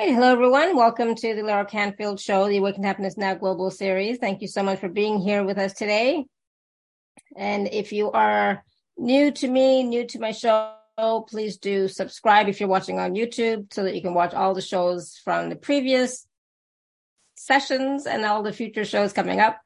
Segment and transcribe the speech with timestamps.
[0.00, 0.76] Hello, everyone.
[0.76, 4.18] Welcome to the Alara Canfield Show, the Awaken Happiness Now Global Series.
[4.18, 6.24] Thank you so much for being here with us today.
[7.36, 8.62] And if you are
[8.96, 10.76] new to me, new to my show,
[11.28, 14.62] please do subscribe if you're watching on YouTube so that you can watch all the
[14.62, 16.28] shows from the previous
[17.34, 19.58] sessions and all the future shows coming up.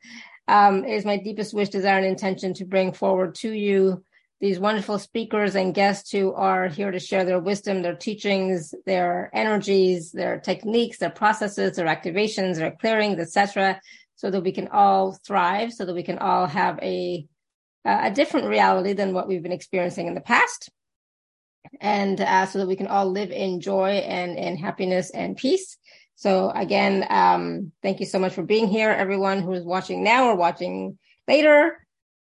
[0.49, 4.03] Um, it is my deepest wish, desire, and intention to bring forward to you
[4.43, 9.31] these wonderful speakers and guests who are here to share their wisdom, their teachings, their
[9.33, 13.81] energies, their techniques, their processes, their activations, their clearings, etc.,
[14.17, 17.25] so that we can all thrive, so that we can all have a
[17.85, 20.71] a different reality than what we've been experiencing in the past,
[21.81, 25.79] and uh, so that we can all live in joy and in happiness and peace.
[26.17, 30.27] So again, um, thank you so much for being here, everyone who is watching now
[30.27, 31.79] or watching later.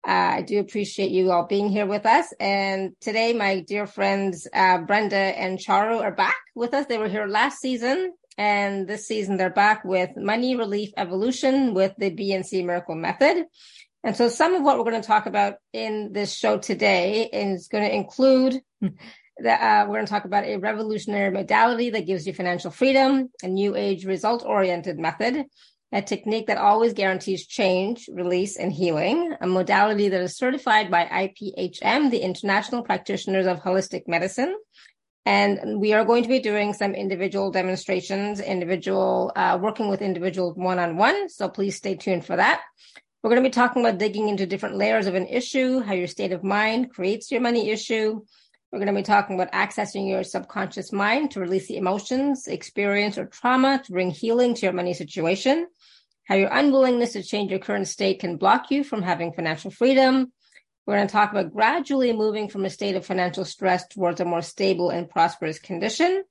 [0.07, 2.33] Uh, I do appreciate you all being here with us.
[2.41, 6.87] And today, my dear friends, uh, Brenda and Charu are back with us.
[6.87, 8.13] They were here last season.
[8.39, 13.45] And this season, they're back with Money Relief Evolution with the B&C Miracle Method.
[14.03, 17.69] And so some of what we're going to talk about in this show today is
[17.69, 18.63] going to include
[19.43, 23.29] that uh, we're going to talk about a revolutionary modality that gives you financial freedom,
[23.43, 25.45] a new age result oriented method,
[25.93, 31.05] a technique that always guarantees change, release, and healing, a modality that is certified by
[31.05, 34.57] IPHM, the International Practitioners of Holistic Medicine.
[35.27, 40.57] And we are going to be doing some individual demonstrations, individual, uh, working with individuals
[40.57, 41.29] one on one.
[41.29, 42.63] So please stay tuned for that.
[43.23, 46.07] We're going to be talking about digging into different layers of an issue, how your
[46.07, 48.23] state of mind creates your money issue.
[48.73, 53.19] We're going to be talking about accessing your subconscious mind to release the emotions, experience,
[53.19, 55.67] or trauma to bring healing to your money situation
[56.31, 60.33] how your unwillingness to change your current state can block you from having financial freedom.
[60.87, 64.25] We're going to talk about gradually moving from a state of financial stress towards a
[64.25, 66.23] more stable and prosperous condition.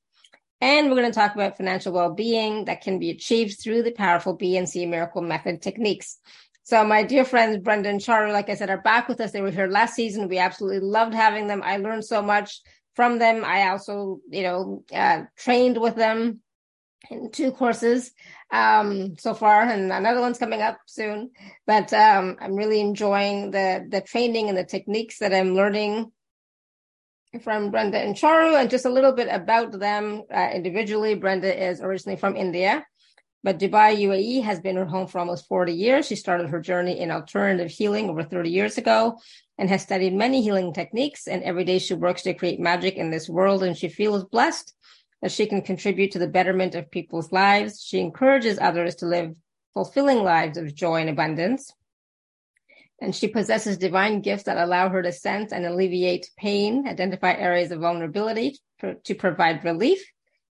[0.62, 4.36] And we're going to talk about financial well-being that can be achieved through the powerful
[4.36, 6.18] B&C miracle method techniques.
[6.64, 9.32] So my dear friends, Brenda and Charu, like I said, are back with us.
[9.32, 10.30] They were here last season.
[10.30, 11.62] We absolutely loved having them.
[11.62, 12.62] I learned so much
[12.96, 13.44] from them.
[13.44, 16.40] I also, you know, uh, trained with them
[17.32, 18.12] two courses
[18.52, 21.32] um, so far, and another one's coming up soon.
[21.66, 26.12] But um, I'm really enjoying the the training and the techniques that I'm learning
[27.42, 31.16] from Brenda and Charu, and just a little bit about them uh, individually.
[31.16, 32.86] Brenda is originally from India,
[33.44, 36.08] but Dubai, UAE has been her home for almost 40 years.
[36.08, 39.20] She started her journey in alternative healing over 30 years ago
[39.58, 41.28] and has studied many healing techniques.
[41.28, 44.74] And every day she works to create magic in this world, and she feels blessed
[45.22, 47.84] that she can contribute to the betterment of people's lives.
[47.84, 49.36] She encourages others to live
[49.74, 51.72] fulfilling lives of joy and abundance.
[53.02, 57.72] And she possesses divine gifts that allow her to sense and alleviate pain, identify areas
[57.72, 58.58] of vulnerability
[59.04, 60.04] to provide relief,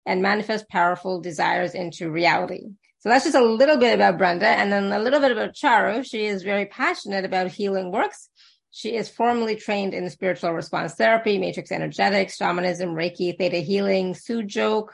[0.06, 2.68] and manifest powerful desires into reality.
[3.00, 4.48] So that's just a little bit about Brenda.
[4.48, 6.06] And then a little bit about Charu.
[6.06, 8.30] She is very passionate about healing works
[8.76, 14.88] she is formally trained in spiritual response therapy, matrix energetics, shamanism, Reiki, theta healing, Sujok,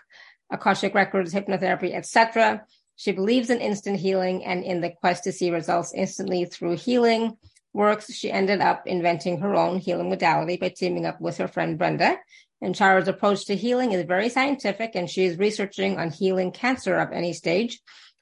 [0.51, 2.65] Akashic records, hypnotherapy, etc.
[2.97, 7.37] She believes in instant healing and in the quest to see results instantly through healing
[7.71, 8.13] works.
[8.13, 12.17] She ended up inventing her own healing modality by teaming up with her friend Brenda.
[12.61, 16.97] And Charu's approach to healing is very scientific, and she is researching on healing cancer
[16.97, 17.79] of any stage.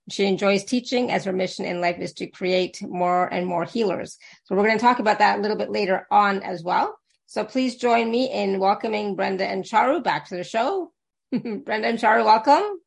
[0.10, 4.18] She enjoys teaching as her mission in life is to create more and more healers.
[4.46, 6.98] So we're going to talk about that a little bit later on as well.
[7.26, 10.94] So please join me in welcoming Brenda and Charu back to the show.
[11.32, 12.80] Brenda and Charu, welcome.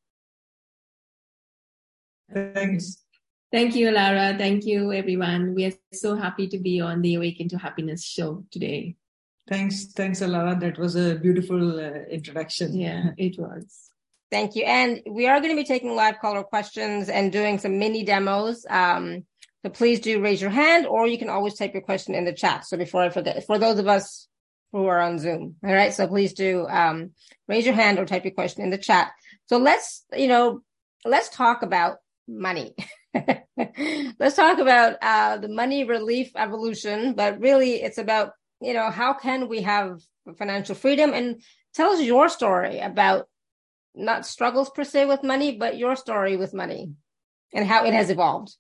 [2.32, 3.02] Thanks.
[3.52, 4.38] Thank you, Alara.
[4.38, 5.54] Thank you, everyone.
[5.54, 8.96] We are so happy to be on the Awaken to Happiness show today.
[9.48, 10.58] Thanks, thanks, Alara.
[10.58, 12.72] That was a beautiful uh, introduction.
[12.72, 13.89] Yeah, it was.
[14.30, 14.64] Thank you.
[14.64, 18.64] And we are going to be taking live caller questions and doing some mini demos.
[18.70, 19.24] Um,
[19.64, 22.32] so please do raise your hand or you can always type your question in the
[22.32, 22.64] chat.
[22.64, 24.28] So before I forget, for those of us
[24.72, 25.92] who are on Zoom, all right.
[25.92, 27.10] So please do, um,
[27.48, 29.10] raise your hand or type your question in the chat.
[29.46, 30.62] So let's, you know,
[31.04, 31.96] let's talk about
[32.28, 32.74] money.
[34.18, 38.30] let's talk about, uh, the money relief evolution, but really it's about,
[38.60, 40.00] you know, how can we have
[40.38, 41.42] financial freedom and
[41.74, 43.26] tell us your story about
[43.94, 46.92] not struggles per se with money, but your story with money
[47.52, 48.56] and how it has evolved.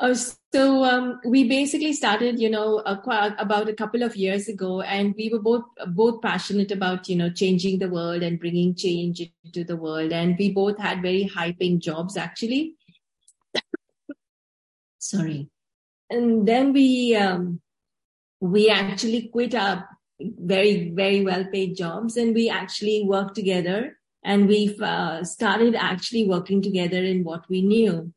[0.00, 5.14] Oh, so um, we basically started, you know, about a couple of years ago, and
[5.16, 9.62] we were both both passionate about, you know, changing the world and bringing change into
[9.62, 10.12] the world.
[10.12, 12.74] And we both had very high-paying jobs, actually.
[14.98, 15.48] Sorry,
[16.10, 17.60] and then we um,
[18.40, 19.88] we actually quit our
[20.20, 22.16] very, very well paid jobs.
[22.16, 27.62] And we actually worked together and we uh, started actually working together in what we
[27.62, 28.12] knew.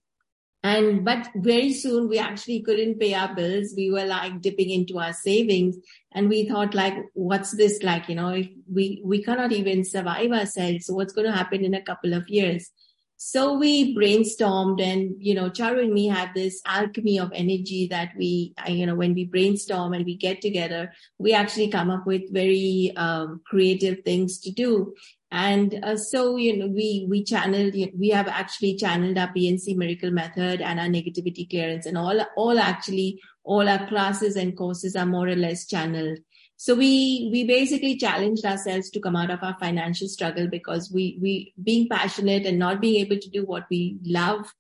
[0.64, 3.74] And but very soon we actually couldn't pay our bills.
[3.78, 5.78] We were like dipping into our savings
[6.14, 8.44] and we thought like what's this like you know?
[8.72, 12.28] We we cannot even survive ourselves so what's going to happen in a couple of
[12.28, 12.72] years
[13.18, 18.12] so we brainstormed and you know charu and me had this alchemy of energy that
[18.18, 22.32] we you know when we brainstorm and we get together we actually come up with
[22.32, 24.94] very um, creative things to do.
[25.30, 30.12] And uh, so you know we we channeled we have actually channeled our B&C miracle
[30.12, 35.06] method and our negativity clearance and all all actually all our classes and courses are
[35.06, 36.20] more or less channeled
[36.60, 41.20] so we we basically challenged ourselves to come out of our financial struggle because we
[41.22, 44.52] we being passionate and not being able to do what we love,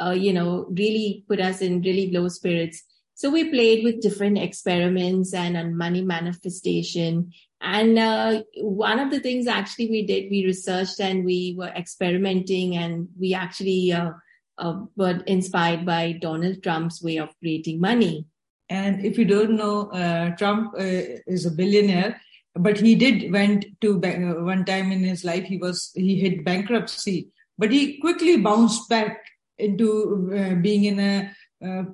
[0.00, 2.82] uh, you know, really put us in really low spirits.
[3.14, 7.32] So we played with different experiments and on money manifestation.
[7.60, 12.76] And uh, one of the things actually we did, we researched and we were experimenting,
[12.76, 14.12] and we actually uh,
[14.56, 18.26] uh were inspired by Donald Trump's way of creating money.
[18.72, 22.18] And if you don't know, uh, Trump uh, is a billionaire,
[22.54, 26.42] but he did went to uh, one time in his life he was he hit
[26.42, 27.28] bankruptcy,
[27.58, 29.18] but he quickly bounced back
[29.58, 29.88] into
[30.34, 31.34] uh, being in a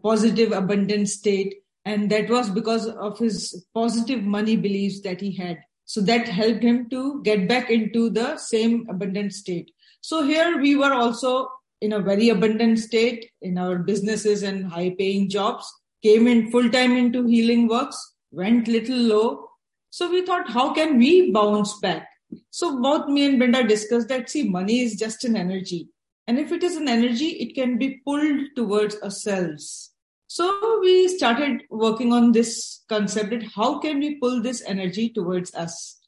[0.05, 5.59] positive, abundant state, and that was because of his positive money beliefs that he had.
[5.85, 9.73] So that helped him to get back into the same abundant state.
[10.01, 11.49] So here we were also
[11.81, 15.69] in a very abundant state in our businesses and high paying jobs
[16.09, 17.99] came in full time into healing works,
[18.31, 19.49] went little low.
[19.91, 22.09] So we thought, how can we bounce back?
[22.51, 25.89] So both me and Brenda discussed that see, money is just an energy.
[26.27, 29.93] And if it is an energy, it can be pulled towards ourselves.
[30.27, 35.55] So we started working on this concept that how can we pull this energy towards
[35.55, 35.99] us?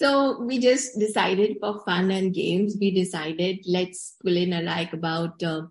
[0.00, 4.92] So we just decided for fun and games, we decided let's pull in a, like
[4.92, 5.62] about uh,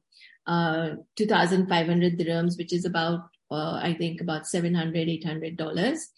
[0.48, 6.10] uh, 2,500 dirhams, which is about uh, I think about 700 800 dollars.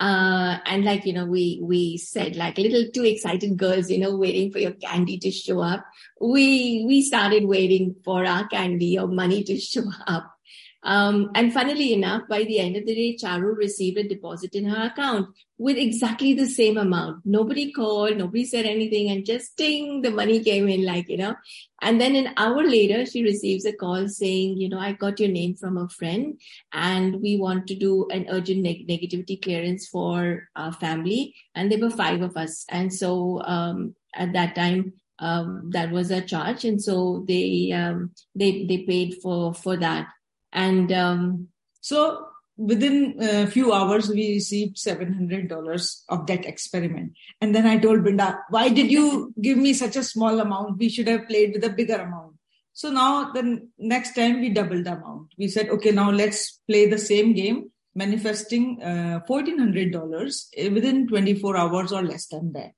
[0.00, 4.16] Uh, and like you know we we said like little two excited girls you know
[4.16, 5.84] waiting for your candy to show up.
[6.20, 10.33] We we started waiting for our candy or money to show up
[10.84, 14.66] um, and funnily enough, by the end of the day, Charu received a deposit in
[14.66, 17.22] her account with exactly the same amount.
[17.24, 21.34] Nobody called, nobody said anything, and just ding, the money came in, like, you know.
[21.80, 25.30] And then an hour later, she receives a call saying, you know, I got your
[25.30, 26.38] name from a friend,
[26.72, 31.34] and we want to do an urgent neg- negativity clearance for our family.
[31.54, 32.64] And there were five of us.
[32.68, 36.64] And so um, at that time, um, that was a charge.
[36.64, 40.08] And so they, um, they, they paid for, for that.
[40.54, 41.48] And um,
[41.80, 47.12] so within a few hours, we received $700 of that experiment.
[47.40, 50.78] And then I told Brenda, why did you give me such a small amount?
[50.78, 52.34] We should have played with a bigger amount.
[52.72, 55.28] So now the next time we doubled the amount.
[55.38, 61.92] We said, okay, now let's play the same game, manifesting uh, $1,400 within 24 hours
[61.92, 62.72] or less than that.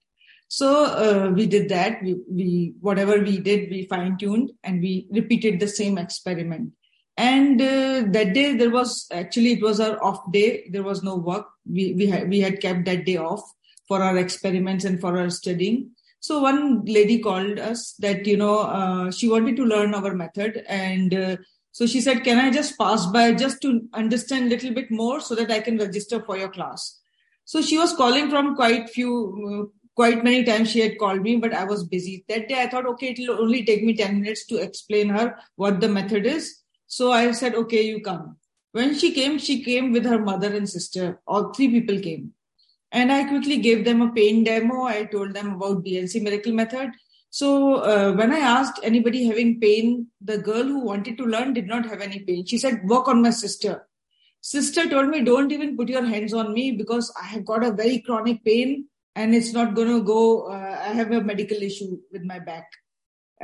[0.48, 2.02] So uh, we did that.
[2.02, 6.72] We, we whatever we did, we fine tuned and we repeated the same experiment
[7.16, 10.68] and uh, that day there was actually it was our off day.
[10.70, 11.46] There was no work.
[11.66, 13.42] We we had we had kept that day off
[13.88, 15.92] for our experiments and for our studying.
[16.20, 20.62] So one lady called us that you know uh, she wanted to learn our method.
[20.68, 21.36] And uh,
[21.72, 25.20] so she said can i just pass by just to understand a little bit more
[25.20, 27.00] so that i can register for your class?
[27.46, 29.12] So she was calling from quite few
[29.48, 32.26] uh, quite many times she had called me but i was busy.
[32.28, 35.80] That day i thought okay it'll only take me 10 minutes to explain her what
[35.80, 38.36] the method is so I said, okay, you come.
[38.72, 41.20] When she came, she came with her mother and sister.
[41.26, 42.32] All three people came.
[42.92, 44.84] And I quickly gave them a pain demo.
[44.84, 46.90] I told them about B&C Miracle Method.
[47.30, 51.66] So uh, when I asked anybody having pain, the girl who wanted to learn did
[51.66, 52.46] not have any pain.
[52.46, 53.88] She said, work on my sister.
[54.40, 57.72] Sister told me, don't even put your hands on me because I have got a
[57.72, 60.52] very chronic pain and it's not going to go.
[60.52, 62.70] Uh, I have a medical issue with my back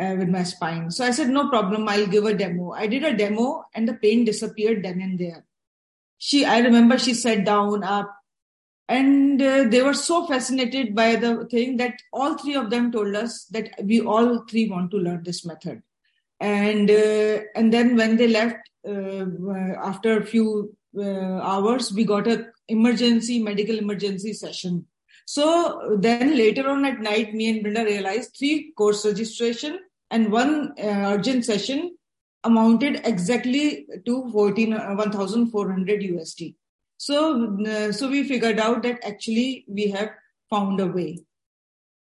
[0.01, 0.91] uh, with my spine.
[0.91, 2.73] So I said, no problem, I'll give a demo.
[2.73, 5.45] I did a demo and the pain disappeared then and there.
[6.19, 8.15] She, I remember she sat down up
[8.89, 13.15] and uh, they were so fascinated by the thing that all three of them told
[13.15, 15.83] us that we all three want to learn this method.
[16.41, 19.27] And, uh, and then when they left, uh,
[19.83, 24.87] after a few uh, hours, we got a emergency medical emergency session
[25.27, 29.79] so then later on at night, me and Brenda realized three course registration
[30.11, 31.97] and one uh, urgent session
[32.45, 36.55] amounted exactly to 14, uh, 1,400 USD.
[36.97, 40.11] So, uh, so we figured out that actually we have
[40.51, 41.19] found a way.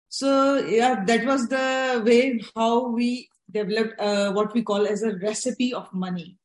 [0.10, 5.16] So yeah, that was the way how we developed uh, what we call as a
[5.18, 6.38] recipe of money.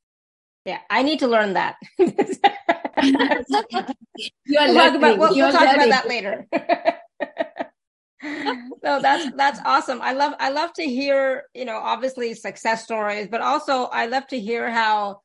[0.65, 1.77] Yeah, I need to learn that.
[4.47, 6.47] you are we'll talk about, we'll, we'll talk about that later.
[8.83, 10.01] no, that's that's awesome.
[10.03, 14.27] I love I love to hear, you know, obviously success stories, but also I love
[14.29, 15.21] to hear how,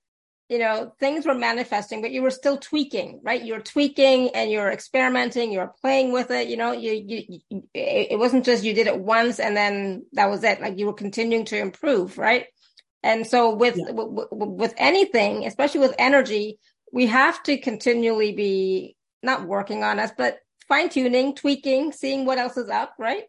[0.50, 3.43] you know, things were manifesting, but you were still tweaking, right?
[3.43, 6.47] You're tweaking and you're experimenting, you're playing with it.
[6.47, 10.29] You know, you you, you it wasn't just you did it once and then that
[10.29, 10.61] was it.
[10.61, 12.45] Like you were continuing to improve, right?
[13.03, 13.91] And so with, yeah.
[13.91, 16.59] with, with anything, especially with energy,
[16.91, 22.38] we have to continually be not working on us, but fine tuning, tweaking, seeing what
[22.38, 23.25] else is up, right?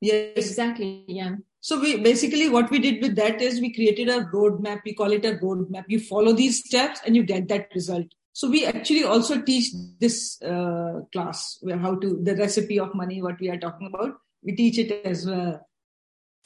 [0.00, 1.04] Yes, exactly.
[1.08, 1.36] Yeah.
[1.60, 4.82] So we basically what we did with that is we created a roadmap.
[4.84, 5.84] We call it a roadmap.
[5.88, 8.06] You follow these steps and you get that result.
[8.32, 13.22] So we actually also teach this uh, class where how to the recipe of money.
[13.22, 15.66] What we are talking about, we teach it as well.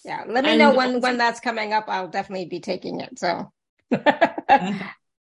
[0.05, 1.85] Yeah, let me and know when when that's coming up.
[1.89, 3.19] I'll definitely be taking it.
[3.19, 3.53] So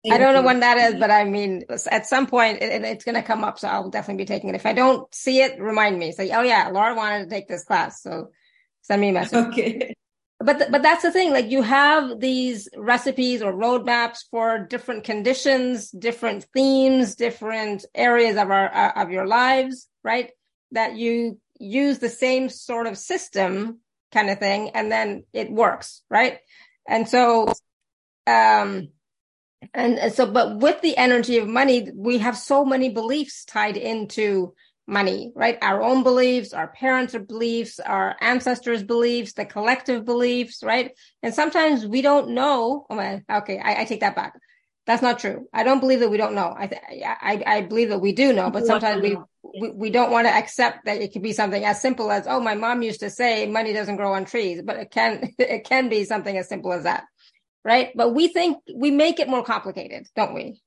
[0.10, 3.16] I don't know when that is, but I mean, at some point it, it's going
[3.16, 3.60] to come up.
[3.60, 4.56] So I'll definitely be taking it.
[4.56, 6.12] If I don't see it, remind me.
[6.12, 8.30] Say, oh yeah, Alara wanted to take this class, so
[8.82, 9.46] send me a message.
[9.48, 9.94] Okay.
[10.40, 11.32] But but that's the thing.
[11.32, 18.52] Like you have these recipes or roadmaps for different conditions, different themes, different areas of
[18.52, 20.30] our uh, of your lives, right?
[20.74, 23.80] That you use the same sort of system
[24.12, 26.40] kind of thing and then it works right
[26.88, 27.52] and so
[28.26, 28.90] um
[29.74, 34.54] and so but with the energy of money we have so many beliefs tied into
[34.86, 40.92] money right our own beliefs our parents' beliefs our ancestors beliefs the collective beliefs right
[41.24, 44.34] and sometimes we don't know oh my, okay I, I take that back
[44.88, 45.50] that's not true.
[45.54, 46.56] I don't believe that we don't know.
[46.58, 49.18] I, th- I, I believe that we do know, but sometimes we,
[49.60, 52.40] we, we don't want to accept that it could be something as simple as, oh,
[52.40, 55.90] my mom used to say money doesn't grow on trees, but it can, it can
[55.90, 57.04] be something as simple as that.
[57.64, 57.92] Right.
[57.96, 60.62] But we think we make it more complicated, don't we?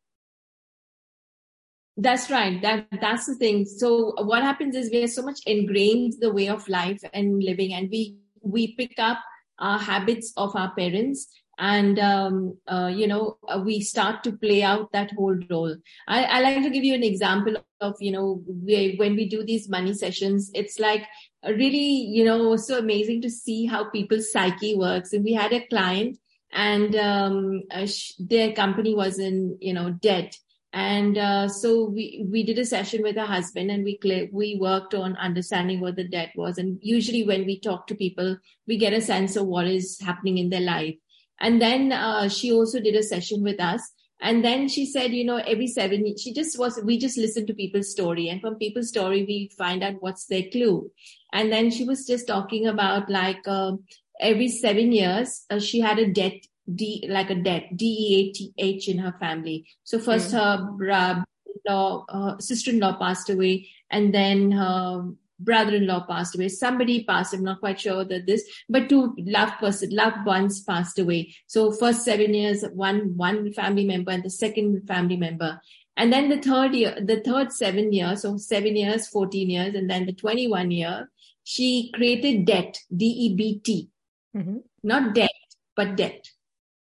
[1.97, 2.61] That's right.
[2.63, 3.65] That that's the thing.
[3.65, 7.73] So what happens is we are so much ingrained the way of life and living,
[7.73, 9.19] and we we pick up
[9.59, 11.27] our habits of our parents
[11.61, 15.77] and um, uh, you know uh, we start to play out that whole role
[16.09, 19.45] I, I, like to give you an example of you know we, when we do
[19.45, 21.05] these money sessions it's like
[21.45, 25.67] really you know so amazing to see how people's psyche works and we had a
[25.67, 26.19] client
[26.53, 30.37] and um, uh, sh- their company was in you know debt
[30.73, 33.99] and uh, so we we did a session with her husband and we
[34.33, 38.37] we worked on understanding what the debt was and usually when we talk to people
[38.67, 40.95] we get a sense of what is happening in their life
[41.41, 43.91] and then uh, she also did a session with us.
[44.23, 47.55] And then she said, you know, every seven, she just was, we just listened to
[47.55, 48.29] people's story.
[48.29, 50.91] And from people's story, we find out what's their clue.
[51.33, 53.73] And then she was just talking about like uh,
[54.21, 59.15] every seven years, uh, she had a debt, D, like a debt, D-E-A-T-H in her
[59.19, 59.67] family.
[59.85, 60.39] So first mm.
[60.39, 61.25] her
[61.69, 65.11] uh, sister-in-law passed away and then her
[65.41, 66.49] brother-in-law passed away.
[66.49, 67.33] Somebody passed.
[67.35, 71.35] I'm not quite sure that this, but two loved person, loved ones passed away.
[71.47, 75.61] So first seven years, one one family member, and the second family member,
[75.97, 79.89] and then the third year, the third seven years, so seven years, fourteen years, and
[79.89, 81.11] then the twenty-one year,
[81.43, 83.89] she created debt, D E B T,
[84.37, 84.59] mm-hmm.
[84.83, 85.31] not debt,
[85.77, 86.29] but debt.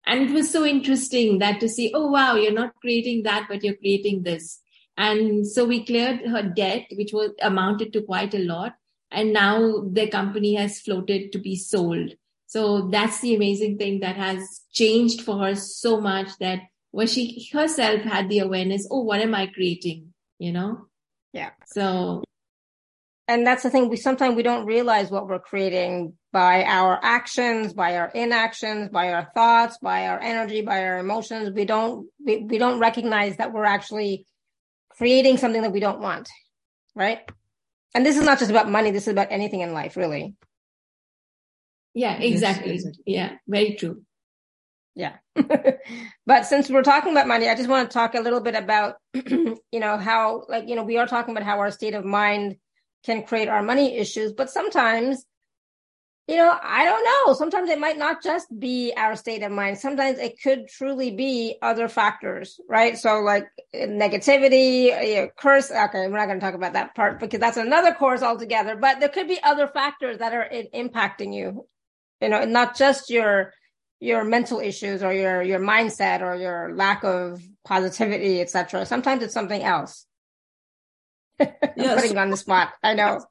[0.05, 3.63] And it was so interesting that to see, oh wow, you're not creating that, but
[3.63, 4.61] you're creating this.
[4.97, 8.75] And so we cleared her debt, which was amounted to quite a lot.
[9.11, 12.15] And now the company has floated to be sold.
[12.47, 17.49] So that's the amazing thing that has changed for her so much that when she
[17.53, 20.13] herself had the awareness, oh, what am I creating?
[20.39, 20.87] You know?
[21.33, 21.51] Yeah.
[21.67, 22.23] So.
[23.29, 23.89] And that's the thing.
[23.89, 29.12] We sometimes we don't realize what we're creating by our actions, by our inactions, by
[29.12, 31.51] our thoughts, by our energy, by our emotions.
[31.55, 34.27] We don't, we, we don't recognize that we're actually
[34.91, 36.29] creating something that we don't want,
[36.95, 37.21] right?
[37.95, 38.91] And this is not just about money.
[38.91, 40.35] This is about anything in life, really.
[41.95, 42.73] Yeah, exactly.
[42.73, 44.03] Yes, yeah, very true.
[44.95, 45.17] Yeah.
[46.27, 48.97] but since we're talking about money, I just want to talk a little bit about,
[49.15, 52.57] you know, how, like, you know, we are talking about how our state of mind
[53.05, 55.27] can create our money issues, but sometimes
[56.29, 57.35] you know, I don't know.
[57.35, 59.79] Sometimes it might not just be our state of mind.
[59.79, 62.97] Sometimes it could truly be other factors, right?
[62.97, 64.85] So like negativity,
[65.17, 65.71] you curse.
[65.71, 68.76] Okay, we're not going to talk about that part because that's another course altogether.
[68.76, 71.67] But there could be other factors that are impacting you.
[72.21, 73.52] You know, not just your
[73.99, 78.87] your mental issues or your your mindset or your lack of positivity, etc.
[78.87, 80.07] Sometimes it's something else.
[81.76, 82.02] Yes.
[82.02, 82.73] putting on the spot.
[82.83, 83.25] I know.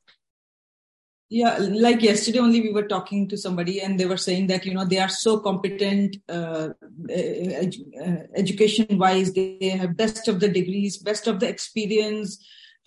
[1.32, 4.74] Yeah like yesterday only we were talking to somebody and they were saying that you
[4.74, 6.70] know they are so competent uh,
[7.10, 12.38] edu- uh, education wise they have best of the degrees best of the experience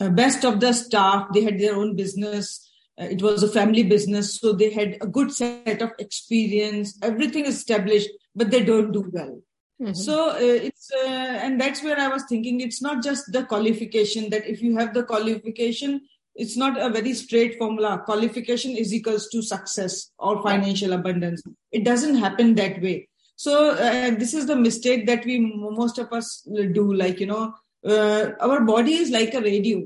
[0.00, 2.70] uh, best of the staff they had their own business
[3.00, 7.46] uh, it was a family business so they had a good set of experience everything
[7.46, 9.40] established but they don't do well
[9.80, 9.94] mm-hmm.
[9.94, 14.28] so uh, it's uh, and that's where i was thinking it's not just the qualification
[14.28, 16.02] that if you have the qualification
[16.34, 18.02] it's not a very straight formula.
[18.04, 21.42] Qualification is equals to success or financial abundance.
[21.70, 23.08] It doesn't happen that way.
[23.36, 26.92] So uh, this is the mistake that we most of us do.
[26.92, 27.54] Like you know,
[27.86, 29.84] uh, our body is like a radio.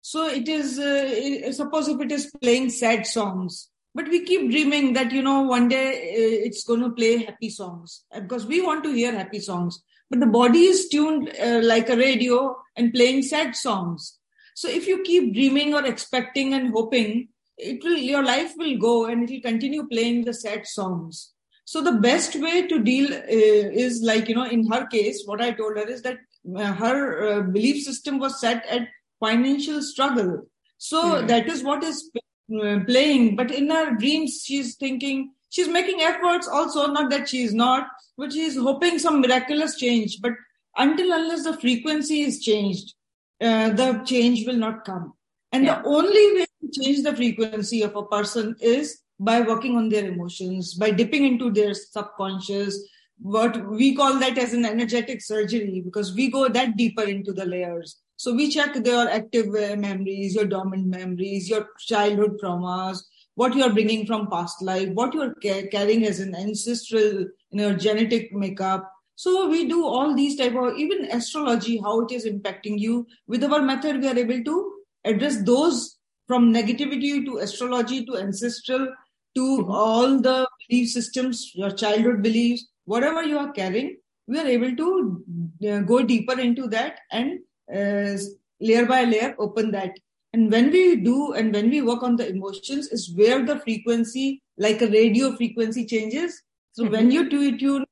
[0.00, 0.78] So it is.
[0.78, 5.22] Uh, it, suppose if it is playing sad songs, but we keep dreaming that you
[5.22, 9.12] know one day uh, it's going to play happy songs because we want to hear
[9.12, 9.82] happy songs.
[10.10, 14.18] But the body is tuned uh, like a radio and playing sad songs
[14.54, 19.06] so if you keep dreaming or expecting and hoping, it will your life will go
[19.06, 21.32] and it will continue playing the sad songs.
[21.64, 25.40] So the best way to deal uh, is like you know in her case, what
[25.40, 26.18] I told her is that
[26.56, 30.46] uh, her uh, belief system was set at financial struggle.
[30.78, 31.28] So mm.
[31.28, 33.36] that is what is uh, playing.
[33.36, 36.86] But in her dreams, she's thinking she's making efforts also.
[36.86, 40.20] Not that she is not, but she is hoping some miraculous change.
[40.20, 40.32] But
[40.76, 42.94] until unless the frequency is changed,
[43.40, 45.12] uh, the change will not come.
[45.52, 45.82] And yeah.
[45.82, 50.06] the only way to change the frequency of a person is by working on their
[50.06, 52.78] emotions, by dipping into their subconscious.
[53.20, 57.44] What we call that as an energetic surgery because we go that deeper into the
[57.46, 58.00] layers.
[58.16, 59.46] So we check their active
[59.78, 62.98] memories, your dormant memories, your childhood traumas,
[63.34, 67.28] what you are bringing from past life, what you are carrying as an ancestral, you
[67.52, 72.26] know, genetic makeup, so we do all these type of even astrology, how it is
[72.26, 73.06] impacting you.
[73.26, 74.72] With our method, we are able to
[75.04, 78.88] address those from negativity to astrology to ancestral
[79.36, 79.70] to mm-hmm.
[79.70, 83.96] all the belief systems, your childhood beliefs, whatever you are carrying,
[84.26, 85.24] we are able to
[85.68, 87.40] uh, go deeper into that and
[87.74, 88.16] uh,
[88.60, 89.92] layer by layer open that.
[90.32, 94.42] And when we do and when we work on the emotions is where the frequency,
[94.58, 96.42] like a radio frequency changes.
[96.72, 96.92] So mm-hmm.
[96.92, 97.83] when you tune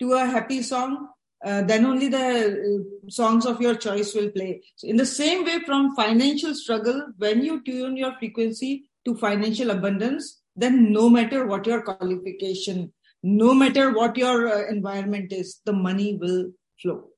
[0.00, 1.08] to a happy song,
[1.44, 4.62] uh, then only the uh, songs of your choice will play.
[4.76, 9.70] So in the same way, from financial struggle, when you tune your frequency to financial
[9.70, 15.72] abundance, then no matter what your qualification, no matter what your uh, environment is, the
[15.72, 17.08] money will flow.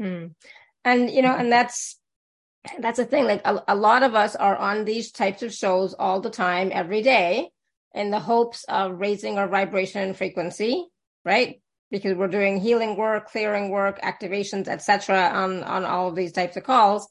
[0.00, 0.34] Mm.
[0.84, 1.98] And you know, and that's
[2.78, 3.24] that's the thing.
[3.24, 6.70] Like a, a lot of us are on these types of shows all the time,
[6.72, 7.50] every day,
[7.94, 10.86] in the hopes of raising our vibration and frequency,
[11.24, 11.60] right?
[11.90, 15.30] Because we're doing healing work, clearing work, activations, etc.
[15.32, 17.08] on on all of these types of calls.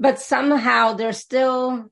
[0.00, 1.90] But somehow there's still,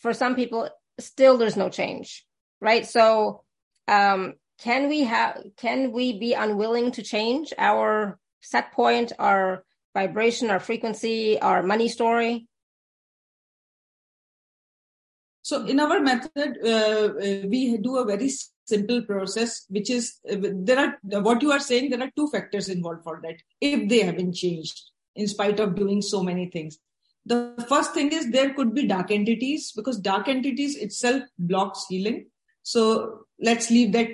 [0.00, 2.26] for some people, still there's no change,
[2.60, 2.86] right?
[2.86, 3.44] So,
[3.86, 9.64] um, can we have, can we be unwilling to change our set point, our
[9.94, 12.48] vibration, our frequency, our money story?
[15.42, 18.28] So in our method, uh, uh we do a very
[18.68, 21.90] simple process, which is there are what you are saying.
[21.90, 23.36] There are two factors involved for that.
[23.60, 24.80] If they haven't changed,
[25.16, 26.78] in spite of doing so many things,
[27.26, 32.26] the first thing is there could be dark entities because dark entities itself blocks healing.
[32.62, 34.08] So let's leave that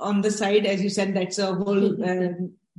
[0.00, 0.66] on the side.
[0.66, 2.34] As you said, that's a whole uh,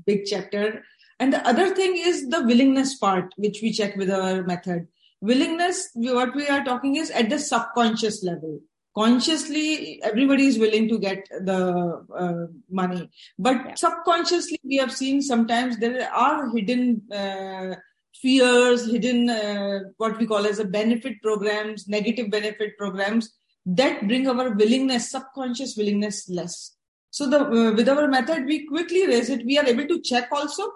[0.06, 0.84] big chapter.
[1.20, 4.88] And the other thing is the willingness part, which we check with our method.
[5.20, 8.60] Willingness, what we are talking is at the subconscious level
[8.98, 11.60] consciously everybody is willing to get the
[12.24, 13.10] uh, money.
[13.38, 13.76] But yeah.
[13.76, 17.76] subconsciously we have seen sometimes there are hidden uh,
[18.22, 23.30] fears hidden uh, what we call as a benefit programs negative benefit programs
[23.66, 26.76] that bring our willingness subconscious willingness less.
[27.12, 29.46] So the uh, with our method we quickly raise it.
[29.46, 30.72] We are able to check also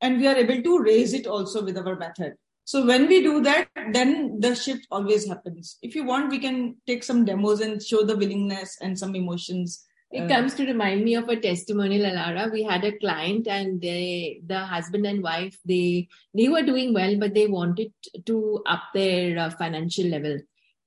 [0.00, 2.34] and we are able to raise it also with our method
[2.68, 5.78] so when we do that, then the shift always happens.
[5.80, 9.86] If you want, we can take some demos and show the willingness and some emotions.
[10.10, 12.52] It uh, comes to remind me of a testimonial, Alara.
[12.52, 17.18] We had a client and they, the husband and wife, they, they were doing well,
[17.18, 17.90] but they wanted
[18.26, 20.38] to up their uh, financial level.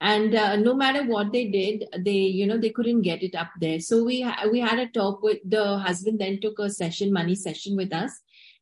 [0.02, 3.50] And uh, no matter what they did, they, you know, they couldn't get it up
[3.60, 3.80] there.
[3.80, 7.34] So we, ha- we had a talk with the husband then took a session, money
[7.34, 8.22] session with us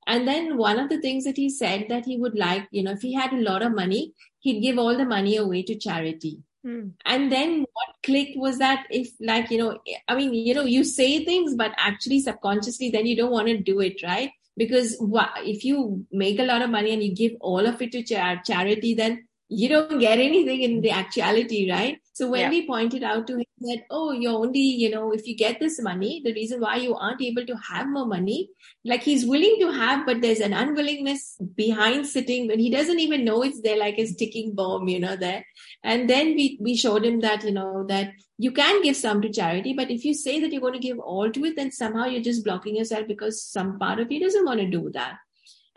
[0.10, 2.94] and then one of the things that he said that he would like, you know,
[2.94, 6.40] if he had a lot of money, he'd give all the money away to charity.
[6.66, 6.94] Mm.
[7.06, 10.84] And then what clicked was that if like, you know, I mean, you know, you
[10.84, 14.32] say things, but actually subconsciously, then you don't want to do it, right?
[14.58, 14.98] Because
[15.46, 18.42] if you make a lot of money and you give all of it to char-
[18.44, 22.00] charity, then you don't get anything in the actuality, right?
[22.20, 22.50] So when Yeah.
[22.54, 25.82] we pointed out to him that, oh, you're only, you know, if you get this
[25.82, 28.50] money, the reason why you aren't able to have more money,
[28.84, 33.24] like he's willing to have, but there's an unwillingness behind sitting when he doesn't even
[33.24, 35.46] know it's there, like a ticking bomb, you know, there.
[35.82, 39.32] And then we, we showed him that, you know, that you can give some to
[39.32, 42.04] charity, but if you say that you're going to give all to it, then somehow
[42.04, 45.20] you're just blocking yourself because some part of you doesn't want to do that.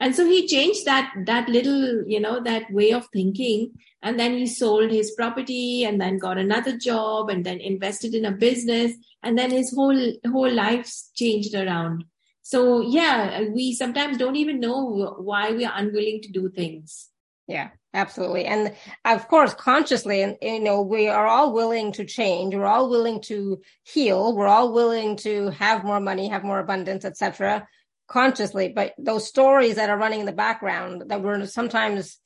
[0.00, 3.72] And so he changed that, that little, you know, that way of thinking.
[4.02, 8.24] And then he sold his property and then got another job and then invested in
[8.24, 8.92] a business.
[9.22, 12.04] And then his whole, whole life's changed around.
[12.42, 17.08] So yeah, we sometimes don't even know why we are unwilling to do things.
[17.46, 18.44] Yeah, absolutely.
[18.46, 18.74] And
[19.04, 22.54] of course, consciously, and you know, we are all willing to change.
[22.54, 24.34] We're all willing to heal.
[24.34, 27.66] We're all willing to have more money, have more abundance, etc.
[28.08, 28.72] consciously.
[28.74, 32.18] But those stories that are running in the background that we're sometimes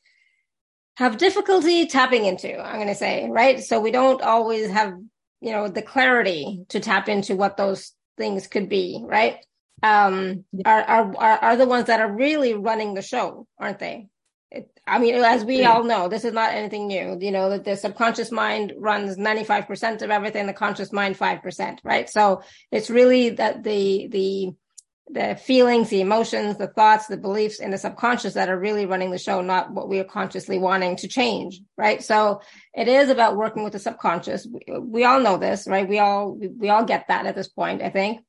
[0.96, 3.62] have difficulty tapping into, I'm going to say, right?
[3.62, 4.94] So we don't always have,
[5.40, 9.44] you know, the clarity to tap into what those things could be, right?
[9.82, 14.08] Um, are, are, are, are the ones that are really running the show, aren't they?
[14.50, 17.18] It, I mean, as we all know, this is not anything new.
[17.20, 21.16] You know that the subconscious mind runs ninety five percent of everything, the conscious mind
[21.16, 22.08] five percent, right?
[22.08, 24.52] So it's really that the the
[25.08, 29.10] the feelings, the emotions, the thoughts, the beliefs in the subconscious that are really running
[29.10, 32.02] the show, not what we are consciously wanting to change, right?
[32.02, 32.40] So
[32.74, 34.46] it is about working with the subconscious.
[34.46, 35.88] We, we all know this, right?
[35.88, 38.20] We all we, we all get that at this point, I think.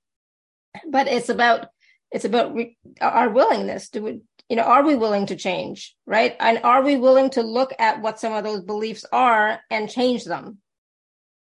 [0.87, 1.67] But it's about
[2.11, 6.59] it's about re, our willingness to you know are we willing to change right and
[6.63, 10.57] are we willing to look at what some of those beliefs are and change them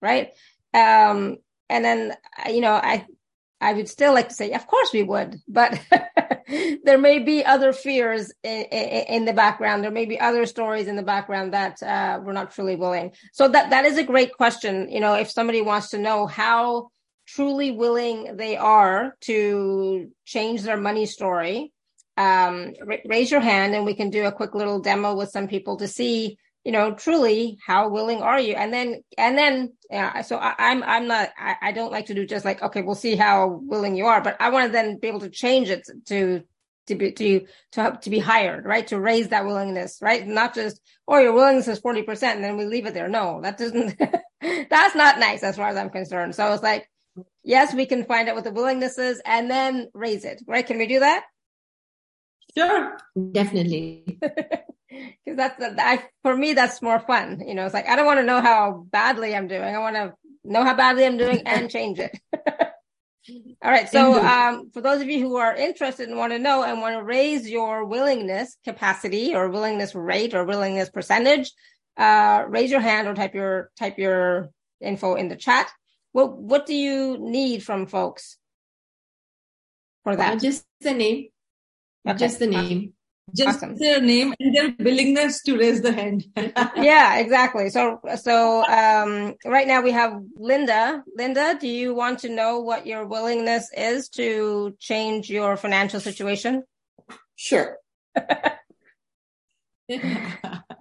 [0.02, 0.30] right
[0.74, 1.38] um
[1.70, 2.16] and then
[2.50, 3.06] you know i
[3.62, 5.80] i would still like to say of course we would but
[6.84, 9.84] there may be other fears in, in, the background.
[9.84, 13.13] There may be other stories in the background that uh, we're not truly willing.
[13.34, 14.89] So that that is a great question.
[14.91, 16.89] You know if somebody wants to know how
[17.28, 21.74] truly willing they are to change their money story
[22.18, 25.48] um, ra- raise your hand and we can do a quick little demo with some
[25.48, 28.56] people to see, you know, truly how willing are you?
[28.56, 32.15] And then, and then, yeah, so I, I'm, I'm not, I, I don't like to
[32.15, 34.97] do just like, okay, we'll see how willing you are, but I want to then
[34.97, 36.41] be able to change it to,
[36.88, 38.88] to be, to, to have, to be hired, right?
[38.88, 40.28] To raise that willingness, right?
[40.28, 43.10] Not just, oh, your willingness is 40% and then we leave it there.
[43.10, 43.95] No, that doesn't,
[44.69, 46.34] that's not nice as far as I'm concerned.
[46.34, 46.89] So it's like,
[47.43, 50.65] yes, we can find out what the willingness is and then raise it, right?
[50.65, 51.25] Can we do that?
[52.58, 52.97] Sure.
[53.34, 54.19] Definitely.
[55.24, 58.06] because that's the, I, for me that's more fun you know it's like i don't
[58.06, 61.42] want to know how badly i'm doing i want to know how badly i'm doing
[61.46, 62.18] and change it
[63.64, 66.64] all right so um, for those of you who are interested and want to know
[66.64, 71.52] and want to raise your willingness capacity or willingness rate or willingness percentage
[71.98, 74.50] uh, raise your hand or type your type your
[74.82, 75.70] info in the chat
[76.12, 78.38] what what do you need from folks
[80.06, 81.28] for Uh, that just the name.
[82.08, 82.18] Okay.
[82.18, 82.94] Just the name.
[83.34, 83.76] Just Awesome.
[83.78, 86.26] their name and their willingness to raise the hand.
[86.76, 87.70] yeah, exactly.
[87.70, 91.04] So, so um, right now we have Linda.
[91.18, 96.64] Linda, do you want to know what your willingness is to change your financial situation?
[97.36, 97.78] Sure.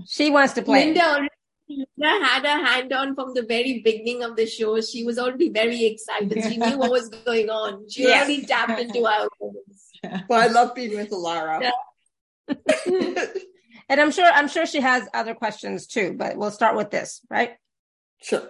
[0.06, 0.86] She wants to play.
[0.86, 1.28] Linda already
[1.68, 4.80] Linda had her hand on from the very beginning of the show.
[4.80, 6.42] She was already very excited.
[6.42, 7.88] She knew what was going on.
[7.90, 8.24] She Yes.
[8.26, 10.22] already tapped into our voice.
[10.28, 11.62] Well, I love being with Alara.
[11.62, 11.70] Yeah.
[13.88, 17.20] and I'm sure, I'm sure she has other questions too, but we'll start with this,
[17.30, 17.52] right?
[18.22, 18.48] sure.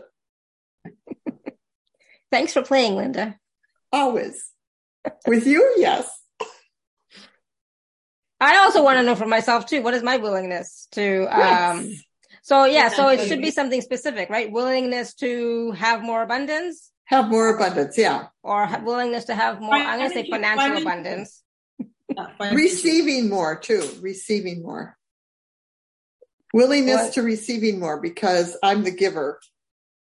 [2.30, 3.38] Thanks for playing, Linda.
[3.92, 4.50] Always.
[5.26, 6.09] With you, yes.
[8.40, 11.90] I also want to know for myself too, what is my willingness to, um,
[12.42, 14.50] so yeah, so it should be something specific, right?
[14.50, 17.96] Willingness to have more abundance Have more abundance.
[17.96, 18.26] Yeah.
[18.42, 20.88] or ha- willingness to have more, I'm going to say Financial- financial financial.
[20.88, 21.42] abundance.
[22.53, 23.88] Receiving more too.
[24.00, 24.96] Receiving more.
[26.53, 27.12] Willingness What?
[27.14, 29.40] to receiving more because I'm the giver.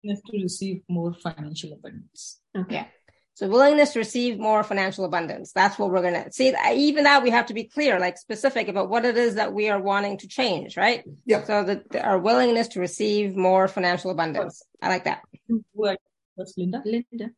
[0.04, 2.40] Willingness to receive more financial abundance.
[2.56, 2.76] Okay.
[2.76, 2.86] Yeah.
[3.34, 5.52] So willingness to receive more financial abundance.
[5.54, 6.54] That's what we're going to see.
[6.74, 9.70] Even that we have to be clear, like specific about what it is that we
[9.70, 11.04] are wanting to change, right?
[11.26, 14.64] yeah So that our willingness to receive more financial abundance.
[14.82, 15.22] I like that.
[15.48, 15.98] Who are-
[16.36, 16.82] That's Linda.
[16.86, 17.30] Linda.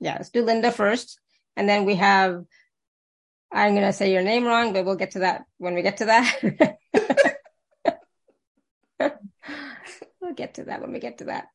[0.00, 0.14] Yeah.
[0.14, 1.18] Let's do Linda first.
[1.56, 2.44] And then we have,
[3.52, 5.98] I'm going to say your name wrong, but we'll get to that when we get
[5.98, 6.76] to that.
[10.20, 11.46] we'll get to that when we get to that.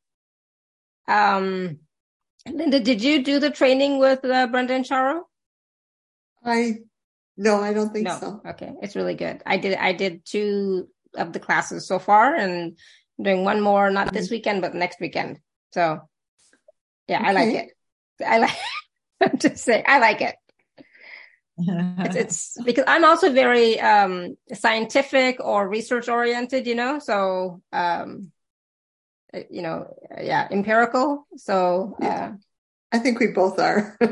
[1.08, 1.80] Um,
[2.48, 5.22] Linda, did you do the training with uh, Brenda and Charu?
[6.44, 6.80] I
[7.38, 8.18] no, I don't think no.
[8.20, 8.42] so.
[8.48, 8.72] Okay.
[8.82, 9.42] It's really good.
[9.46, 12.78] I did, I did two of the classes so far and
[13.18, 15.40] I'm doing one more, not this weekend, but next weekend.
[15.74, 16.00] So
[17.08, 17.70] yeah, I like it.
[18.26, 18.56] I like,
[19.22, 20.36] I'm just saying, I like it.
[21.58, 22.16] It's,
[22.58, 28.32] it's because I'm also very um scientific or research oriented, you know, so um
[29.50, 31.28] you know, yeah, empirical.
[31.38, 32.32] So uh
[32.92, 33.98] I think we both are.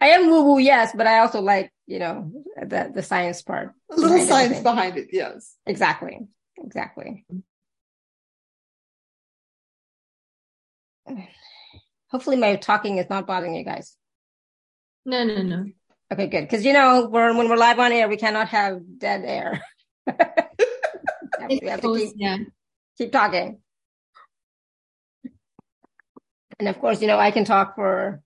[0.00, 3.72] I am woo woo, yes, but I also like, you know, the the science part.
[3.90, 4.62] A little behind science everything.
[4.64, 5.56] behind it, yes.
[5.66, 6.20] Exactly.
[6.58, 7.24] Exactly.
[12.10, 13.96] Hopefully my talking is not bothering you guys.
[15.04, 15.66] No, no, no.
[16.12, 16.42] Okay, good.
[16.42, 19.62] Because you know, we're when we're live on air, we cannot have dead air.
[21.48, 22.38] we have to keep, yeah.
[22.98, 23.60] keep talking.
[26.58, 28.22] And of course, you know, I can talk for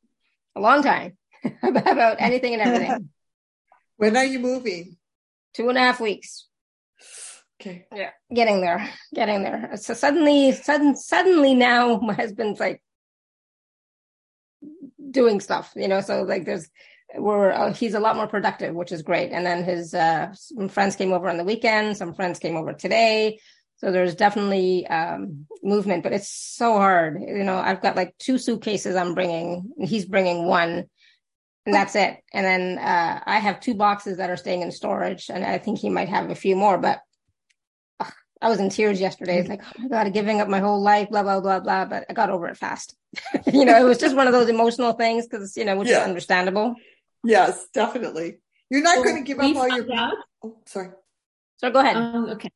[0.55, 1.17] a long time
[1.63, 3.09] about anything and everything.
[3.97, 4.97] when are you moving?
[5.55, 6.47] Two and a half weeks.
[7.61, 7.87] Okay.
[7.95, 9.71] Yeah, getting there, getting there.
[9.77, 12.83] So suddenly, sudden, suddenly now my husband's like
[15.17, 16.01] doing stuff, you know.
[16.01, 16.69] So like, there's
[17.15, 19.33] we're uh, he's a lot more productive, which is great.
[19.33, 21.97] And then his uh, some friends came over on the weekend.
[21.97, 23.39] Some friends came over today.
[23.79, 27.21] So there's definitely um, movement, but it's so hard.
[27.21, 29.71] You know, I've got like two suitcases I'm bringing.
[29.79, 30.87] He's bringing one,
[31.67, 32.17] and that's it.
[32.33, 35.79] And then uh, I have two boxes that are staying in storage, and I think
[35.79, 36.79] he might have a few more.
[36.79, 37.01] But
[38.01, 39.39] ugh, I was in tears yesterday.
[39.41, 41.85] It's like, oh my god, giving up my whole life, blah blah blah blah.
[41.85, 42.97] But I got over it fast.
[43.53, 46.01] you know, it was just one of those emotional things because you know, which yeah.
[46.01, 46.75] is understandable.
[47.25, 48.39] Yes, definitely.
[48.71, 49.93] You're not so going to give up all your.
[49.93, 50.15] Out?
[50.43, 50.91] Oh, sorry.
[51.59, 51.97] So go ahead.
[51.97, 52.51] Um, okay.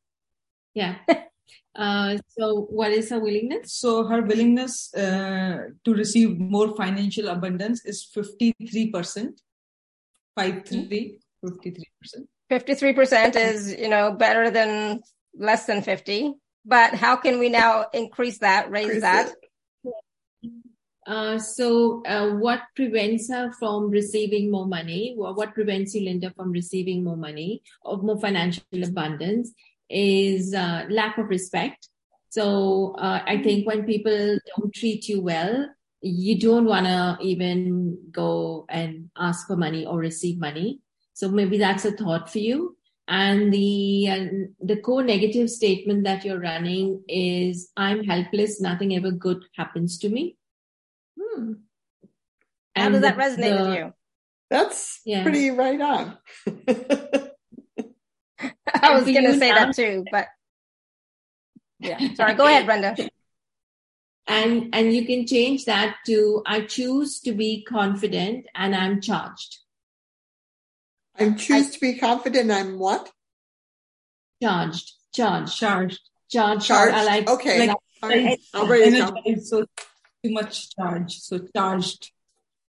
[0.74, 0.96] Yeah.
[1.74, 3.74] Uh, so what is her willingness?
[3.74, 9.38] So her willingness uh, to receive more financial abundance is 53%.
[10.36, 11.84] 53, 53%.
[12.50, 15.00] 53% is, you know, better than
[15.34, 16.34] less than 50.
[16.64, 19.28] But how can we now increase that, raise increase that?
[19.28, 19.49] It.
[21.10, 25.12] Uh, so, uh, what prevents her from receiving more money?
[25.16, 29.52] What prevents you, Linda, from receiving more money or more financial abundance
[29.88, 31.88] is uh, lack of respect.
[32.28, 35.66] So, uh, I think when people don't treat you well,
[36.00, 40.78] you don't want to even go and ask for money or receive money.
[41.14, 42.76] So maybe that's a thought for you.
[43.08, 48.60] And the the core negative statement that you're running is, "I'm helpless.
[48.60, 50.36] Nothing ever good happens to me."
[51.34, 51.52] Hmm.
[52.74, 53.92] How and does that resonate the, with you?
[54.48, 55.22] That's yeah.
[55.22, 56.18] pretty right on.
[58.72, 60.26] I was going to say that too, but
[61.78, 62.14] yeah.
[62.14, 62.96] Sorry, go ahead, Brenda.
[64.26, 69.58] And and you can change that to I choose to be confident and I'm charged.
[71.18, 72.50] I choose I, to be confident.
[72.50, 73.10] I'm what?
[74.42, 74.92] Charged.
[75.12, 75.56] Charged.
[75.56, 76.00] Charged.
[76.30, 76.66] Charged.
[76.66, 76.94] Charged.
[76.94, 77.28] I like.
[77.28, 77.66] Okay.
[77.66, 78.38] Like, right.
[78.54, 79.66] I'll write it So
[80.22, 81.18] too much charge.
[81.18, 82.12] So charged.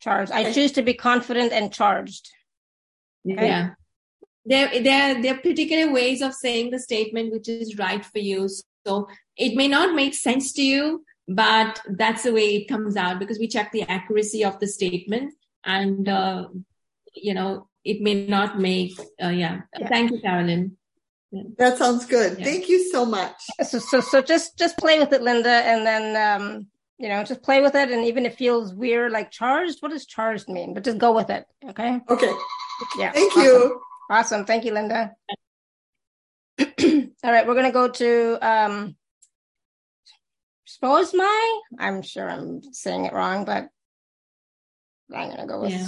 [0.01, 0.33] Charged.
[0.33, 2.31] I choose to be confident and charged.
[3.31, 3.47] Okay?
[3.47, 3.71] Yeah.
[4.47, 8.49] There, there, there are particular ways of saying the statement which is right for you.
[8.87, 13.19] So it may not make sense to you, but that's the way it comes out
[13.19, 16.49] because we check the accuracy of the statement and, uh,
[17.15, 19.61] you know, it may not make, uh, yeah.
[19.79, 19.89] yeah.
[19.89, 20.77] Thank you, Carolyn.
[21.31, 21.43] Yeah.
[21.59, 22.39] That sounds good.
[22.39, 22.45] Yeah.
[22.45, 23.37] Thank you so much.
[23.63, 26.67] So, so, so just, just play with it, Linda, and then, um,
[27.01, 27.91] you know, just play with it.
[27.91, 30.75] And even if it feels weird, like charged, what does charged mean?
[30.75, 31.47] But just go with it.
[31.67, 31.99] Okay.
[32.11, 32.33] Okay.
[32.99, 33.11] Yeah.
[33.13, 33.43] Thank awesome.
[33.43, 33.81] you.
[34.11, 34.45] Awesome.
[34.45, 35.13] Thank you, Linda.
[36.61, 36.67] All
[37.25, 37.47] right.
[37.47, 38.97] We're going to go to, um,
[40.67, 43.69] suppose my, I'm sure I'm saying it wrong, but
[45.15, 45.71] I'm going to go with.
[45.71, 45.87] Yeah.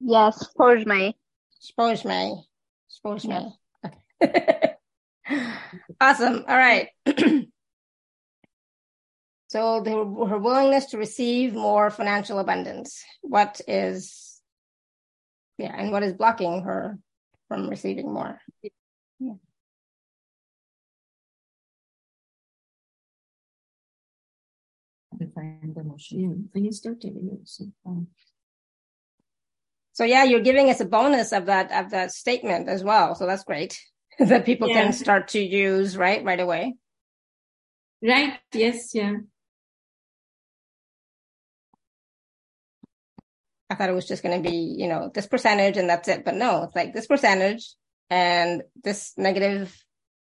[0.00, 0.48] Yes.
[0.50, 1.14] Suppose my.
[1.60, 2.32] Suppose my.
[2.88, 3.50] Suppose my.
[4.20, 4.74] Okay.
[6.00, 6.44] awesome.
[6.48, 6.88] All right.
[9.54, 13.04] So the, her willingness to receive more financial abundance.
[13.22, 14.42] What is,
[15.58, 16.98] yeah, and what is blocking her
[17.46, 18.40] from receiving more?
[19.20, 19.34] Yeah.
[25.16, 26.50] Define the emotion.
[26.52, 27.46] And you start telling it.
[27.46, 27.66] So,
[29.92, 33.14] so yeah, you're giving us a bonus of that of that statement as well.
[33.14, 33.80] So that's great
[34.18, 34.82] that people yeah.
[34.82, 36.74] can start to use right right away.
[38.02, 38.40] Right.
[38.52, 38.92] Yes.
[38.96, 39.18] Yeah.
[43.74, 46.24] I thought it was just going to be, you know, this percentage and that's it.
[46.24, 47.74] But no, it's like this percentage
[48.08, 49.76] and this negative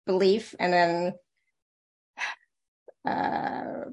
[0.08, 1.14] belief and then
[3.08, 3.90] uh,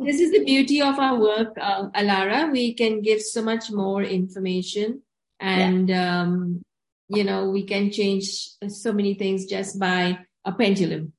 [0.00, 4.02] this is the beauty of our work uh, alara we can give so much more
[4.02, 5.02] information
[5.40, 6.20] and yeah.
[6.20, 6.62] um,
[7.08, 8.24] you know we can change
[8.68, 11.12] so many things just by a pendulum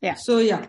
[0.00, 0.14] Yeah.
[0.14, 0.66] So yeah.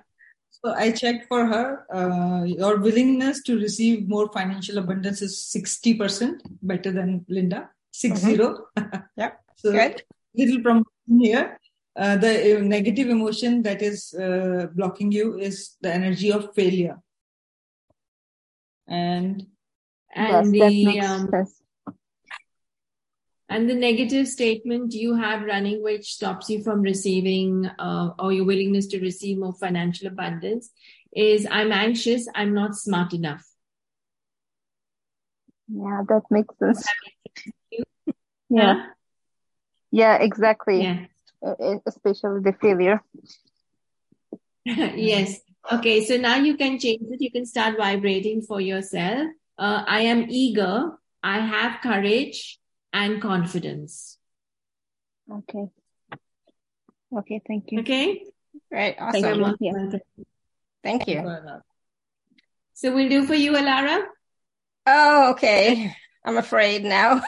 [0.63, 1.85] So I checked for her.
[1.93, 7.69] Uh, your willingness to receive more financial abundance is 60% better than Linda.
[7.91, 8.35] 6 Mhm.
[8.35, 8.67] 0.
[9.17, 9.39] Yep.
[9.55, 10.03] So Good.
[10.35, 11.59] little promotion here.
[11.95, 16.97] Uh, the uh, negative emotion that is uh, blocking you is the energy of failure.
[18.87, 19.45] And
[20.15, 21.29] And yes, the um.
[23.53, 28.45] And the negative statement you have running which stops you from receiving uh, or your
[28.45, 30.71] willingness to receive more financial abundance
[31.15, 33.45] is I'm anxious, I'm not smart enough.
[35.67, 36.87] Yeah, that makes sense.
[38.49, 38.87] Yeah,
[39.91, 40.81] yeah, exactly.
[40.81, 41.05] Yeah.
[41.85, 43.03] Especially the failure.
[44.65, 45.39] yes.
[45.71, 46.03] Okay.
[46.03, 47.21] So now you can change it.
[47.21, 49.27] You can start vibrating for yourself.
[49.57, 50.97] Uh, I am eager.
[51.21, 52.59] I have courage
[52.93, 54.17] and confidence.
[55.29, 55.67] Okay.
[57.17, 57.79] Okay, thank you.
[57.79, 58.25] Okay.
[58.71, 58.97] Great.
[58.97, 59.29] Thank you.
[59.29, 59.41] Awesome.
[59.41, 59.71] most Yeah.
[59.73, 59.99] welcome.
[60.83, 61.39] Thank you.
[62.73, 64.03] So we'll do for you, Alara.
[64.85, 65.95] Oh, okay.
[66.25, 67.23] I'm afraid now.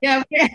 [0.00, 0.22] Yeah.
[0.32, 0.48] Okay.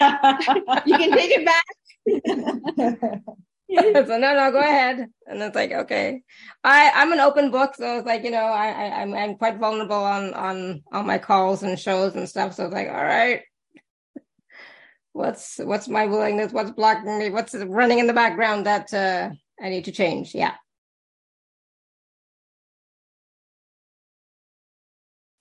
[0.86, 1.64] you can take it back.
[4.06, 5.06] so no, no, go ahead.
[5.26, 6.22] And it's like, okay,
[6.62, 7.74] I, I'm an open book.
[7.76, 11.18] So it's like, you know, I, I, I'm, I'm quite vulnerable on, on, on my
[11.18, 12.54] calls and shows and stuff.
[12.54, 13.42] So it's like, all right,
[15.12, 16.52] what's, what's my willingness?
[16.52, 17.30] What's blocking me?
[17.30, 19.30] What's running in the background that, uh,
[19.62, 20.34] I need to change?
[20.34, 20.54] Yeah.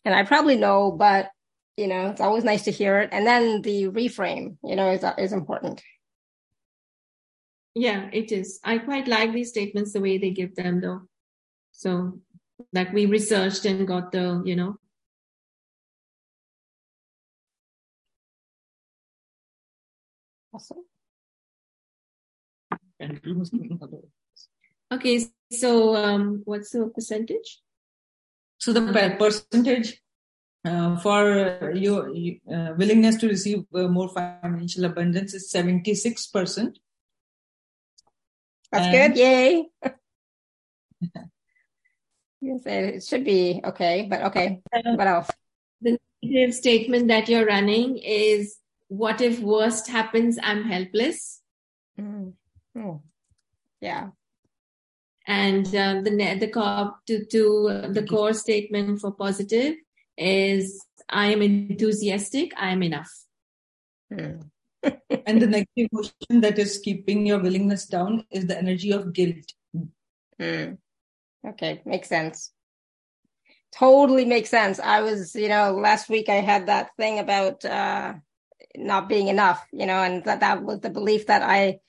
[0.06, 1.30] And I probably know, but
[1.78, 3.10] you know, it's always nice to hear it.
[3.12, 5.82] And then the reframe, you know, is, is important.
[7.76, 8.60] Yeah, it is.
[8.64, 11.02] I quite like these statements the way they give them though.
[11.72, 12.20] So
[12.72, 14.78] like we researched and got the, you know,
[20.54, 20.86] Awesome.
[24.94, 25.26] okay.
[25.52, 27.60] So, um, what's the percentage?
[28.60, 30.00] So the percentage
[30.64, 36.76] uh, for your uh, willingness to receive uh, more financial abundance is 76%.
[38.74, 39.20] That's And- good.
[39.22, 39.66] Yay.
[42.42, 44.62] yes, it it should be okay, but okay.
[44.84, 45.30] What else?
[45.82, 48.58] The negative statement that you're running is
[48.88, 50.40] what if worst happens?
[50.42, 51.42] I'm helpless.
[52.00, 52.34] Mm.
[52.76, 53.02] Mm.
[53.80, 54.10] Yeah.
[55.28, 59.76] And uh, the ne- the core to to uh, the core statement for positive
[60.18, 62.52] is I am enthusiastic.
[62.58, 63.12] I am enough.
[64.12, 64.50] Mm.
[65.26, 69.54] And the negative emotion that is keeping your willingness down is the energy of guilt.
[70.40, 70.78] Mm.
[71.48, 72.52] Okay, makes sense.
[73.74, 74.80] Totally makes sense.
[74.80, 78.14] I was, you know, last week I had that thing about uh
[78.76, 81.80] not being enough, you know, and that that was the belief that I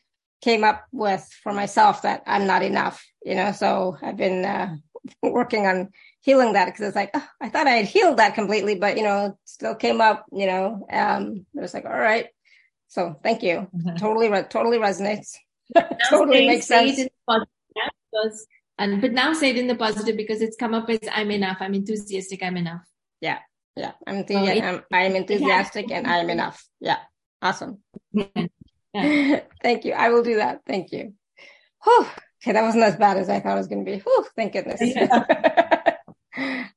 [0.42, 3.52] came up with for myself that I'm not enough, you know.
[3.52, 4.76] So I've been uh,
[5.22, 8.76] working on healing that because it's like oh, I thought I had healed that completely,
[8.76, 10.86] but you know, still came up, you know.
[10.90, 12.26] Um, it was like, all right.
[12.94, 13.66] So thank you.
[13.98, 15.34] Totally, re- totally resonates.
[16.08, 16.96] totally makes sense.
[16.96, 17.50] In the positive
[18.12, 18.46] because,
[18.78, 21.56] and but now say it in the positive because it's come up as I'm enough.
[21.58, 22.40] I'm enthusiastic.
[22.44, 22.82] I'm enough.
[23.20, 23.38] Yeah,
[24.06, 26.64] I'm, enthu- Oh, it- I'm, I'm enthusiastic and I'm enough.
[26.80, 26.98] Yeah,
[27.42, 27.78] awesome.
[28.12, 29.40] Yeah.
[29.60, 29.92] Thank you.
[29.94, 30.60] I will do that.
[30.64, 31.14] Thank you.
[31.82, 32.06] Whew.
[32.42, 33.98] Okay, that wasn't as bad as I thought it was going to be.
[33.98, 34.80] Whew, thank goodness.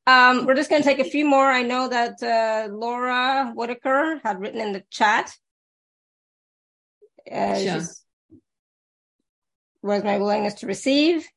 [0.08, 1.46] um, we're just going to take a few more.
[1.46, 5.32] I know that uh, Laura Whitaker had written in the chat.
[7.32, 7.62] Uh, Sure.
[7.80, 8.04] she's-
[9.82, 11.28] Where's my willingness to receive?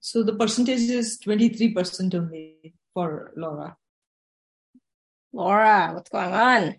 [0.00, 3.76] So the percentage is 23% only for Laura.
[5.32, 6.76] Laura, what's going on?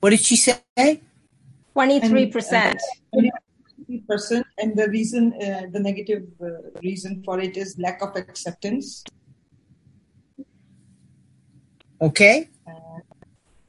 [0.00, 0.60] What did she say?
[1.76, 2.76] 23%.
[4.06, 6.46] percent and the reason uh, the negative uh,
[6.82, 9.02] reason for it is lack of acceptance
[12.00, 12.48] Okay.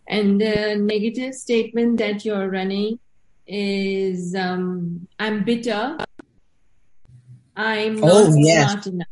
[0.08, 3.00] And the negative statement that you're running
[3.50, 5.98] is um, I'm bitter.
[7.56, 8.72] I'm not Oh, yes.
[8.72, 9.08] smart enough.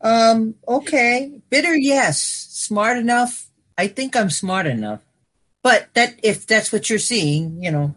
[0.00, 1.40] Um, okay.
[1.48, 2.20] Bitter, yes.
[2.20, 3.48] Smart enough.
[3.78, 5.00] I think I'm smart enough.
[5.62, 7.94] But that if that's what you're seeing, you know.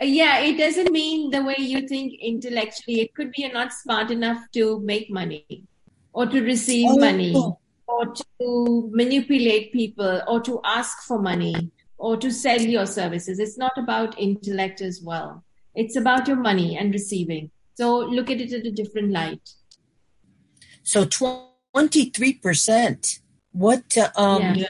[0.00, 3.00] yeah, it doesn't mean the way you think intellectually.
[3.00, 5.64] It could be you're not smart enough to make money
[6.12, 6.98] or to receive oh.
[6.98, 7.34] money
[7.86, 13.38] or to manipulate people or to ask for money or to sell your services.
[13.38, 15.44] It's not about intellect as well.
[15.74, 17.50] It's about your money and receiving.
[17.74, 19.50] So look at it in a different light.
[20.82, 23.20] So 23%.
[23.52, 24.68] What, uh, um, yeah.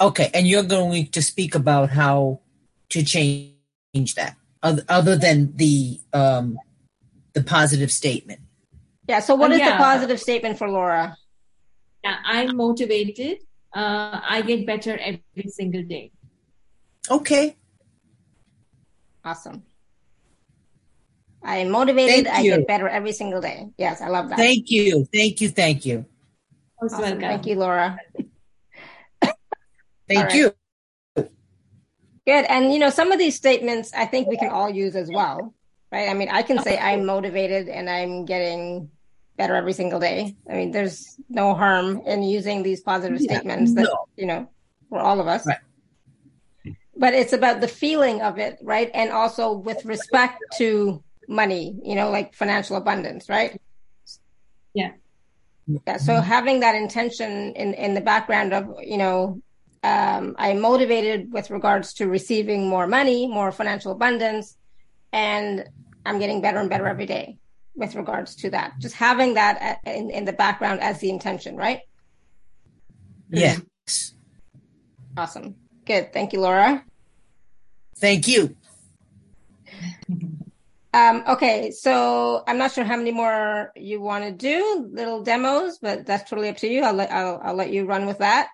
[0.00, 0.30] okay.
[0.34, 2.40] And you're going to speak about how
[2.90, 3.54] to change
[4.16, 6.58] that other than the, um,
[7.34, 8.40] the positive statement.
[9.08, 9.20] Yeah.
[9.20, 9.72] So what is yeah.
[9.72, 11.16] the positive statement for Laura?
[12.04, 13.38] Yeah, I'm motivated.
[13.74, 16.12] Uh, I get better every single day.
[17.10, 17.56] Okay.
[19.24, 19.62] Awesome.
[21.42, 22.26] I am motivated.
[22.26, 23.68] I get better every single day.
[23.78, 24.38] Yes, I love that.
[24.38, 25.06] Thank you.
[25.12, 25.48] Thank you.
[25.48, 26.04] Thank you.
[26.82, 27.20] Awesome.
[27.20, 27.98] Thank you, Laura.
[30.08, 30.54] Thank you.
[31.14, 31.30] Good.
[32.26, 35.54] And you know, some of these statements I think we can all use as well.
[35.90, 36.08] Right?
[36.08, 38.90] I mean, I can say I'm motivated and I'm getting
[39.38, 40.36] better every single day.
[40.50, 44.08] I mean, there's no harm in using these positive yeah, statements that, no.
[44.16, 44.50] you know,
[44.90, 45.46] for all of us.
[45.46, 46.74] Right.
[46.96, 48.90] But it's about the feeling of it, right?
[48.92, 53.60] And also with respect to money, you know, like financial abundance, right?
[54.74, 54.92] Yeah.
[55.66, 55.98] Yeah.
[55.98, 59.40] So having that intention in, in the background of, you know,
[59.84, 64.56] um, I'm motivated with regards to receiving more money, more financial abundance,
[65.12, 65.68] and
[66.04, 67.38] I'm getting better and better every day
[67.78, 68.72] with regards to that.
[68.80, 71.80] Just having that in, in the background as the intention, right?
[73.30, 73.62] Yes.
[75.16, 75.54] Awesome.
[75.86, 76.12] Good.
[76.12, 76.84] Thank you, Laura.
[77.96, 78.56] Thank you.
[80.92, 85.78] Um, okay, so I'm not sure how many more you want to do, little demos,
[85.78, 86.82] but that's totally up to you.
[86.82, 88.48] I'll let I'll, I'll let you run with that.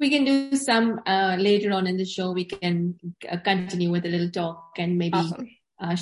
[0.00, 2.32] We can do some uh, later on in the show.
[2.32, 2.98] We can
[3.30, 5.48] uh, continue with a little talk and maybe awesome.
[5.78, 5.96] uh,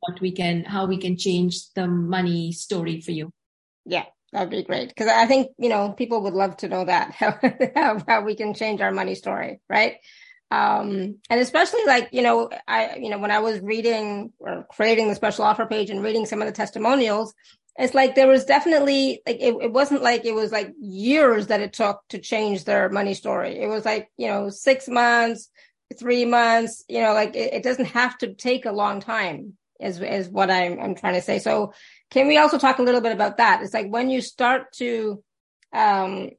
[0.00, 3.30] what we can, how we can change the money story for you.
[3.84, 7.12] Yeah, that'd be great because I think you know people would love to know that
[7.74, 9.96] how how, we can change our money story, right?
[10.50, 15.08] Um, and especially like you know I you know when I was reading or creating
[15.08, 17.34] the special offer page and reading some of the testimonials,
[17.78, 21.60] it's like there was definitely like it, it wasn't like it was like years that
[21.60, 23.58] it took to change their money story.
[23.58, 25.50] It was like you know six months,
[25.98, 26.84] three months.
[26.88, 30.50] You know, like it, it doesn't have to take a long time is is what
[30.50, 31.38] I'm I'm trying to say.
[31.38, 31.72] So
[32.10, 33.62] can we also talk a little bit about that?
[33.62, 35.22] It's like when you start to
[35.72, 36.30] um,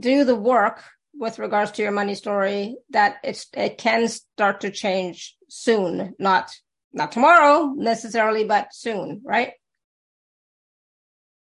[0.00, 0.82] do the work
[1.14, 6.50] with regards to your money story, that it's it can start to change soon, not
[6.92, 9.52] not tomorrow necessarily, but soon, right?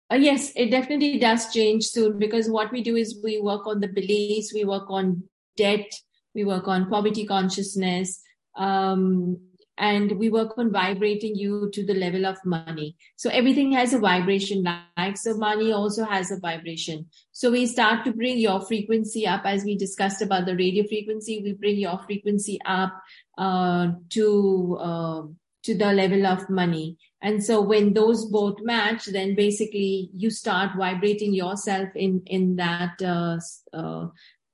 [0.09, 3.81] Uh, yes, it definitely does change soon because what we do is we work on
[3.81, 5.23] the beliefs, we work on
[5.57, 5.91] debt,
[6.33, 8.21] we work on poverty consciousness,
[8.55, 9.37] um,
[9.77, 12.95] and we work on vibrating you to the level of money.
[13.15, 17.07] So everything has a vibration like so money also has a vibration.
[17.31, 21.41] So we start to bring your frequency up as we discussed about the radio frequency.
[21.43, 22.93] We bring your frequency up
[23.37, 25.21] uh, to uh,
[25.63, 26.97] to the level of money.
[27.21, 33.01] And so when those both match, then basically you start vibrating yourself in in that
[33.01, 33.39] uh,
[33.73, 34.07] uh,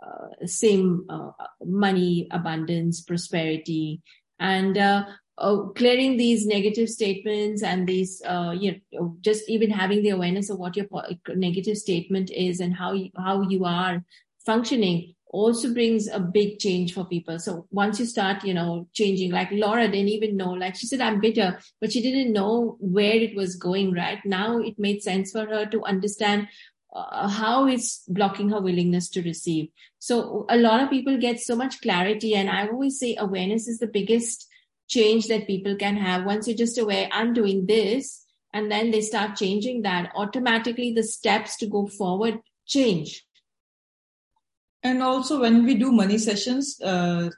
[0.05, 1.31] uh same uh,
[1.63, 4.01] money abundance prosperity
[4.43, 5.05] and uh,
[5.39, 10.51] uh, clearing these negative statements and these uh, you know just even having the awareness
[10.51, 10.87] of what your
[11.35, 14.03] negative statement is and how you, how you are
[14.45, 17.39] functioning also brings a big change for people.
[17.39, 21.01] So once you start you know changing like laura didn't even know like she said
[21.01, 24.19] i'm bitter but she didn't know where it was going right?
[24.25, 26.47] Now it made sense for her to understand
[26.93, 29.69] uh, how it's blocking her willingness to receive.
[29.99, 32.35] So a lot of people get so much clarity.
[32.35, 34.47] And I always say awareness is the biggest
[34.87, 36.25] change that people can have.
[36.25, 41.03] Once you're just aware, I'm doing this, and then they start changing that, automatically the
[41.03, 43.25] steps to go forward change.
[44.83, 47.29] And also when we do money sessions, uh,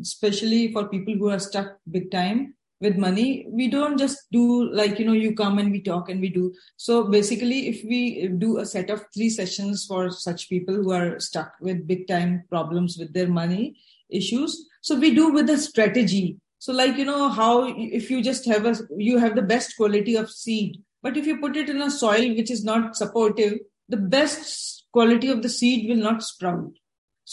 [0.00, 4.98] especially for people who are stuck big time, with money we don't just do like
[4.98, 6.52] you know you come and we talk and we do.
[6.76, 11.18] So basically if we do a set of three sessions for such people who are
[11.20, 13.76] stuck with big time problems with their money
[14.10, 16.36] issues so we do with a strategy.
[16.58, 20.14] So like you know how if you just have a you have the best quality
[20.16, 23.58] of seed but if you put it in a soil which is not supportive
[23.88, 26.72] the best quality of the seed will not sprout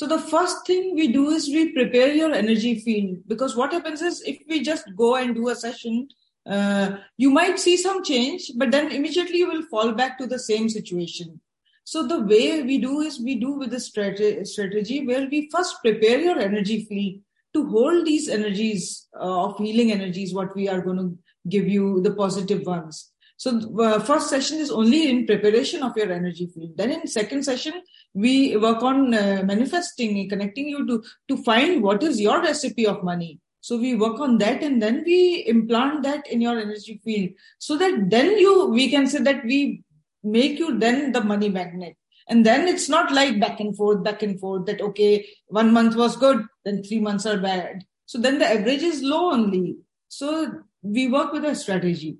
[0.01, 4.01] so the first thing we do is we prepare your energy field because what happens
[4.01, 6.07] is if we just go and do a session,
[6.49, 10.39] uh, you might see some change, but then immediately you will fall back to the
[10.39, 11.39] same situation.
[11.83, 16.19] So the way we do is we do with strategy, strategy where we first prepare
[16.19, 17.21] your energy field
[17.53, 21.15] to hold these energies uh, of healing energies, what we are going to
[21.47, 23.10] give you, the positive ones.
[23.41, 26.77] So uh, first session is only in preparation of your energy field.
[26.77, 27.73] Then in second session,
[28.13, 33.03] we work on uh, manifesting, connecting you to, to find what is your recipe of
[33.03, 33.39] money.
[33.59, 37.79] So we work on that and then we implant that in your energy field so
[37.79, 39.81] that then you, we can say that we
[40.23, 41.97] make you then the money magnet.
[42.27, 45.95] And then it's not like back and forth, back and forth that, okay, one month
[45.95, 47.85] was good, then three months are bad.
[48.05, 49.77] So then the average is low only.
[50.09, 52.19] So we work with a strategy.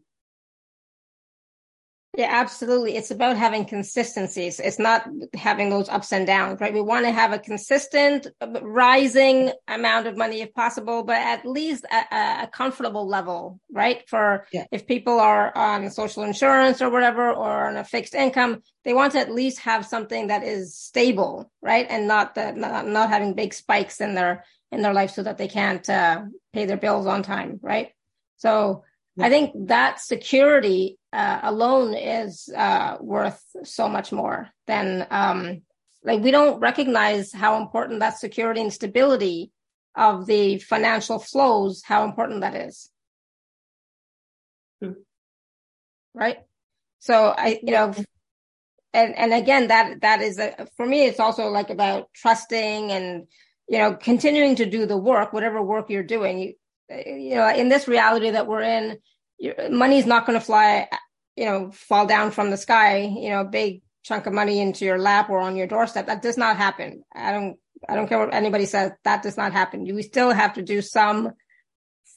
[2.17, 2.97] Yeah, absolutely.
[2.97, 4.59] It's about having consistencies.
[4.59, 6.73] It's not having those ups and downs, right?
[6.73, 8.27] We want to have a consistent
[8.61, 14.03] rising amount of money if possible, but at least a, a comfortable level, right?
[14.09, 14.65] For yeah.
[14.73, 19.13] if people are on social insurance or whatever, or on a fixed income, they want
[19.13, 21.87] to at least have something that is stable, right?
[21.89, 25.37] And not the, not, not having big spikes in their, in their life so that
[25.37, 27.93] they can't uh, pay their bills on time, right?
[28.35, 28.83] So
[29.19, 35.61] I think that security uh, alone is uh, worth so much more than um,
[36.03, 39.51] like we don't recognize how important that security and stability
[39.95, 42.89] of the financial flows, how important that is.
[44.81, 44.93] Hmm.
[46.13, 46.37] Right.
[46.99, 47.93] So I, you know,
[48.93, 53.27] and, and again, that, that is a, for me, it's also like about trusting and,
[53.67, 56.39] you know, continuing to do the work, whatever work you're doing.
[56.39, 56.53] You,
[57.05, 58.97] you know, in this reality that we're in,
[59.69, 60.87] money's not going to fly,
[61.35, 64.97] you know, fall down from the sky, you know, big chunk of money into your
[64.97, 66.07] lap or on your doorstep.
[66.07, 67.03] That does not happen.
[67.13, 68.91] I don't, I don't care what anybody says.
[69.03, 69.85] That does not happen.
[69.85, 71.31] You still have to do some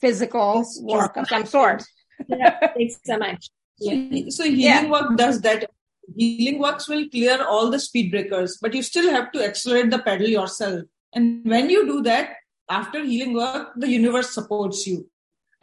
[0.01, 1.83] physical work of some sort.
[2.27, 3.49] yeah, thanks so much.
[3.79, 4.29] Yeah.
[4.29, 4.89] So healing yeah.
[4.89, 5.69] work does that.
[6.15, 9.99] Healing works will clear all the speed breakers, but you still have to accelerate the
[9.99, 10.81] pedal yourself.
[11.13, 12.35] And when you do that,
[12.69, 15.09] after healing work, the universe supports you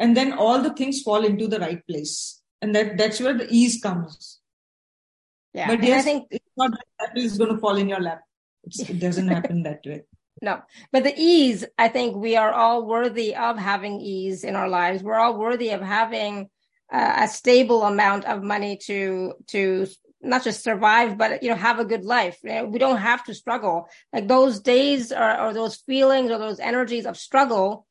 [0.02, 2.42] and then all the things fall into the right place.
[2.60, 4.40] And that that's where the ease comes.
[5.54, 8.22] Yeah but yes, I think it's not that is going to fall in your lap.
[8.64, 10.02] It's, it doesn't happen that way.
[10.40, 14.68] No but the ease i think we are all worthy of having ease in our
[14.68, 15.02] lives.
[15.02, 16.48] We're all worthy of having
[16.92, 19.86] uh, a stable amount of money to to
[20.24, 22.38] not just survive, but you know, have a good life.
[22.44, 23.88] We don't have to struggle.
[24.12, 27.86] Like those days or, or those feelings or those energies of struggle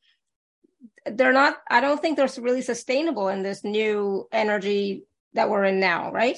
[1.06, 5.80] they're not i don't think they're really sustainable in this new energy that we're in
[5.80, 6.36] now right?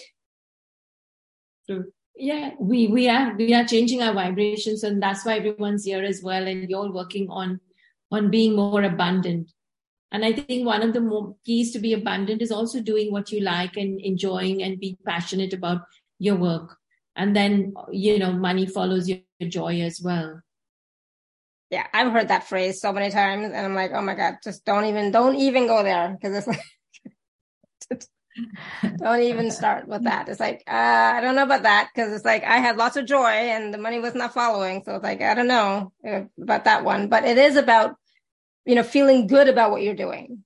[2.17, 6.23] Yeah we we are we are changing our vibrations and that's why everyone's here as
[6.23, 7.61] well and you're working on
[8.13, 9.51] on being more abundant.
[10.13, 13.33] And i think one of the more keys to be abundant is also doing what
[13.33, 15.81] you like and enjoying and be passionate about
[16.19, 16.77] your work.
[17.17, 20.41] And then you know money follows your joy as well
[21.75, 24.65] yeah, I've heard that phrase so many times, and I'm like, oh my god, just
[24.65, 28.07] don't even, don't even go there because it's like,
[28.99, 30.29] don't even start with that.
[30.29, 30.71] It's like, uh,
[31.17, 33.79] I don't know about that because it's like I had lots of joy and the
[33.79, 35.93] money was not following, so it's like I don't know
[36.41, 37.97] about that one, but it is about,
[38.65, 40.45] you know, feeling good about what you're doing,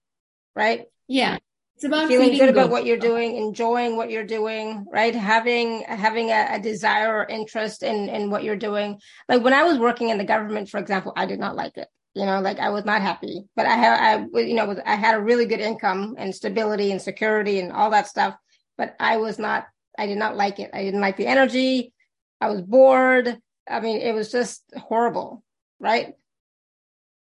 [0.57, 0.87] right?
[1.09, 1.37] Yeah,
[1.79, 5.15] it's about feeling, good, good, about what you're doing, enjoying what you're doing, right?
[5.15, 8.99] Having having a, a, desire or interest in in what you're doing.
[9.29, 11.87] Like when I was working in the government, for example, I did not like it.
[12.17, 13.45] You know, like I was not happy.
[13.55, 17.01] But I had I you know I had a really good income and stability and
[17.01, 18.35] security and all that stuff.
[18.77, 19.69] But I was not.
[19.97, 20.71] I did not like it.
[20.75, 21.93] I didn't like the energy.
[22.41, 23.39] I was bored.
[23.71, 25.45] I mean, it was just horrible,
[25.79, 26.15] right?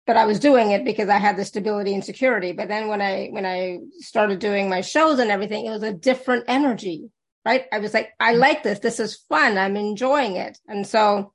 [0.07, 2.53] But I was doing it because I had the stability and security.
[2.53, 5.92] But then when I when I started doing my shows and everything, it was a
[5.92, 7.11] different energy,
[7.44, 7.66] right?
[7.72, 8.80] I was like, I like this.
[8.80, 9.59] This is fun.
[9.59, 10.59] I'm enjoying it.
[10.66, 11.32] And so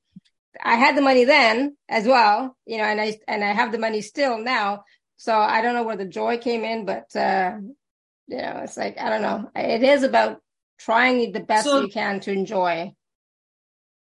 [0.61, 3.79] I had the money then as well, you know, and I and I have the
[3.79, 4.83] money still now.
[5.15, 7.57] So I don't know where the joy came in, but uh,
[8.27, 9.49] you know, it's like I don't know.
[9.55, 10.41] It is about
[10.77, 12.93] trying the best so, you can to enjoy.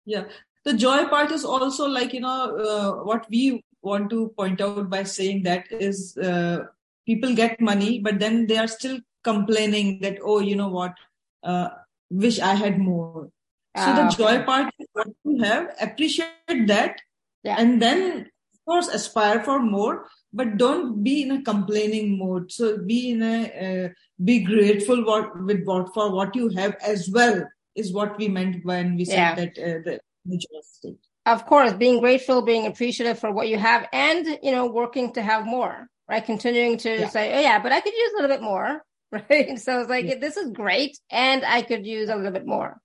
[0.07, 0.25] Yeah,
[0.65, 4.91] the joy part is also like you know uh, what we want to point out
[4.91, 6.65] by saying that is uh,
[7.07, 10.95] people get money, but then they are still complaining that, oh, you know what,
[11.43, 11.69] uh,
[12.11, 13.31] wish I had more.
[13.77, 17.01] So the ah, joy part is what you have, appreciate that,
[17.43, 17.57] yeah.
[17.59, 22.53] and then of course aspire for more, but don't be in a complaining mode.
[22.53, 23.89] So be in a uh,
[24.23, 28.65] be grateful what, with what for what you have as well is what we meant
[28.65, 29.35] when we said yeah.
[29.35, 33.59] that uh, the, the joy state of course, being grateful, being appreciative for what you
[33.59, 36.25] have, and you know, working to have more, right?
[36.25, 37.09] Continuing to yeah.
[37.09, 39.59] say, oh yeah, but I could use a little bit more, right?
[39.59, 40.19] So it's like yeah.
[40.21, 42.81] this is great, and I could use a little bit more.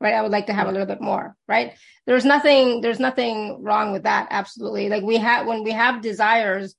[0.00, 0.14] right?
[0.14, 1.72] I would like to have a little bit more, right?
[2.06, 4.28] There's nothing, there's nothing wrong with that.
[4.30, 4.88] Absolutely.
[4.88, 6.74] Like we have, when we have desires,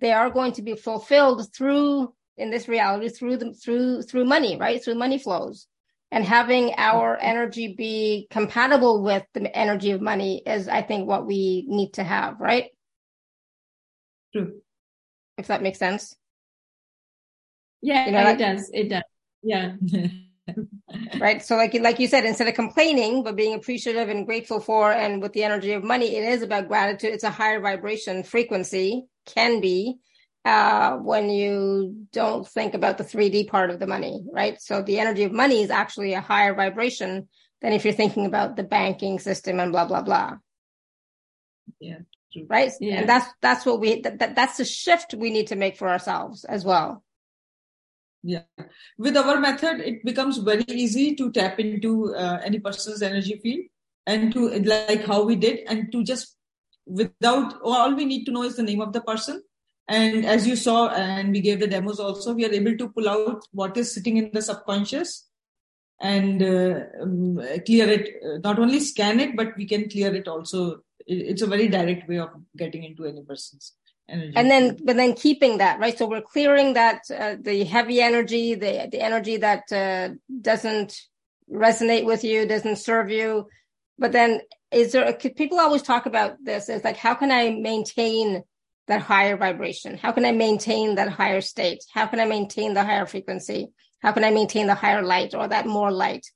[0.00, 4.56] they are going to be fulfilled through, in this reality, through the, through, through money,
[4.56, 4.82] right?
[4.82, 5.66] Through money flows.
[6.12, 11.26] And having our energy be compatible with the energy of money is, I think, what
[11.26, 12.70] we need to have, right?
[14.32, 14.60] True.
[15.38, 16.16] If that makes sense.
[17.80, 18.70] Yeah, you know, it that, does.
[18.74, 19.02] It does.
[19.42, 19.74] Yeah.
[21.20, 21.42] right.
[21.44, 25.22] So like, like you said, instead of complaining, but being appreciative and grateful for, and
[25.22, 27.14] with the energy of money, it is about gratitude.
[27.14, 29.98] It's a higher vibration frequency can be,
[30.44, 34.60] uh, when you don't think about the 3D part of the money, right?
[34.60, 37.28] So the energy of money is actually a higher vibration
[37.60, 40.36] than if you're thinking about the banking system and blah, blah, blah.
[41.78, 41.98] Yeah.
[42.46, 42.72] Right.
[42.80, 43.00] Yeah.
[43.00, 45.88] And that's, that's what we, that, that, that's the shift we need to make for
[45.88, 47.02] ourselves as well.
[48.22, 48.42] Yeah.
[48.98, 53.66] With our method, it becomes very easy to tap into uh, any person's energy field
[54.06, 56.36] and to like how we did and to just
[56.86, 59.42] without all we need to know is the name of the person.
[59.90, 63.08] And as you saw, and we gave the demos also, we are able to pull
[63.08, 65.28] out what is sitting in the subconscious
[66.00, 70.82] and uh, clear it, not only scan it, but we can clear it also.
[71.08, 73.72] It's a very direct way of getting into any person's
[74.08, 74.32] energy.
[74.36, 75.98] And then, but then keeping that, right?
[75.98, 81.00] So we're clearing that, uh, the heavy energy, the, the energy that, uh, doesn't
[81.52, 83.48] resonate with you, doesn't serve you.
[83.98, 88.44] But then is there, people always talk about this is like, how can I maintain
[88.90, 89.96] that higher vibration?
[89.96, 91.84] How can I maintain that higher state?
[91.94, 93.68] How can I maintain the higher frequency?
[94.02, 96.26] How can I maintain the higher light or that more light?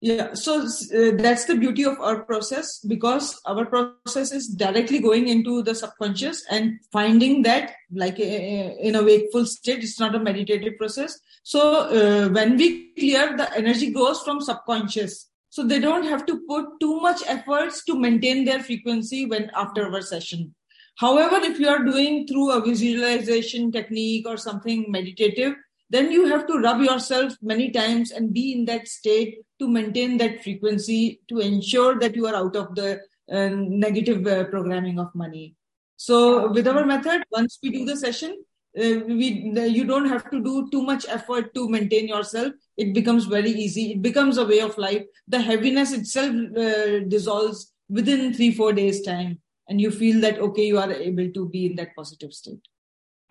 [0.00, 5.28] Yeah, so uh, that's the beauty of our process because our process is directly going
[5.28, 10.16] into the subconscious and finding that, like a, uh, in a wakeful state, it's not
[10.16, 11.20] a meditative process.
[11.44, 15.30] So uh, when we clear, the energy goes from subconscious.
[15.50, 19.86] So they don't have to put too much efforts to maintain their frequency when after
[19.86, 20.52] our session.
[20.96, 25.54] However, if you are doing through a visualization technique or something meditative,
[25.90, 30.16] then you have to rub yourself many times and be in that state to maintain
[30.18, 35.14] that frequency to ensure that you are out of the uh, negative uh, programming of
[35.14, 35.54] money.
[35.96, 38.42] So with our method, once we do the session,
[38.76, 42.54] uh, we you don't have to do too much effort to maintain yourself.
[42.76, 43.92] It becomes very easy.
[43.92, 45.04] It becomes a way of life.
[45.28, 49.40] The heaviness itself uh, dissolves within three four days time,
[49.72, 52.60] and you feel that okay, you are able to be in that positive state.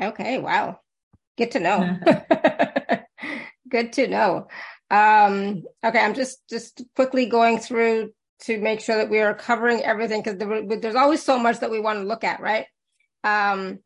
[0.01, 0.79] Okay, wow.
[1.37, 1.99] Good to know.
[3.69, 4.47] Good to know.
[4.89, 8.13] Um, okay, I'm just just quickly going through
[8.45, 11.69] to make sure that we are covering everything because there, there's always so much that
[11.69, 12.65] we want to look at, right?
[13.23, 13.77] Um,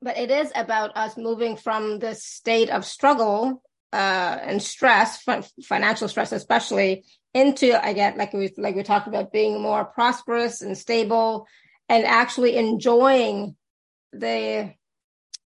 [0.00, 3.62] but it is about us moving from this state of struggle
[3.92, 5.26] uh, and stress,
[5.64, 7.04] financial stress especially,
[7.34, 11.46] into I get like we like we talked about being more prosperous and stable,
[11.88, 13.56] and actually enjoying
[14.12, 14.72] the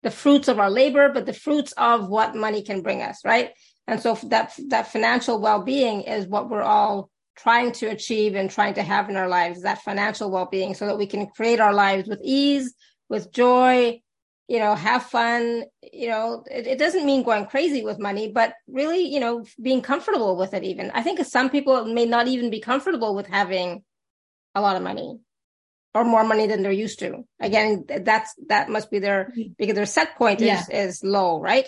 [0.03, 3.51] the fruits of our labor, but the fruits of what money can bring us, right?
[3.87, 8.75] And so that that financial well-being is what we're all trying to achieve and trying
[8.75, 12.09] to have in our lives, that financial well-being so that we can create our lives
[12.09, 12.75] with ease,
[13.09, 14.01] with joy,
[14.49, 18.55] you know, have fun, you know, it, it doesn't mean going crazy with money, but
[18.69, 20.91] really, you know, being comfortable with it even.
[20.93, 23.83] I think some people may not even be comfortable with having
[24.55, 25.19] a lot of money
[25.97, 27.25] or more money than they're used to.
[27.41, 29.53] Again, that's that must be their mm-hmm.
[29.57, 30.85] because their set point is yeah.
[30.85, 31.67] is low, right?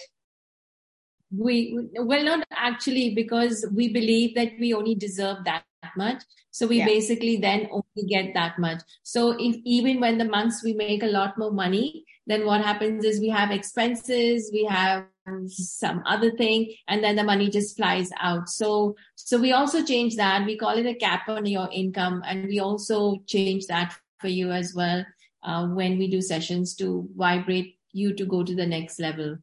[1.35, 5.65] We well not actually because we believe that we only deserve that
[5.97, 6.23] much.
[6.51, 6.87] So we yeah.
[6.87, 8.83] basically then only get that much.
[9.03, 13.05] So if even when the months we make a lot more money, then what happens
[13.05, 15.07] is we have expenses, we have
[15.47, 18.49] some other thing, and then the money just flies out.
[18.49, 20.45] So, so we also change that.
[20.47, 24.51] We call it a cap on your income, and we also change that for you
[24.51, 25.05] as well
[25.43, 29.37] uh, when we do sessions to vibrate you to go to the next level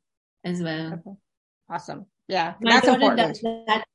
[0.44, 0.94] as well.
[0.94, 1.18] Okay.
[1.70, 2.06] Awesome.
[2.28, 3.40] Yeah, my that's important.
[3.68, 3.86] That,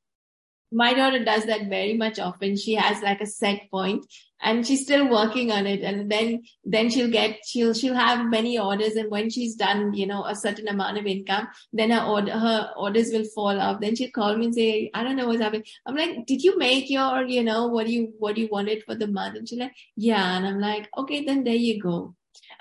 [0.71, 2.55] my daughter does that very much often.
[2.55, 4.05] She has like a set point
[4.41, 5.81] and she's still working on it.
[5.81, 8.95] And then, then she'll get, she'll, she'll have many orders.
[8.95, 12.71] And when she's done, you know, a certain amount of income, then her order, her
[12.77, 13.81] orders will fall off.
[13.81, 15.65] Then she'll call me and say, I don't know what's happening.
[15.85, 18.83] I'm like, did you make your, you know, what do you, what do you wanted
[18.85, 19.37] for the month?
[19.37, 20.37] And she's like, yeah.
[20.37, 22.15] And I'm like, okay, then there you go.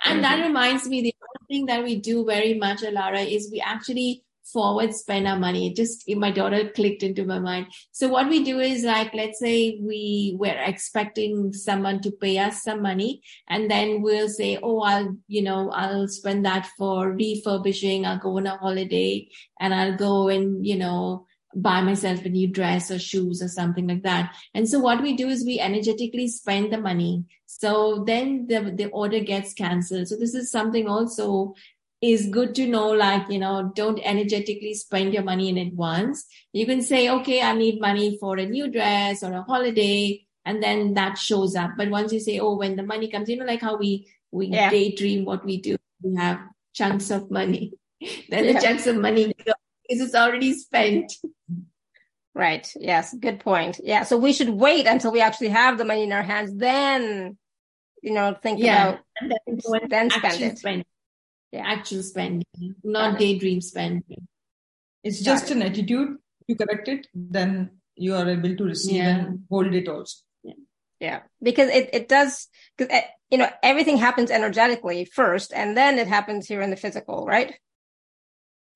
[0.05, 0.23] And mm-hmm.
[0.23, 4.25] that reminds me, the other thing that we do very much, Alara, is we actually
[4.53, 5.69] forward spend our money.
[5.69, 7.67] It just my daughter clicked into my mind.
[7.93, 12.63] So what we do is like, let's say we were expecting someone to pay us
[12.63, 18.07] some money and then we'll say, oh, I'll, you know, I'll spend that for refurbishing.
[18.07, 19.29] I'll go on a holiday
[19.59, 23.89] and I'll go and, you know, buy myself a new dress or shoes or something
[23.89, 24.35] like that.
[24.55, 27.25] And so what we do is we energetically spend the money.
[27.47, 30.09] So then the, the order gets canceled.
[30.09, 31.55] So this is something also
[32.01, 36.25] is good to know, like, you know, don't energetically spend your money in advance.
[36.53, 40.27] You can say, okay, I need money for a new dress or a holiday.
[40.45, 41.73] And then that shows up.
[41.77, 44.47] But once you say, oh, when the money comes, you know, like how we, we
[44.47, 44.71] yeah.
[44.71, 46.41] daydream what we do, we have
[46.73, 47.75] chunks of money.
[48.31, 48.53] then yeah.
[48.53, 49.53] the chunks of money go
[49.91, 51.13] because it's already spent.
[52.35, 52.73] Right.
[52.79, 53.15] Yes.
[53.15, 53.81] Good point.
[53.83, 54.05] Yeah.
[54.05, 56.55] So we should wait until we actually have the money in our hands.
[56.55, 57.37] Then,
[58.03, 58.89] you know, think yeah.
[58.89, 60.59] about then, then spend it.
[60.59, 60.85] Spend.
[61.53, 61.65] Yeah.
[61.67, 62.45] Actual spending,
[62.85, 64.29] not daydream spending.
[65.03, 65.73] It's just Got an it.
[65.73, 66.17] attitude.
[66.47, 69.17] You correct it, then you are able to receive yeah.
[69.17, 70.17] and hold it also.
[70.43, 70.55] Yeah.
[71.01, 71.21] Yeah.
[71.43, 76.07] Because it, it does, because, eh, you know, everything happens energetically first, and then it
[76.07, 77.55] happens here in the physical, right?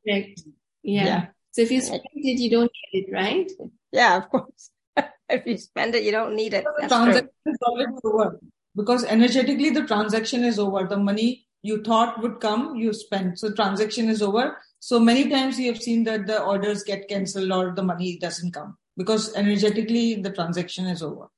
[0.07, 0.43] Correct.
[0.83, 1.05] Yeah.
[1.05, 1.27] yeah.
[1.53, 3.51] So if you spend it, you don't need it, right?
[3.93, 4.70] Yeah, of course.
[5.29, 6.64] if you spend it, you don't need it.
[6.64, 7.53] The transaction true.
[7.53, 8.41] is already over
[8.77, 10.87] because energetically the transaction is over.
[10.87, 13.38] The money you thought would come, you spend.
[13.38, 14.58] So transaction is over.
[14.80, 18.52] So many times you have seen that the orders get cancelled or the money doesn't
[18.52, 21.28] come because energetically the transaction is over.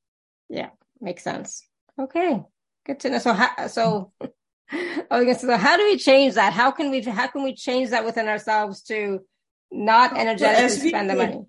[0.49, 0.71] Yeah,
[1.01, 1.63] makes sense.
[1.97, 2.43] Okay,
[2.85, 3.19] good to know.
[3.19, 4.29] So, how, so, oh,
[5.13, 6.53] okay, so how do we change that?
[6.53, 9.21] How can we how can we change that within ourselves to
[9.71, 11.45] not energetically so spend the money.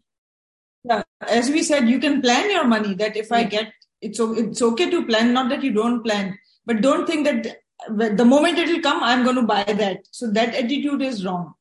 [0.84, 2.94] Yeah, as we said, you can plan your money.
[2.94, 3.32] That if.
[3.32, 5.34] I get, it's it's okay to plan.
[5.34, 7.58] Not that you don't plan, but don't think that
[7.90, 10.00] the moment it will come, I'm going to buy that.
[10.12, 11.54] So that attitude is wrong.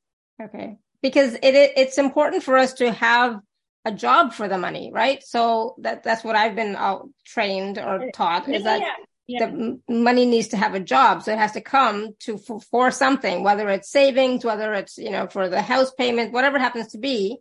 [0.42, 3.40] Okay, because it it's important for us to have
[3.84, 5.22] a job for the money, right?
[5.22, 8.82] So that that's what I've been uh, trained or taught is that
[9.26, 9.46] yeah.
[9.46, 12.90] the money needs to have a job so it has to come to for, for,
[12.90, 16.92] something whether it's savings whether it's you know for the house payment whatever it happens
[16.92, 17.38] to be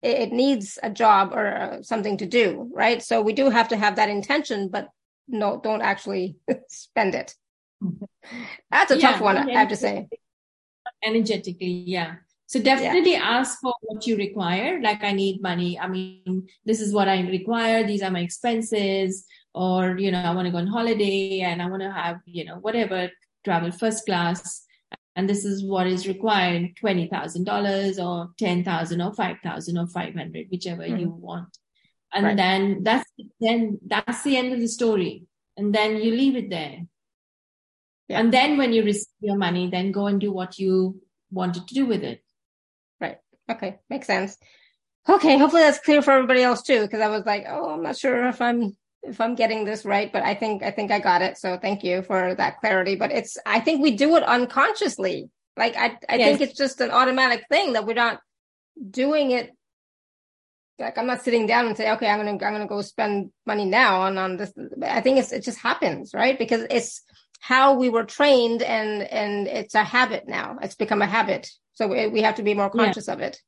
[0.00, 3.68] it, it needs a job or uh, something to do right so we do have
[3.68, 4.88] to have that intention but
[5.28, 6.36] no don't actually
[6.68, 7.34] spend it
[8.70, 10.08] that's a yeah, tough one i have to say.
[11.04, 12.16] Energetically yeah.
[12.46, 13.38] So definitely yeah.
[13.38, 14.80] ask for what you require.
[14.80, 15.78] Like i need money.
[15.78, 17.86] I mean this is what i require.
[17.86, 19.24] These are my expenses.
[19.54, 22.44] Or you know i want to go on holiday and i want to have you
[22.44, 23.10] know whatever
[23.44, 24.64] travel first class.
[25.16, 30.96] And this is what is required $20000 or 10000 or 5000 or 500 whichever mm-hmm.
[30.96, 31.58] you want.
[32.14, 32.36] And right.
[32.36, 33.10] then that's
[33.40, 35.26] then that's the end of the story.
[35.56, 36.86] And then you leave it there
[38.08, 38.20] yeah.
[38.20, 41.00] and then when you receive your money then go and do what you
[41.30, 42.22] wanted to do with it
[43.00, 43.18] right
[43.50, 44.36] okay makes sense
[45.08, 47.96] okay hopefully that's clear for everybody else too because i was like oh i'm not
[47.96, 51.22] sure if i'm if I'm getting this right, but I think I think I got
[51.22, 51.38] it.
[51.38, 52.96] So thank you for that clarity.
[52.96, 55.30] But it's I think we do it unconsciously.
[55.56, 56.38] Like I I yes.
[56.38, 58.20] think it's just an automatic thing that we're not
[58.90, 59.52] doing it.
[60.78, 63.64] Like I'm not sitting down and say, okay, I'm gonna I'm gonna go spend money
[63.64, 64.52] now on on this.
[64.82, 66.38] I think it's it just happens, right?
[66.38, 67.02] Because it's
[67.38, 70.58] how we were trained, and and it's a habit now.
[70.62, 71.50] It's become a habit.
[71.74, 73.14] So we, we have to be more conscious yeah.
[73.14, 73.40] of it.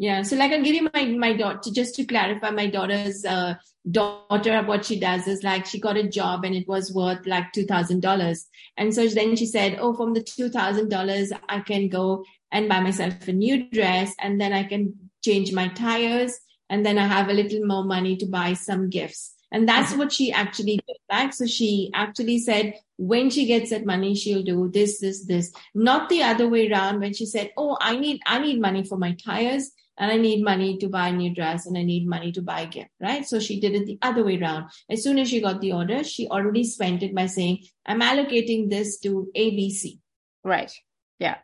[0.00, 0.22] Yeah.
[0.22, 3.56] So like I'll give you my, my daughter, just to clarify, my daughter's, uh,
[3.88, 7.52] daughter, what she does is like she got a job and it was worth like
[7.52, 8.44] $2,000.
[8.78, 13.28] And so then she said, Oh, from the $2,000, I can go and buy myself
[13.28, 16.38] a new dress and then I can change my tires
[16.70, 19.34] and then I have a little more money to buy some gifts.
[19.52, 19.98] And that's mm-hmm.
[19.98, 20.96] what she actually did.
[21.08, 21.32] back.
[21.32, 26.08] so she actually said when she gets that money, she'll do this, this, this, not
[26.08, 29.16] the other way around when she said, Oh, I need, I need money for my
[29.24, 32.42] tires and I need money to buy a new dress and I need money to
[32.42, 33.26] buy a gift, right?
[33.26, 34.70] So she did it the other way around.
[34.88, 38.70] As soon as she got the order, she already spent it by saying, I'm allocating
[38.70, 39.98] this to ABC.
[40.42, 40.72] Right.
[41.18, 41.36] Yeah.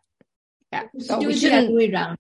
[0.72, 0.84] Yeah.
[0.98, 2.18] So do we it the other way around.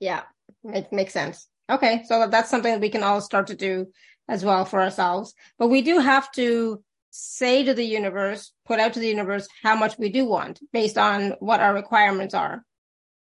[0.00, 0.22] Yeah.
[0.64, 1.46] It makes sense.
[1.70, 2.02] Okay.
[2.06, 3.86] So that's something that we can all start to do
[4.28, 5.34] as well for ourselves.
[5.58, 9.76] But we do have to say to the universe, put out to the universe how
[9.76, 12.64] much we do want based on what our requirements are.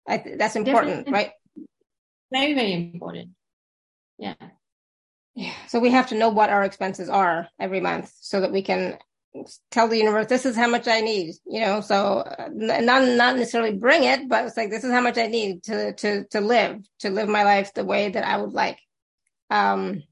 [0.09, 1.13] Th- that's important, Definitely.
[1.13, 1.31] right?
[2.33, 3.31] Very, very important.
[4.19, 4.35] Yeah.
[5.35, 5.53] Yeah.
[5.69, 8.99] So we have to know what our expenses are every month so that we can
[9.71, 13.37] tell the universe this is how much I need, you know, so uh, not not
[13.37, 16.41] necessarily bring it, but it's like this is how much I need to to to
[16.41, 18.79] live, to live my life the way that I would like.
[19.51, 20.05] Um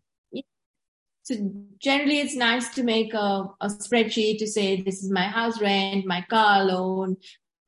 [1.23, 1.35] so
[1.79, 6.05] generally it's nice to make a, a spreadsheet to say this is my house rent,
[6.05, 7.17] my car loan,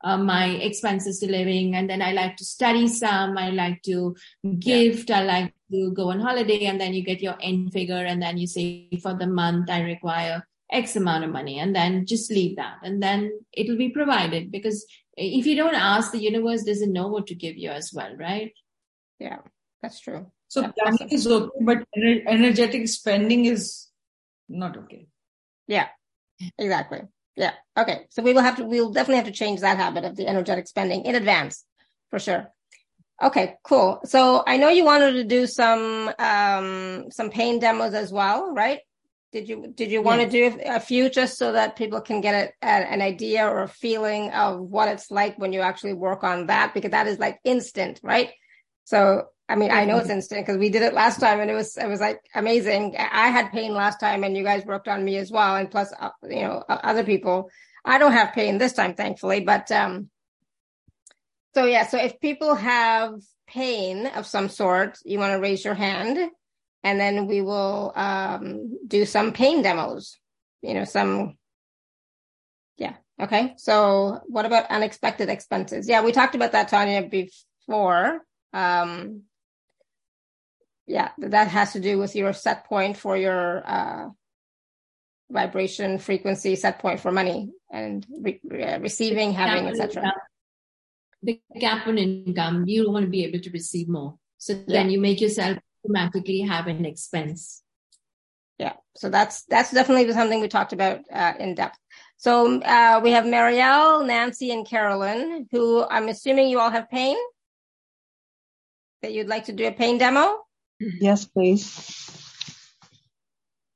[0.05, 4.15] uh, my expenses to living and then i like to study some i like to
[4.59, 5.21] gift yeah.
[5.21, 8.37] i like to go on holiday and then you get your end figure and then
[8.37, 12.57] you say for the month i require x amount of money and then just leave
[12.57, 14.85] that and then it'll be provided because
[15.17, 18.53] if you don't ask the universe doesn't know what to give you as well right
[19.19, 19.39] yeah
[19.85, 20.33] That's true.
[20.49, 23.89] So Yeah, planning is okay, but energetic spending is
[24.49, 25.07] not okay.
[25.67, 25.89] Yeah,
[26.59, 27.01] exactly.
[27.37, 27.53] Yeah.
[27.77, 28.07] Okay.
[28.11, 30.69] So we will have to, we'll definitely have to change that habit of the energetic
[30.69, 31.65] spending in advance
[32.11, 32.53] for sure.
[33.23, 34.01] Okay, cool.
[34.05, 38.81] So I know you wanted to do some, um, some pain demos as well, right?
[39.33, 42.35] Did you, did you want to do a few just so that people can get
[42.35, 46.23] a, a, an idea or a feeling of what it's like when you actually work
[46.23, 46.73] on that?
[46.73, 48.31] Because that is like instant, right?
[48.85, 51.55] So, I mean, I know it's instant because we did it last time and it
[51.55, 52.97] was, it was like amazing.
[52.99, 55.57] I had pain last time and you guys worked on me as well.
[55.57, 57.51] And plus, uh, you know, other people,
[57.85, 60.09] I don't have pain this time, thankfully, but, um,
[61.55, 65.75] so yeah, so if people have pain of some sort, you want to raise your
[65.75, 66.19] hand
[66.83, 70.19] and then we will, um, do some pain demos,
[70.63, 71.37] you know, some,
[72.79, 72.95] yeah.
[73.21, 73.55] Okay.
[73.59, 75.87] So what about unexpected expenses?
[75.87, 78.21] Yeah, we talked about that, Tanya, before.
[78.55, 79.23] Um,
[80.87, 84.09] yeah, that has to do with your set point for your uh,
[85.31, 90.13] vibration frequency set point for money and re- re- receiving, having, etc.
[91.23, 94.17] The gap in income, you want to be able to receive more.
[94.37, 97.63] So then you make yourself automatically have an expense.
[98.59, 101.79] Yeah, so that's that's definitely something we talked about uh, in depth.
[102.19, 107.17] So uh, we have Marielle, Nancy, and Carolyn, who I'm assuming you all have pain.
[109.03, 110.45] That you'd like to do a pain demo.
[110.79, 112.11] Yes, please.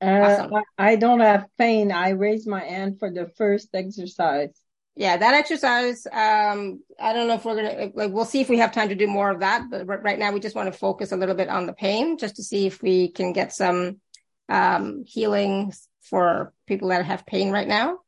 [0.00, 0.62] Uh, Awesome.
[0.76, 1.90] I don't have pain.
[1.90, 4.50] I raised my hand for the first exercise.
[4.94, 6.06] Yeah, that exercise.
[6.06, 8.12] Um, I don't know if we're gonna like.
[8.12, 9.70] We'll see if we have time to do more of that.
[9.70, 12.36] But right now, we just want to focus a little bit on the pain, just
[12.36, 14.00] to see if we can get some
[14.48, 15.72] um, healing
[16.02, 17.98] for people that have pain right now.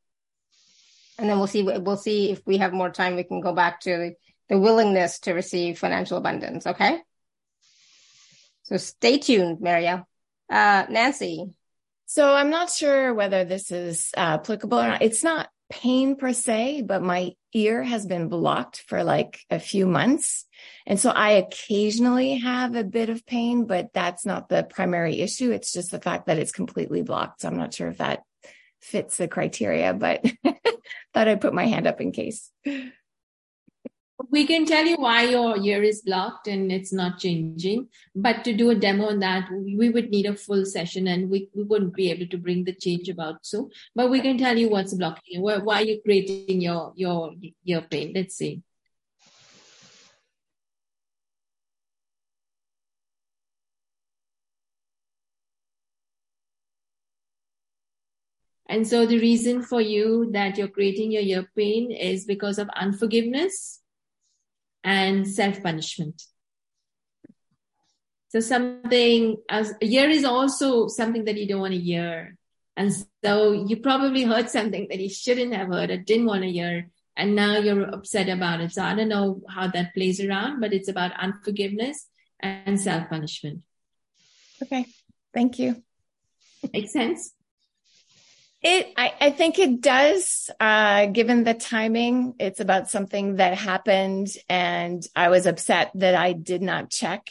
[1.17, 1.63] And then we'll see.
[1.63, 3.15] We'll see if we have more time.
[3.15, 4.15] We can go back to
[4.49, 6.67] the willingness to receive financial abundance.
[6.67, 6.99] Okay.
[8.71, 10.05] So stay tuned, Marielle.
[10.49, 11.51] Uh, Nancy.
[12.07, 15.03] So I'm not sure whether this is uh, applicable or not.
[15.03, 19.87] It's not pain per se, but my ear has been blocked for like a few
[19.87, 20.47] months.
[20.87, 25.51] And so I occasionally have a bit of pain, but that's not the primary issue.
[25.51, 27.41] It's just the fact that it's completely blocked.
[27.41, 28.23] So I'm not sure if that
[28.81, 30.25] fits the criteria, but
[31.13, 32.51] thought I'd put my hand up in case.
[34.29, 37.89] We can tell you why your ear is blocked and it's not changing.
[38.15, 41.49] But to do a demo on that, we would need a full session and we,
[41.55, 43.71] we wouldn't be able to bring the change about so.
[43.95, 47.33] But we can tell you what's blocking you, why, why you're creating your your
[47.65, 48.13] your pain.
[48.15, 48.63] Let's see.
[58.69, 62.69] And so the reason for you that you're creating your ear pain is because of
[62.77, 63.80] unforgiveness
[64.85, 66.23] and self-punishment.
[68.29, 72.37] So something as a year is also something that you don't want to hear.
[72.77, 76.51] And so you probably heard something that you shouldn't have heard or didn't want to
[76.51, 76.91] hear.
[77.17, 78.73] And now you're upset about it.
[78.73, 82.07] So I don't know how that plays around, but it's about unforgiveness
[82.39, 83.63] and self-punishment.
[84.63, 84.87] Okay.
[85.35, 85.83] Thank you.
[86.73, 87.33] Makes sense?
[88.63, 92.35] It, I, I think it does, uh, given the timing.
[92.39, 97.29] It's about something that happened and I was upset that I did not check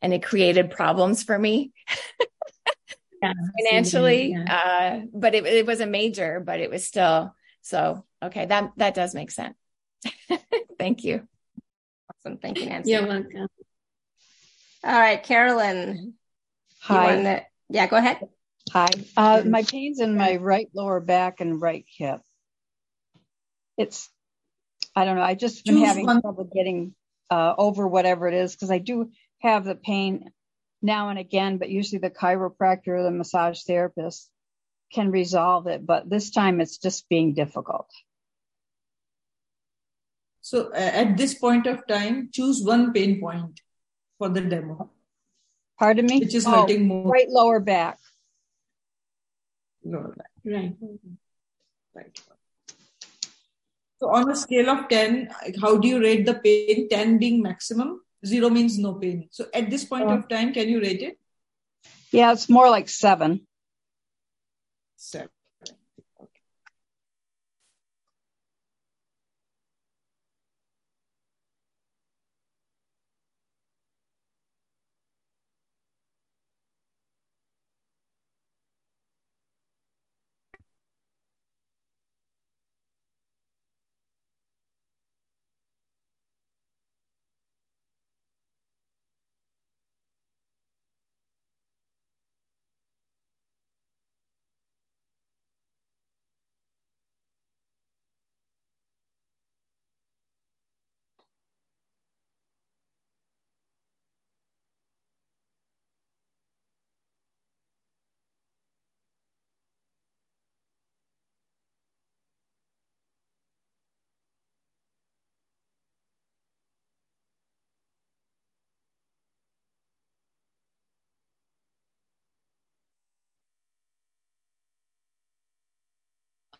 [0.00, 1.72] and it created problems for me
[3.22, 3.34] Yeah,
[3.66, 4.30] financially.
[4.32, 4.44] yeah.
[5.02, 8.94] Uh, but it, it was a major, but it was still, so, okay, that, that
[8.94, 9.56] does make sense.
[10.78, 11.28] Thank you.
[12.24, 12.38] Awesome.
[12.38, 12.92] Thank you, Nancy.
[12.92, 13.48] You're welcome.
[14.82, 16.14] All right, Carolyn.
[16.80, 17.16] Hi.
[17.16, 18.26] wanna- yeah, go ahead.
[18.72, 18.88] Hi.
[19.16, 22.20] Uh, my pain's in my right lower back and right hip.
[23.76, 24.08] It's,
[24.94, 25.22] I don't know.
[25.22, 26.20] I just been Choose having one.
[26.20, 26.94] trouble getting
[27.30, 29.10] uh, over whatever it is because I do
[29.40, 30.30] have the pain
[30.82, 34.30] now and again, but usually the chiropractor or the massage therapist
[34.92, 35.84] can resolve it.
[35.84, 37.90] But this time it's just being difficult.
[40.42, 43.60] So uh, at this point of time, choose one pain point
[44.18, 44.90] for the demo,
[45.78, 46.20] Pardon me?
[46.20, 47.10] which is Oh, hurting more.
[47.10, 47.98] right lower back.
[49.84, 50.30] Lower back.
[50.44, 50.76] Right.
[51.94, 52.20] Right.
[53.98, 55.28] So on a scale of 10,
[55.60, 56.88] how do you rate the pain?
[56.88, 59.28] 10 being maximum, zero means no pain.
[59.30, 60.14] So at this point Oh.
[60.14, 61.18] of time, can you rate it?
[62.10, 63.46] Yeah, it's more like seven.
[64.96, 65.28] Seven.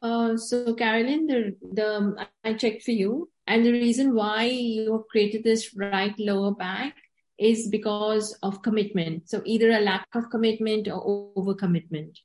[0.02, 5.08] Uh, so Carolyn, the, the, I checked for you and the reason why you have
[5.10, 6.94] created this right lower back
[7.36, 9.28] is because of commitment.
[9.28, 12.18] So either a lack of commitment or overcommitment.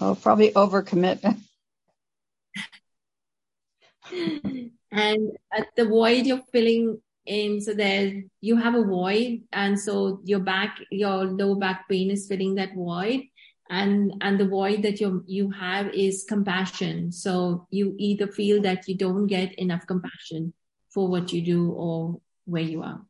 [0.00, 1.38] Oh, probably overcommitment.
[4.90, 10.20] and at the void you're filling in, so there you have a void, and so
[10.24, 13.24] your back, your lower back pain is filling that void,
[13.70, 17.12] and and the void that you you have is compassion.
[17.12, 20.52] So you either feel that you don't get enough compassion
[20.90, 23.02] for what you do or where you are.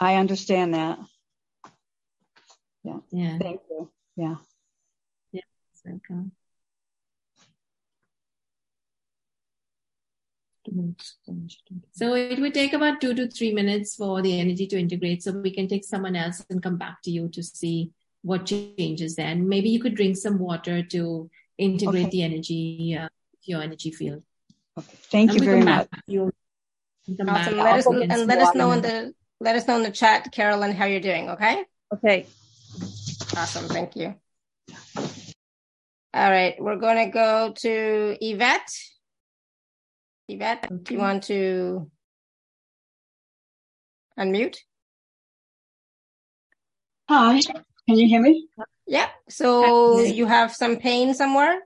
[0.00, 0.98] I understand that.
[2.82, 2.98] Yeah.
[3.10, 3.38] Yeah.
[3.38, 3.90] Thank you.
[4.16, 4.36] Yeah.
[5.32, 5.42] Yeah.
[5.84, 6.32] Welcome.
[11.92, 15.22] So it would take about two to three minutes for the energy to integrate.
[15.22, 17.92] So we can take someone else and come back to you to see
[18.24, 19.48] what changes then.
[19.48, 22.10] Maybe you could drink some water to integrate okay.
[22.10, 23.08] the energy, uh,
[23.42, 24.22] your energy field.
[24.78, 24.96] Okay.
[25.12, 25.88] Thank and you very much.
[26.06, 26.32] You
[27.28, 27.56] awesome.
[27.58, 30.72] Let us, and let us know in the let us know in the chat, Carolyn,
[30.72, 31.28] how you're doing.
[31.30, 31.64] Okay.
[31.92, 32.26] Okay.
[33.36, 33.68] Awesome.
[33.68, 34.14] Thank you.
[36.14, 38.70] All right, we're going to go to Yvette.
[40.28, 40.76] Yvette, okay.
[40.80, 41.90] do you want to
[44.16, 44.56] unmute?
[47.08, 47.40] Hi,
[47.86, 48.48] can you hear me?
[48.86, 49.08] Yeah.
[49.28, 51.60] So you have some pain somewhere?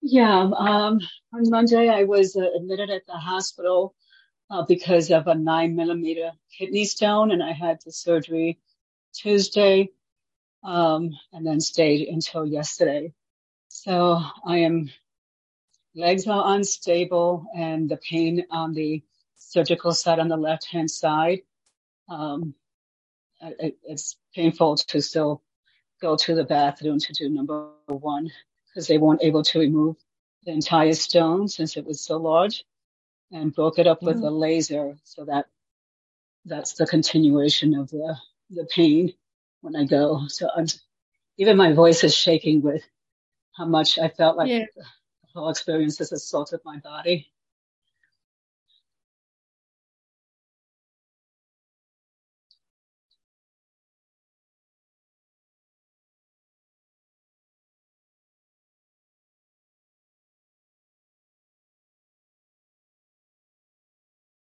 [0.00, 0.50] Yeah.
[0.56, 1.00] Um,
[1.34, 3.94] on Monday, I was uh, admitted at the hospital
[4.50, 8.58] uh, because of a nine millimeter kidney stone, and I had the surgery
[9.12, 9.90] Tuesday,
[10.64, 13.12] um, and then stayed until yesterday.
[13.68, 14.90] So I am
[15.94, 19.02] legs are unstable, and the pain on the
[19.36, 21.40] surgical side on the left hand side.
[22.08, 22.54] Um,
[23.40, 25.42] it, it's painful to still
[26.00, 28.30] go to the bathroom to do number one
[28.68, 29.96] because they weren't able to remove
[30.44, 32.64] the entire stone since it was so large
[33.32, 34.26] and broke it up with mm.
[34.26, 35.46] a laser so that
[36.44, 38.16] that's the continuation of the
[38.50, 39.12] the pain
[39.60, 40.26] when I go.
[40.28, 40.66] So I'm
[41.36, 42.82] even my voice is shaking with
[43.56, 44.64] how much I felt like yeah.
[44.76, 44.84] the
[45.34, 47.30] whole experience has assaulted my body.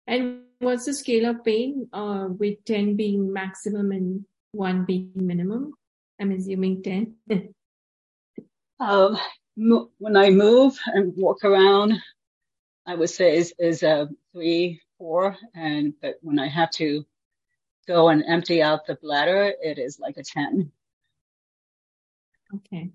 [0.09, 5.73] And what's the scale of pain, uh, with 10 being maximum and one being minimum?
[6.19, 7.15] I'm assuming 10.
[8.79, 9.19] um,
[9.99, 11.93] when I move and walk around,
[12.87, 15.37] I would say is, is a three, four.
[15.53, 17.05] And, but when I have to
[17.87, 20.71] go and empty out the bladder, it is like a 10.
[22.55, 22.89] Okay.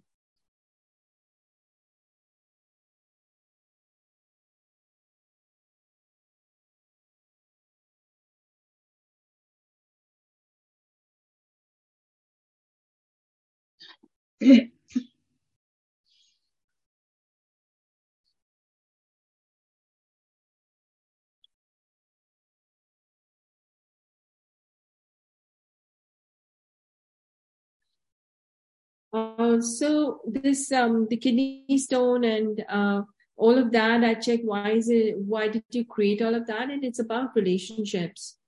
[29.13, 33.01] Uh, so this um the kidney stone and uh,
[33.37, 36.69] all of that I check why is it why did you create all of that
[36.71, 38.39] and it's about relationships.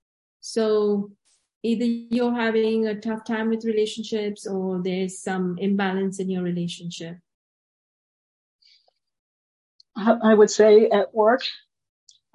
[0.41, 1.11] So
[1.63, 7.17] either you're having a tough time with relationships or there's some imbalance in your relationship?
[9.95, 11.41] I would say at work.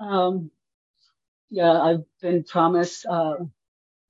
[0.00, 0.50] Um,
[1.50, 3.36] yeah, I've been promised uh,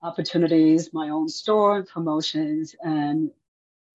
[0.00, 3.30] opportunities, my own store, promotions, and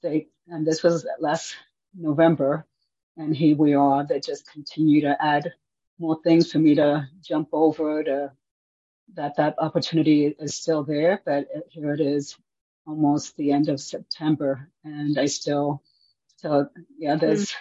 [0.03, 1.55] they and this was last
[1.95, 2.65] November,
[3.18, 4.05] and here we are.
[4.05, 5.53] They just continue to add
[5.99, 8.32] more things for me to jump over to
[9.14, 12.38] that that opportunity is still there, but here it is
[12.86, 15.84] almost the end of September and I still,
[16.38, 17.55] so yeah, there's mm.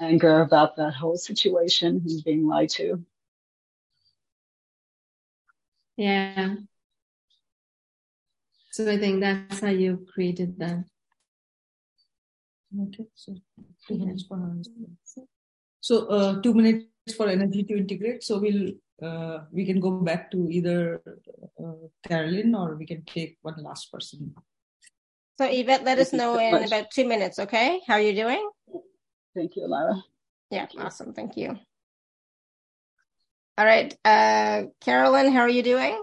[0.00, 3.04] anger about that whole situation and being lied to.
[5.96, 6.56] Yeah.
[8.72, 10.84] So I think that's how you created that.
[12.72, 13.34] Okay, so
[13.86, 14.62] two minutes for
[15.80, 16.86] So uh, two minutes
[17.16, 18.22] for energy to integrate.
[18.22, 18.72] So we'll
[19.02, 21.02] uh, we can go back to either
[21.62, 24.34] uh, Carolyn or we can take one last person.
[25.38, 27.80] So Yvette, let us know in about two minutes, okay?
[27.86, 28.50] How are you doing?
[29.34, 30.02] Thank you, Lara.
[30.50, 31.14] Yeah, Thank awesome.
[31.14, 31.58] Thank you.
[33.56, 33.96] All right.
[34.04, 36.02] Uh, Carolyn, how are you doing?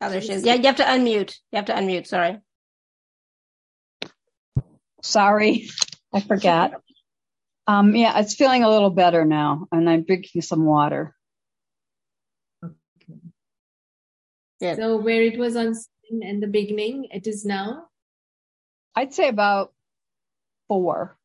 [0.00, 0.44] Oh, there she is.
[0.44, 1.36] Yeah, you have to unmute.
[1.52, 2.06] You have to unmute.
[2.06, 2.38] Sorry.
[5.02, 5.68] Sorry.
[6.12, 6.80] I forgot.
[7.70, 11.14] Um, yeah, it's feeling a little better now, and I'm drinking some water.
[12.64, 13.20] Okay.
[14.58, 14.74] Yeah.
[14.74, 15.74] So where it was on
[16.10, 17.86] in the beginning, it is now.
[18.96, 19.72] I'd say about
[20.66, 21.16] four.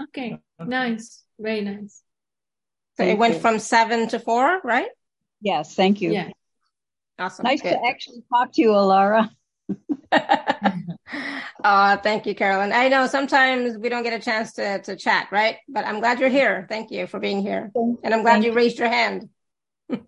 [0.00, 2.02] Okay, nice, very nice.
[2.96, 3.40] So thank it went you.
[3.40, 4.88] from seven to four, right?
[5.42, 6.12] Yes, thank you.
[6.12, 6.30] Yeah.
[7.18, 7.44] Awesome.
[7.44, 7.72] Nice Good.
[7.72, 9.28] to actually talk to you, Alara.
[11.64, 12.72] uh, thank you, Carolyn.
[12.72, 15.56] I know sometimes we don't get a chance to, to chat, right?
[15.68, 16.66] But I'm glad you're here.
[16.68, 17.70] Thank you for being here.
[17.74, 19.28] And I'm glad you, you raised your hand.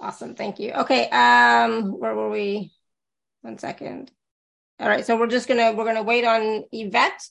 [0.00, 0.34] awesome.
[0.34, 0.72] Thank you.
[0.72, 1.08] Okay.
[1.08, 2.72] Um, where were we?
[3.42, 4.10] One second.
[4.80, 5.06] All right.
[5.06, 7.22] So we're just going to, we're going to wait on Yvette,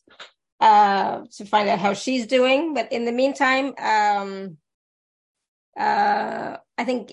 [0.59, 2.74] uh, to find out how she's doing.
[2.74, 4.57] But in the meantime, um,
[5.78, 7.09] uh, I think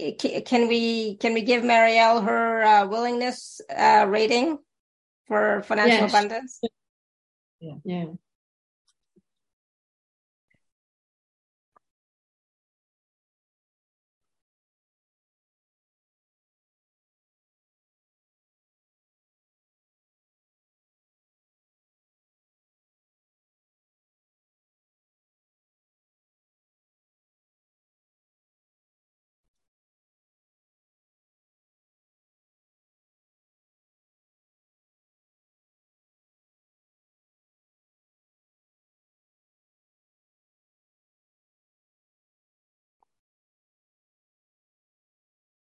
[0.46, 4.58] can we can we give Marielle her uh, willingness uh, rating
[5.32, 6.10] for financial yes.
[6.10, 6.60] abundance?
[7.58, 7.76] Yeah.
[7.84, 8.04] Yeah.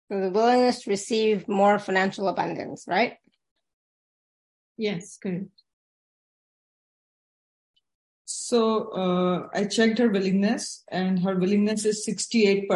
[0.08, 3.16] The willingness to receive more financial abundance, right?
[4.76, 5.50] Yes, correct.
[8.24, 12.68] So uh, I checked her willingness, and her willingness is 68%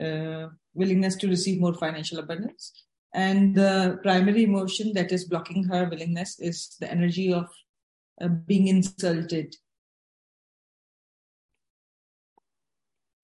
[0.00, 2.72] uh, willingness to receive more financial abundance.
[3.12, 7.48] And the primary emotion that is blocking her willingness is the energy of
[8.20, 9.54] uh, being insulted.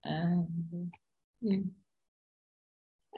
[0.04, 0.92] And,
[1.40, 1.58] yeah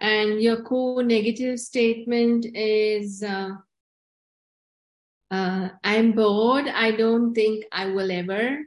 [0.02, 3.50] and your core negative statement is uh,
[5.30, 6.66] uh, i'm bored.
[6.66, 8.58] I don't think i will ever.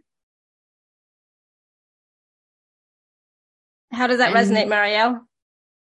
[3.92, 5.20] How does that and resonate marielle?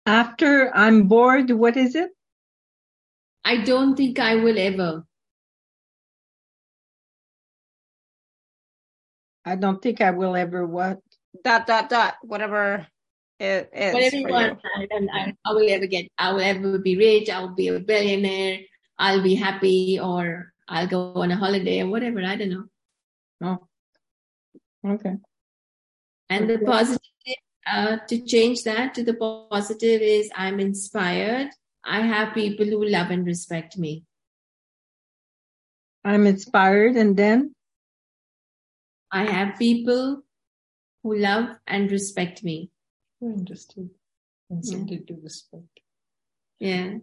[0.06, 2.12] After i'm bored what is it?
[3.44, 5.04] I don't think i will ever.
[9.44, 11.00] I don't think i will ever what?
[11.44, 12.88] Dot dot dot whatever
[13.42, 13.94] it is.
[13.94, 17.40] Whatever you want, I, I, I will ever get, I will ever be rich, I
[17.40, 18.60] will be a billionaire,
[19.00, 22.24] I'll be happy, or I'll go on a holiday or whatever.
[22.24, 22.66] I don't know.
[23.44, 25.16] Oh, okay.
[26.30, 27.02] And the positive,
[27.66, 29.16] uh, to change that to the
[29.50, 31.50] positive is I'm inspired.
[31.84, 34.06] I have people who love and respect me.
[36.06, 37.54] I'm inspired, and then
[39.12, 40.22] I have people
[41.04, 42.70] who love and respect me.
[43.22, 43.90] Interesting.
[44.50, 45.80] And something to respect.
[46.60, 46.96] Yeah.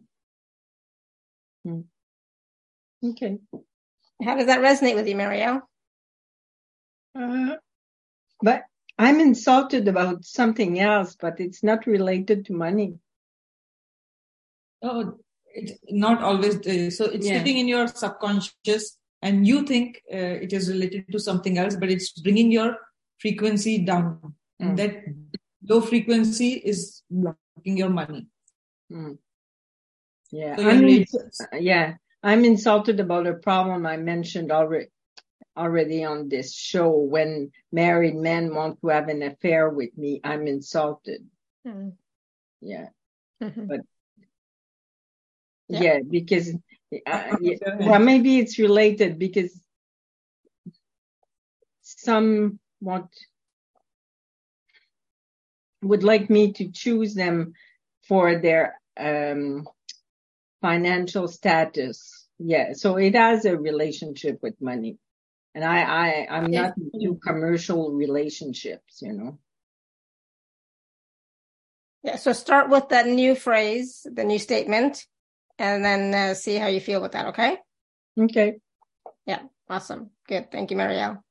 [1.65, 1.81] Hmm.
[3.05, 3.39] Okay.
[4.23, 5.63] How does that resonate with you, Marielle?
[7.19, 7.57] Uh,
[8.43, 8.65] but
[8.99, 12.99] I'm insulted about something else, but it's not related to money.
[14.83, 16.57] Oh, it's not always.
[16.57, 17.39] Uh, so it's yeah.
[17.39, 21.91] sitting in your subconscious, and you think uh, it is related to something else, but
[21.91, 22.77] it's bringing your
[23.19, 24.77] frequency down, and mm.
[24.77, 25.05] that
[25.69, 28.27] low frequency is blocking your money.
[28.91, 29.19] Mm.
[30.31, 34.89] Yeah, so I'm ins- yeah, I'm insulted about a problem I mentioned already
[35.57, 36.91] already on this show.
[36.91, 41.27] When married men want to have an affair with me, I'm insulted.
[41.67, 41.93] Mm.
[42.61, 42.89] Yeah,
[43.43, 43.67] mm-hmm.
[43.67, 43.81] but
[45.69, 45.81] yeah.
[45.81, 46.55] yeah, because
[47.07, 49.59] uh, yeah, well, maybe it's related because
[51.83, 53.09] some want
[55.83, 57.55] would like me to choose them
[58.07, 59.67] for their um,
[60.61, 62.27] financial status.
[62.39, 64.99] Yeah, so it has a relationship with money.
[65.55, 69.39] And I, I, I'm not into commercial relationships, you know.
[72.05, 75.05] Yeah, so start with that new phrase, the new statement,
[75.59, 77.59] and then uh, see how you feel with that, okay?
[78.19, 78.59] Okay.
[79.27, 80.11] Yeah, awesome.
[80.29, 80.53] Good.
[80.53, 81.23] Thank you, Marielle.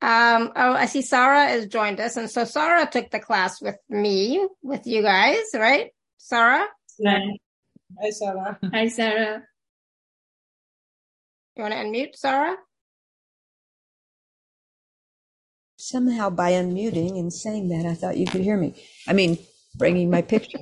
[0.00, 2.16] Um, oh, I see Sarah has joined us.
[2.16, 5.90] And so Sarah took the class with me, with you guys, right?
[6.18, 6.66] Sarah?
[7.04, 7.20] Hi,
[8.00, 8.58] Hi Sarah.
[8.72, 9.42] Hi, Sarah.
[11.56, 12.56] You want to unmute, Sarah?
[15.76, 18.74] Somehow by unmuting and saying that, I thought you could hear me.
[19.08, 19.38] I mean,
[19.76, 20.60] bringing my picture.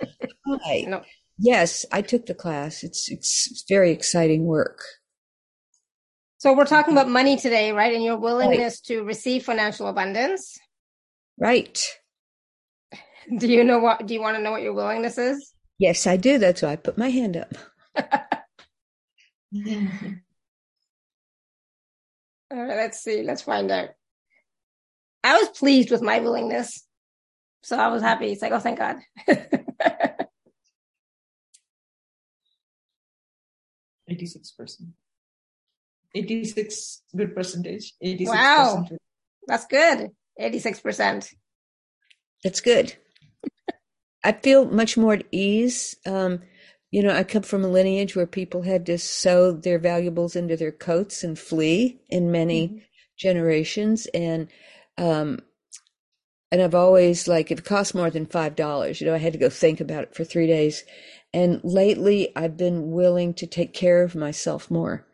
[0.46, 0.84] Hi.
[0.86, 1.02] No.
[1.38, 2.82] Yes, I took the class.
[2.82, 4.80] It's, it's very exciting work.
[6.40, 7.02] So we're talking mm-hmm.
[7.02, 7.92] about money today, right?
[7.94, 8.96] And your willingness right.
[8.96, 10.56] to receive financial abundance.
[11.38, 11.78] Right.
[13.36, 15.52] Do you know what, do you want to know what your willingness is?
[15.76, 16.38] Yes, I do.
[16.38, 17.52] That's why I put my hand up.
[22.50, 23.22] All right, let's see.
[23.22, 23.90] Let's find out.
[25.22, 26.86] I was pleased with my willingness.
[27.64, 28.32] So I was happy.
[28.32, 28.96] It's like, oh, thank God.
[34.10, 34.86] 86%.
[36.14, 37.94] 86 good percentage.
[38.00, 38.30] 86.
[38.30, 38.86] Wow.
[39.46, 40.10] That's good.
[40.40, 41.32] 86%.
[42.42, 42.94] That's good.
[44.24, 45.94] I feel much more at ease.
[46.06, 46.40] Um,
[46.90, 50.56] you know, I come from a lineage where people had to sew their valuables into
[50.56, 52.78] their coats and flee in many mm-hmm.
[53.16, 54.06] generations.
[54.12, 54.48] And,
[54.98, 55.40] um,
[56.50, 59.38] and I've always like, if it costs more than $5, you know, I had to
[59.38, 60.84] go think about it for three days.
[61.32, 65.06] And lately I've been willing to take care of myself more.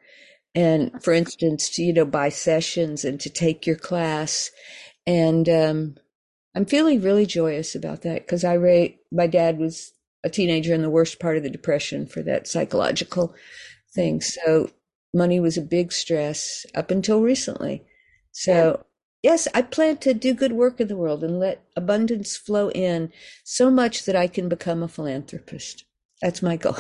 [0.57, 4.51] And for instance, to, you know, buy sessions and to take your class.
[5.07, 5.97] And, um,
[6.57, 9.93] I'm feeling really joyous about that because I rate my dad was
[10.25, 13.35] a teenager in the worst part of the depression for that psychological
[13.95, 14.23] thing.
[14.23, 14.71] So
[15.13, 17.85] money was a big stress up until recently.
[18.33, 18.85] So
[19.23, 23.13] yes, I plan to do good work in the world and let abundance flow in
[23.45, 25.85] so much that I can become a philanthropist.
[26.23, 26.77] That's my goal.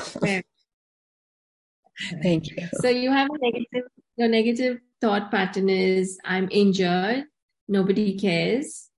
[2.22, 2.68] Thank you.
[2.80, 7.24] So you have a negative, your negative thought pattern is I'm injured.
[7.68, 8.90] Nobody cares.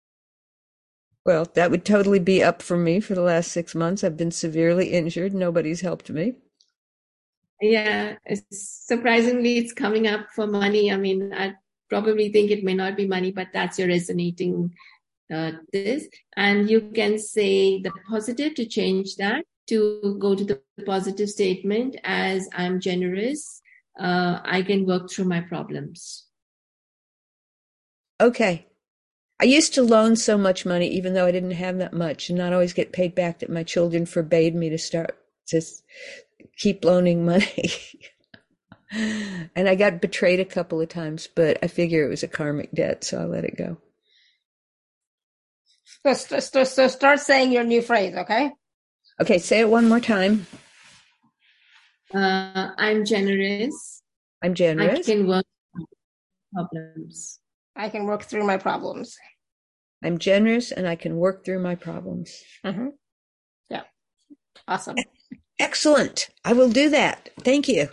[1.26, 4.03] Well, that would totally be up for me for the last six months.
[4.03, 5.34] I've been severely injured.
[5.34, 6.34] Nobody's helped me.
[7.61, 10.91] Yeah, it's, surprisingly, it's coming up for money.
[10.91, 11.56] I mean, I
[11.90, 14.74] probably think it may not be money, but that's your resonating
[15.34, 16.07] uh, this.
[16.36, 21.98] And you can say the positive to change that to go to the positive statement
[22.03, 23.61] as I'm generous.
[23.99, 26.26] Uh, I can work through my problems.
[28.22, 28.68] Okay.
[29.39, 32.38] I used to loan so much money, even though I didn't have that much, and
[32.38, 33.39] not always get paid back.
[33.39, 35.18] That my children forbade me to start
[35.48, 35.61] to
[36.57, 37.73] keep loaning money.
[38.91, 42.72] and I got betrayed a couple of times, but I figure it was a karmic
[42.72, 43.77] debt, so I let it go.
[46.15, 48.52] So, so, so start saying your new phrase, okay?
[49.19, 50.45] Okay, say it one more time.
[52.14, 54.03] Uh, I'm generous.
[54.44, 54.99] I'm generous.
[54.99, 55.45] I can work
[56.53, 57.39] problems.
[57.76, 59.18] I can work through my problems.
[60.03, 62.44] I'm generous and I can work through my problems.
[62.64, 62.89] Mm-hmm.
[63.69, 63.84] Yeah.
[64.68, 64.95] Awesome.
[65.60, 66.30] Excellent.
[66.45, 67.30] I will do that.
[67.41, 67.89] Thank you.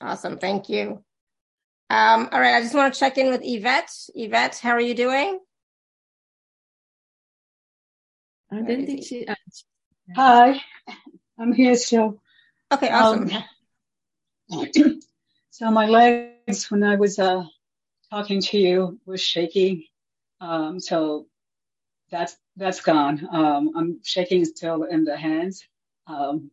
[0.00, 0.38] Awesome.
[0.38, 1.04] Thank you.
[1.88, 2.56] Um, all right.
[2.56, 3.90] I just want to check in with Yvette.
[4.14, 5.38] Yvette, how are you doing?
[8.50, 9.26] I didn't think she.
[9.26, 9.34] Uh,
[10.14, 10.62] Hi,
[11.36, 12.20] I'm here still.
[12.70, 13.30] Okay, awesome.
[14.52, 14.70] Um,
[15.50, 17.44] so my legs, when I was uh,
[18.10, 19.90] talking to you was shaky.
[20.40, 21.26] Um, so
[22.10, 23.26] that's, that's gone.
[23.30, 25.66] Um, I'm shaking still in the hands,
[26.06, 26.52] um,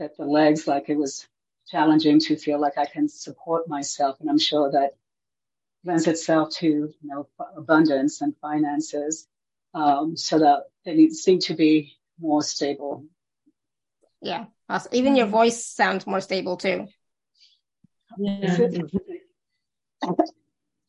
[0.00, 1.28] that the legs, like it was
[1.68, 4.18] challenging to feel like I can support myself.
[4.20, 4.96] And I'm sure that
[5.84, 9.28] lends itself to, you know, abundance and finances.
[9.74, 13.04] Um, so that they seem to be more stable.
[14.20, 14.46] Yeah.
[14.68, 14.94] Awesome.
[14.94, 16.88] Even your voice sounds more stable too.
[18.18, 18.68] Yeah.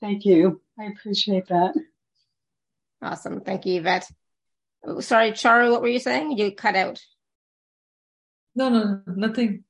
[0.01, 0.61] Thank you.
[0.79, 1.73] I appreciate that.
[3.01, 3.41] Awesome.
[3.41, 4.09] Thank you, Yvette.
[4.99, 6.37] Sorry, Charu, what were you saying?
[6.37, 7.01] You cut out.
[8.55, 9.63] No, no, nothing.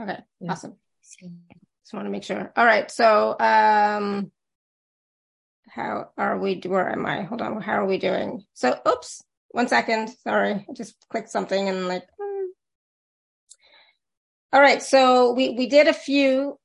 [0.00, 0.52] Okay, yeah.
[0.52, 0.76] awesome.
[1.02, 2.52] Just want to make sure.
[2.56, 4.30] All right, so um
[5.68, 7.22] how are we where am I?
[7.22, 8.44] Hold on, how are we doing?
[8.54, 9.22] So oops,
[9.54, 10.10] one second.
[10.24, 12.46] Sorry, I just clicked something and like hmm.
[14.52, 16.58] all right, so we we did a few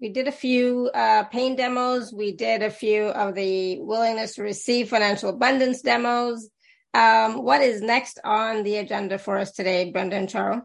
[0.00, 2.12] we did a few uh, pain demos.
[2.12, 6.48] We did a few of the willingness to receive financial abundance demos.
[6.92, 10.62] Um, what is next on the agenda for us today, Brenda and Charu?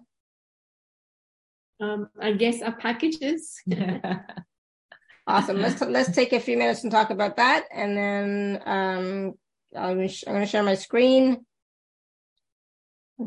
[1.80, 3.60] Um, I guess our packages.
[5.28, 5.58] awesome.
[5.58, 9.34] Let's let's take a few minutes and talk about that, and then um,
[9.76, 11.46] I'm going to share my screen.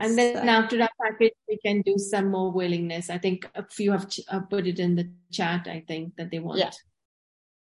[0.01, 3.11] And then after that package we can do some more willingness.
[3.11, 6.39] I think a few have ch- put it in the chat i think that they
[6.39, 6.59] want.
[6.59, 6.71] Yeah.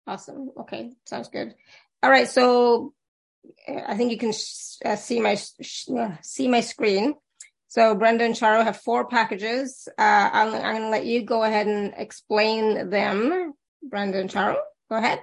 [0.07, 0.51] Awesome.
[0.61, 0.91] Okay.
[1.05, 1.53] Sounds good.
[2.01, 2.29] All right.
[2.29, 2.93] So
[3.67, 7.15] uh, i think you can sh- uh, see my sh- uh, see my screen.
[7.67, 9.89] So brenda and Charu have four packages.
[9.97, 13.53] Uh, i'm, I'm going to let you go ahead and explain them.
[13.83, 14.55] Brenda and Charu
[14.89, 15.19] go ahead.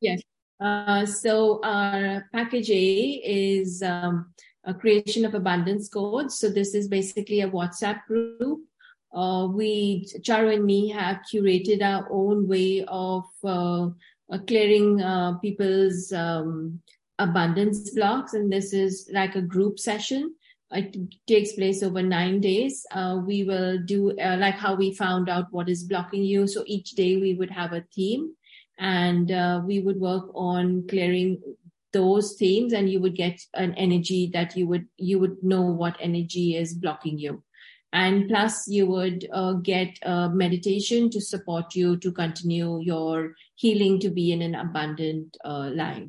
[0.00, 0.20] Yes
[0.60, 4.32] uh, so our package a is um,
[4.64, 6.38] a creation of abundance codes.
[6.38, 8.60] So this is basically a WhatsApp group
[9.12, 13.88] uh, we, Charu and me have curated our own way of uh,
[14.30, 16.80] uh, clearing uh, people's um,
[17.18, 18.34] abundance blocks.
[18.34, 20.34] And this is like a group session.
[20.70, 20.94] It
[21.26, 22.84] takes place over nine days.
[22.92, 26.46] Uh, we will do like how we found out what is blocking you.
[26.46, 28.34] So each day we would have a theme
[28.78, 29.28] and
[29.66, 31.40] we would work on clearing
[31.92, 35.96] those themes and you would get an energy that you would you would know what
[36.00, 37.42] energy is blocking you.
[37.92, 43.98] And plus you would uh, get a meditation to support you to continue your healing
[44.00, 46.08] to be in an abundant uh, life.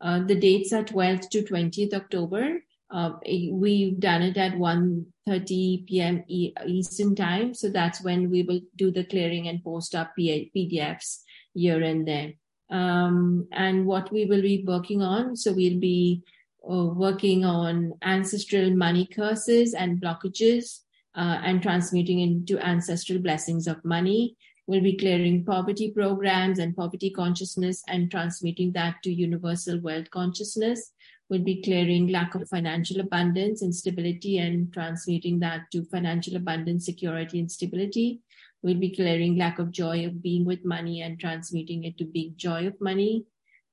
[0.00, 2.62] Uh, the dates are 12th to 20th october.
[2.90, 3.10] Uh,
[3.52, 7.52] we've done it at 1.30 p.m eastern time.
[7.52, 11.18] So that's when we will do the clearing and post our pdfs
[11.58, 12.32] here and there
[12.70, 15.36] um, and what we will be working on.
[15.36, 16.22] So we'll be
[16.68, 20.80] uh, working on ancestral money curses and blockages
[21.16, 24.36] uh, and transmuting into ancestral blessings of money.
[24.66, 30.92] We'll be clearing poverty programs and poverty consciousness and transmuting that to universal wealth consciousness.
[31.30, 36.84] We'll be clearing lack of financial abundance and stability and transmuting that to financial abundance,
[36.84, 38.20] security, and stability
[38.62, 42.36] We'll be clearing lack of joy of being with money and transmuting it to big
[42.36, 43.24] joy of money.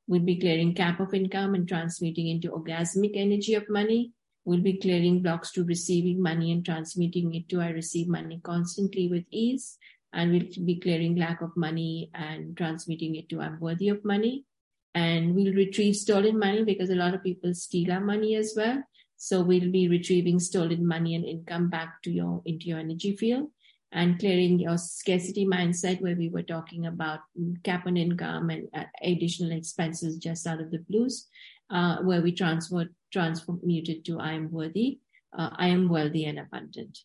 [0.07, 4.11] We'll be clearing cap of income and transmuting into orgasmic energy of money.
[4.45, 9.07] We'll be clearing blocks to receiving money and transmuting it to I receive money constantly
[9.07, 9.79] with ease.
[10.13, 14.45] And we'll be clearing lack of money and transmuting it to I'm worthy of money.
[14.93, 18.83] And we'll retrieve stolen money because a lot of people steal our money as well.
[19.17, 23.49] So we'll be retrieving stolen money and income back to your into your energy field
[23.95, 27.21] and clearing your scarcity mindset where we were talking about
[27.63, 31.27] cap on income and uh, additional expenses just out of the blues,
[31.69, 34.99] uh, where we transfer, transmuted to I am worthy,
[35.35, 36.99] uh, I am wealthy and abundant.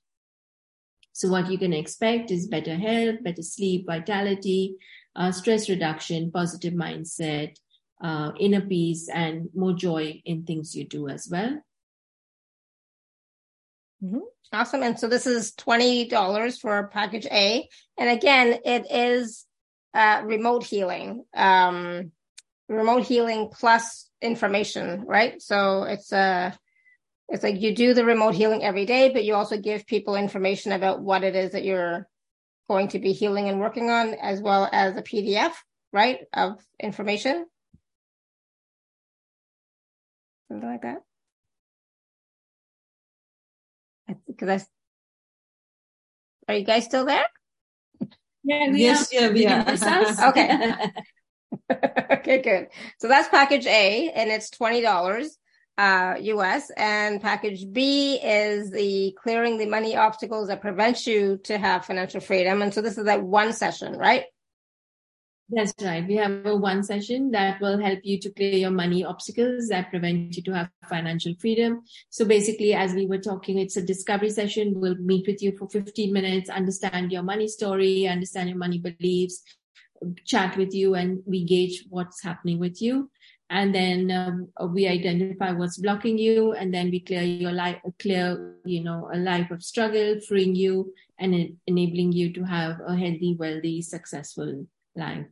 [1.12, 4.74] So what you can expect is better health, better sleep, vitality,
[5.14, 7.54] uh, stress reduction, positive mindset,
[8.02, 11.62] uh, inner peace, and more joy in things you do as well.
[14.02, 14.18] Mm-hmm.
[14.52, 14.82] Awesome.
[14.82, 17.68] And so this is $20 for package A.
[17.98, 19.46] And again, it is
[19.94, 22.12] uh, remote healing, um,
[22.68, 25.40] remote healing plus information, right?
[25.40, 26.50] So it's a, uh,
[27.28, 30.72] it's like you do the remote healing every day, but you also give people information
[30.72, 32.08] about what it is that you're
[32.68, 35.52] going to be healing and working on, as well as a PDF,
[35.92, 37.46] right, of information.
[40.48, 41.02] Something like that.
[44.26, 44.66] Because
[46.48, 46.52] I.
[46.52, 47.26] Are you guys still there?
[48.42, 48.70] Yeah.
[48.72, 49.12] yes.
[49.12, 49.16] Are.
[49.16, 49.28] Yeah.
[49.28, 50.28] We yeah.
[50.28, 51.76] okay.
[52.18, 52.42] okay.
[52.42, 52.68] Good.
[52.98, 55.36] So that's package A, and it's twenty dollars
[55.78, 61.56] uh, US, and package B is the clearing the money obstacles that prevent you to
[61.56, 62.62] have financial freedom.
[62.62, 64.24] And so this is like one session, right?
[65.52, 66.06] That's right.
[66.06, 69.90] We have a one session that will help you to clear your money obstacles that
[69.90, 71.82] prevent you to have financial freedom.
[72.08, 74.74] So basically, as we were talking, it's a discovery session.
[74.76, 79.42] We'll meet with you for 15 minutes, understand your money story, understand your money beliefs,
[80.24, 83.10] chat with you, and we gauge what's happening with you.
[83.48, 88.54] And then um, we identify what's blocking you, and then we clear your life, clear,
[88.64, 93.34] you know, a life of struggle, freeing you and enabling you to have a healthy,
[93.36, 95.26] wealthy, successful life.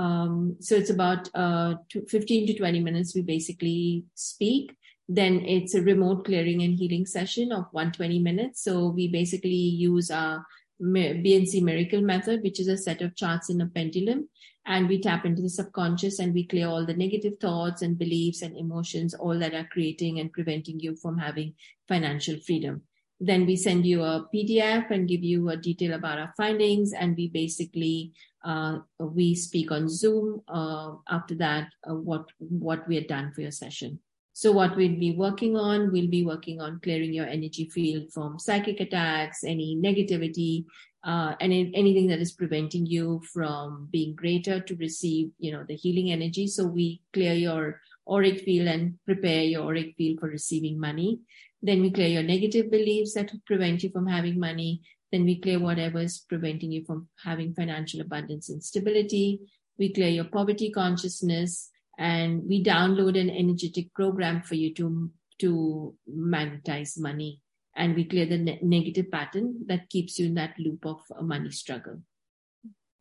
[0.00, 1.74] Um, so it's about uh,
[2.08, 3.14] 15 to 20 minutes.
[3.14, 4.74] We basically speak.
[5.08, 8.64] Then it's a remote clearing and healing session of 120 minutes.
[8.64, 10.46] So we basically use our
[10.80, 14.30] B&C miracle method, which is a set of charts in a pendulum.
[14.64, 18.40] And we tap into the subconscious and we clear all the negative thoughts and beliefs
[18.40, 21.54] and emotions, all that are creating and preventing you from having
[21.88, 22.82] financial freedom.
[23.20, 26.92] Then we send you a PDF and give you a detail about our findings.
[26.92, 28.12] And we basically
[28.44, 30.42] uh, we speak on Zoom.
[30.48, 34.00] Uh, after that, uh, what what we had done for your session.
[34.32, 38.38] So what we'll be working on, we'll be working on clearing your energy field from
[38.38, 40.64] psychic attacks, any negativity,
[41.04, 45.74] uh, and anything that is preventing you from being greater to receive, you know, the
[45.74, 46.46] healing energy.
[46.46, 51.20] So we clear your auric field and prepare your auric field for receiving money.
[51.62, 54.82] Then we clear your negative beliefs that prevent you from having money.
[55.12, 59.40] Then we clear whatever is preventing you from having financial abundance and stability.
[59.78, 65.10] We clear your poverty consciousness and we download an energetic program for you to,
[65.40, 67.40] to magnetize money.
[67.76, 71.22] And we clear the ne- negative pattern that keeps you in that loop of a
[71.22, 72.00] money struggle.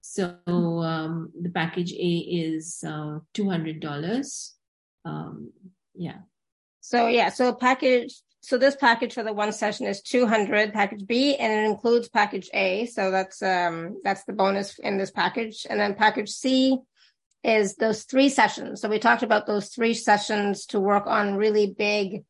[0.01, 4.51] So um, the package A is uh, $200.
[5.05, 5.51] Um,
[5.95, 6.17] yeah.
[6.81, 11.35] So yeah, so package so this package for the one session is 200 package B
[11.35, 12.85] and it includes package A.
[12.85, 15.67] So that's, um, that's the bonus in this package.
[15.69, 16.77] And then package C
[17.43, 18.81] is those three sessions.
[18.81, 22.23] So we talked about those three sessions to work on really big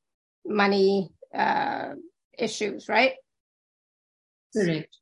[0.46, 1.94] money, uh,
[2.38, 3.14] issues, right?
[4.56, 4.98] Correct.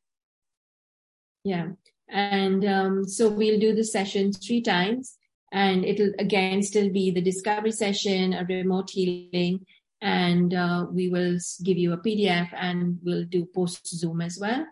[1.46, 1.70] Yeah.
[2.10, 5.18] And, um, so we'll do the session three times
[5.52, 9.66] and it'll again still be the discovery session, a remote healing,
[10.02, 14.66] and uh, we will give you a PDF and we'll do post Zoom as well.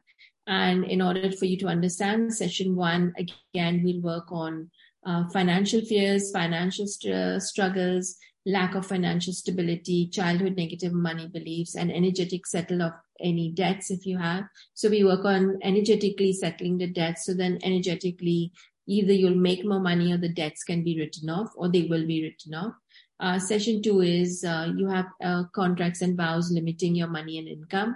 [0.48, 4.70] And in order for you to understand session one, again, we'll work on
[5.06, 11.92] uh, financial fears, financial st- struggles, lack of financial stability, childhood negative money beliefs, and
[11.92, 14.44] energetic settle of any debts if you have.
[14.74, 17.26] So we work on energetically settling the debts.
[17.26, 18.52] So then energetically,
[18.88, 22.06] either you'll make more money or the debts can be written off or they will
[22.06, 22.74] be written off.
[23.20, 27.48] Uh, session two is uh, you have uh, contracts and vows limiting your money and
[27.48, 27.96] income,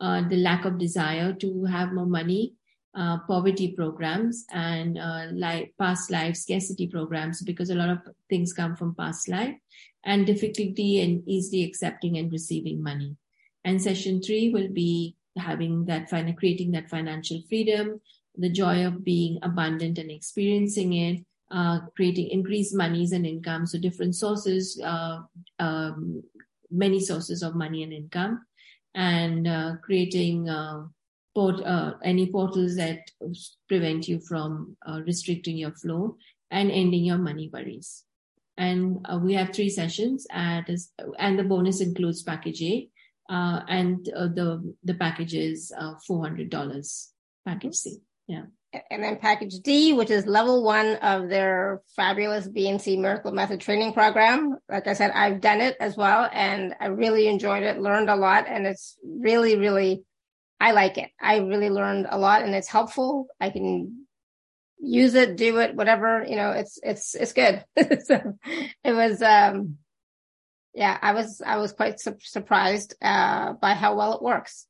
[0.00, 2.54] uh, the lack of desire to have more money,
[2.94, 5.26] uh, poverty programs, and uh,
[5.78, 7.98] past life scarcity programs because a lot of
[8.28, 9.54] things come from past life,
[10.04, 13.16] and difficulty in easily accepting and receiving money.
[13.64, 18.00] And session three will be having that fin- creating that financial freedom,
[18.36, 23.66] the joy of being abundant and experiencing it, uh, creating increased monies and income.
[23.66, 25.20] So different sources, uh,
[25.58, 26.22] um,
[26.70, 28.46] many sources of money and income,
[28.94, 30.86] and uh, creating uh,
[31.34, 33.10] port, uh, any portals that
[33.68, 36.16] prevent you from uh, restricting your flow
[36.50, 38.04] and ending your money worries.
[38.56, 40.68] And we have three sessions, at,
[41.18, 42.88] and the bonus includes package A,
[43.30, 45.72] and the the package is
[46.06, 47.12] four hundred dollars.
[47.46, 48.44] Package C, yeah
[48.90, 53.92] and then package D, which is level one of their fabulous B&C Miracle Method training
[53.92, 54.58] program.
[54.68, 58.16] Like I said, I've done it as well and I really enjoyed it, learned a
[58.16, 60.04] lot, and it's really, really,
[60.60, 61.10] I like it.
[61.20, 63.26] I really learned a lot and it's helpful.
[63.40, 64.06] I can
[64.78, 67.64] use it, do it, whatever, you know, it's, it's, it's good.
[68.04, 68.38] so
[68.84, 69.78] it was, um,
[70.74, 74.66] yeah, I was, I was quite su- surprised, uh, by how well it works.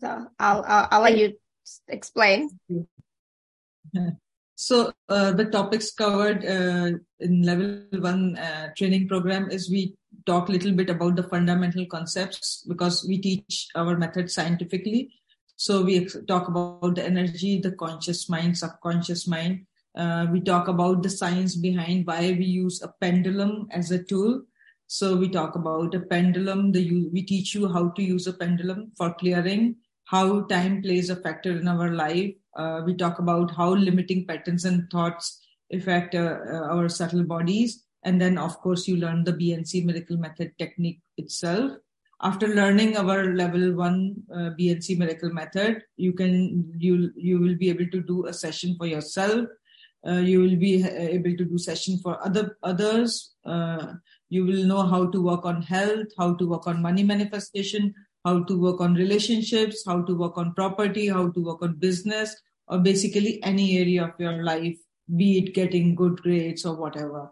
[0.00, 1.32] So I'll, I'll, I'll let you
[1.88, 2.50] explain.
[4.60, 9.94] So uh, the topics covered uh, in level one uh, training program is we
[10.26, 15.14] talk a little bit about the fundamental concepts because we teach our method scientifically.
[15.56, 19.64] So we talk about the energy, the conscious mind, subconscious mind.
[19.94, 24.42] Uh, we talk about the science behind why we use a pendulum as a tool.
[24.88, 26.72] So we talk about a pendulum.
[26.72, 29.76] The we teach you how to use a pendulum for clearing
[30.10, 32.34] how time plays a factor in our life.
[32.56, 35.40] Uh, we talk about how limiting patterns and thoughts
[35.72, 37.84] affect uh, uh our subtle bodies.
[38.02, 41.72] And then, of course, you learn the B&C miracle method technique itself.
[42.22, 47.70] After learning our level one uh, B&C miracle method, you can you you will be
[47.70, 49.48] able to do a session for yourself.
[50.06, 53.34] Uh, you will be uh, able to do session for other others.
[54.34, 58.42] you will know how to work on health, how to work on money manifestation, how
[58.44, 62.36] to work on relationships, how to work on property, how to work on business,
[62.68, 64.76] or basically any area of your life,
[65.16, 67.30] be it getting good grades or whatever.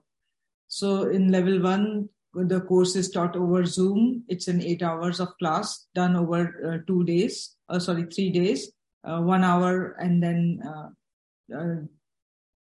[0.68, 4.24] So in level one, the course is taught over Zoom.
[4.28, 8.70] It's an eight hours of class done over uh, two days, uh, sorry, three days,
[9.04, 11.76] uh, one hour, and then uh, uh,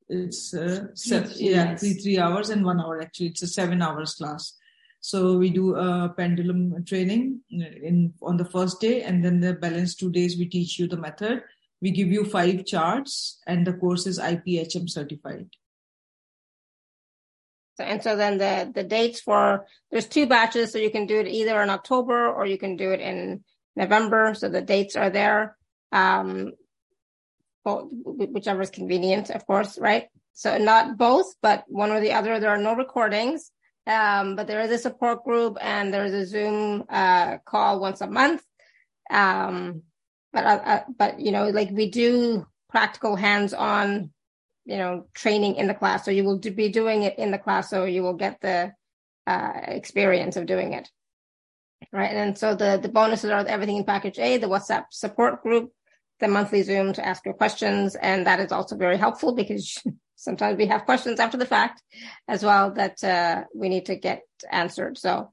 [0.07, 3.01] it's uh, seven, yeah, three three hours and one hour.
[3.01, 4.55] Actually, it's a seven hours class.
[5.01, 9.95] So we do a pendulum training in on the first day, and then the balance
[9.95, 11.43] two days we teach you the method.
[11.81, 15.47] We give you five charts, and the course is IPHM certified.
[17.77, 21.19] So, And so then the the dates for there's two batches, so you can do
[21.19, 23.45] it either in October or you can do it in
[23.77, 24.34] November.
[24.34, 25.55] So the dates are there,
[25.93, 26.51] um,
[27.63, 30.09] whichever is convenient, of course, right?
[30.34, 32.39] So not both, but one or the other.
[32.39, 33.49] There are no recordings.
[33.88, 38.07] Um, but there is a support group and there's a Zoom uh, call once a
[38.07, 38.43] month.
[39.10, 39.84] Um,
[40.31, 44.11] but uh, uh, but you know, like we do practical hands-on,
[44.65, 46.06] you know, training in the class.
[46.06, 48.73] So you will do, be doing it in the class, so you will get the
[49.26, 50.89] uh, experience of doing it,
[51.91, 52.11] right?
[52.11, 55.72] And so the the bonuses are everything in package A, the WhatsApp support group,
[56.19, 59.81] the monthly Zoom to ask your questions, and that is also very helpful because
[60.19, 61.81] sometimes we have questions after the fact
[62.27, 64.97] as well that uh, we need to get answered.
[64.97, 65.31] So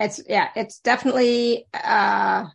[0.00, 2.46] it's yeah, it's definitely uh,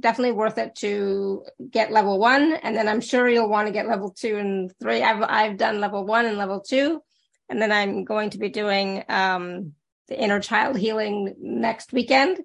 [0.00, 3.86] definitely worth it to get level one, and then I'm sure you'll want to get
[3.86, 5.02] level two and three.
[5.02, 7.02] I've I've done level one and level two,
[7.48, 9.74] and then I'm going to be doing um,
[10.08, 12.40] the inner child healing next weekend.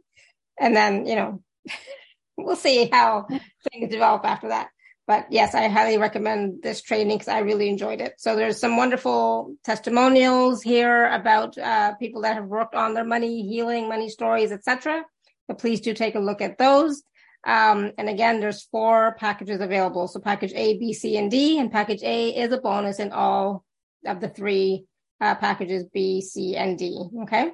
[0.60, 1.44] and then, you know,
[2.38, 3.28] we'll see how
[3.72, 4.70] things develop after that.
[5.08, 8.16] But yes, I highly recommend this training because I really enjoyed it.
[8.18, 13.48] So there's some wonderful testimonials here about uh, people that have worked on their money
[13.48, 15.06] healing, money stories, etc.
[15.48, 17.04] But please do take a look at those.
[17.46, 20.10] Um, and again, there's four packages available.
[20.10, 23.64] So package A, B, C, and D, and package A is a bonus in all
[24.06, 24.84] of the three
[25.22, 27.02] uh, packages B, C, and D.
[27.24, 27.52] Okay.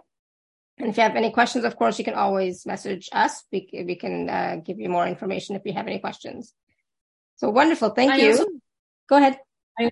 [0.79, 3.43] And if you have any questions, of course, you can always message us.
[3.51, 6.51] We, we can uh, give you more information if you have any questions.
[7.43, 7.89] So wonderful.
[7.89, 8.31] Thank I you.
[8.31, 8.45] Also,
[9.09, 9.37] Go ahead.
[9.77, 9.91] I,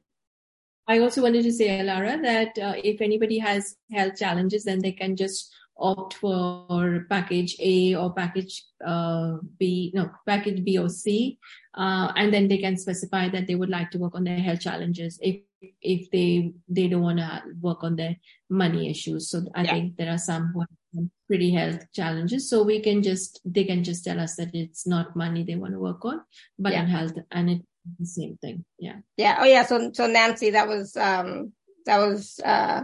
[0.87, 4.93] I also wanted to say, Lara, that uh, if anybody has health challenges, then they
[4.93, 11.39] can just opt for package A or package uh, B, no, package B or C,
[11.73, 14.61] uh, and then they can specify that they would like to work on their health
[14.61, 15.41] challenges if
[15.81, 18.15] if they they don't want to work on their
[18.49, 19.29] money issues.
[19.29, 19.73] So I yeah.
[19.73, 22.49] think there are some who have pretty health challenges.
[22.49, 25.73] So we can just they can just tell us that it's not money they want
[25.73, 26.21] to work on,
[26.59, 26.81] but yeah.
[26.81, 27.65] in health, and it's
[27.99, 28.65] the same thing.
[28.79, 28.97] Yeah.
[29.17, 29.37] Yeah.
[29.39, 29.65] Oh yeah.
[29.65, 31.53] So so Nancy, that was um
[31.85, 32.83] that was uh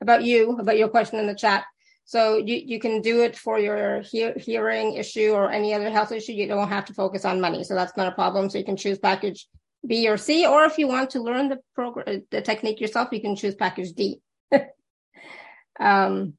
[0.00, 1.64] about you, about your question in the chat.
[2.04, 6.32] So you, you can do it for your hearing issue or any other health issue.
[6.32, 7.64] You don't have to focus on money.
[7.64, 8.48] So that's not a problem.
[8.48, 9.46] So you can choose package
[9.86, 13.20] B or C, or if you want to learn the program, the technique yourself, you
[13.20, 14.20] can choose package D.
[15.80, 16.34] um,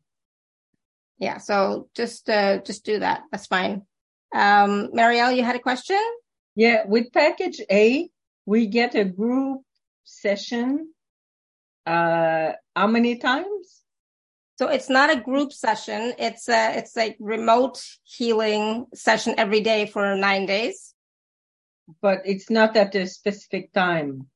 [1.17, 1.37] yeah.
[1.37, 3.23] So just, uh, just do that.
[3.31, 3.83] That's fine.
[4.33, 6.01] Um, Marielle, you had a question?
[6.55, 6.83] Yeah.
[6.85, 8.09] With package A,
[8.45, 9.61] we get a group
[10.03, 10.89] session
[11.89, 13.81] uh, how many times?
[14.57, 16.13] So it's not a group session.
[16.19, 20.88] It's a, it's a remote healing session every day for nine days.
[22.01, 24.27] But it's not at a specific time.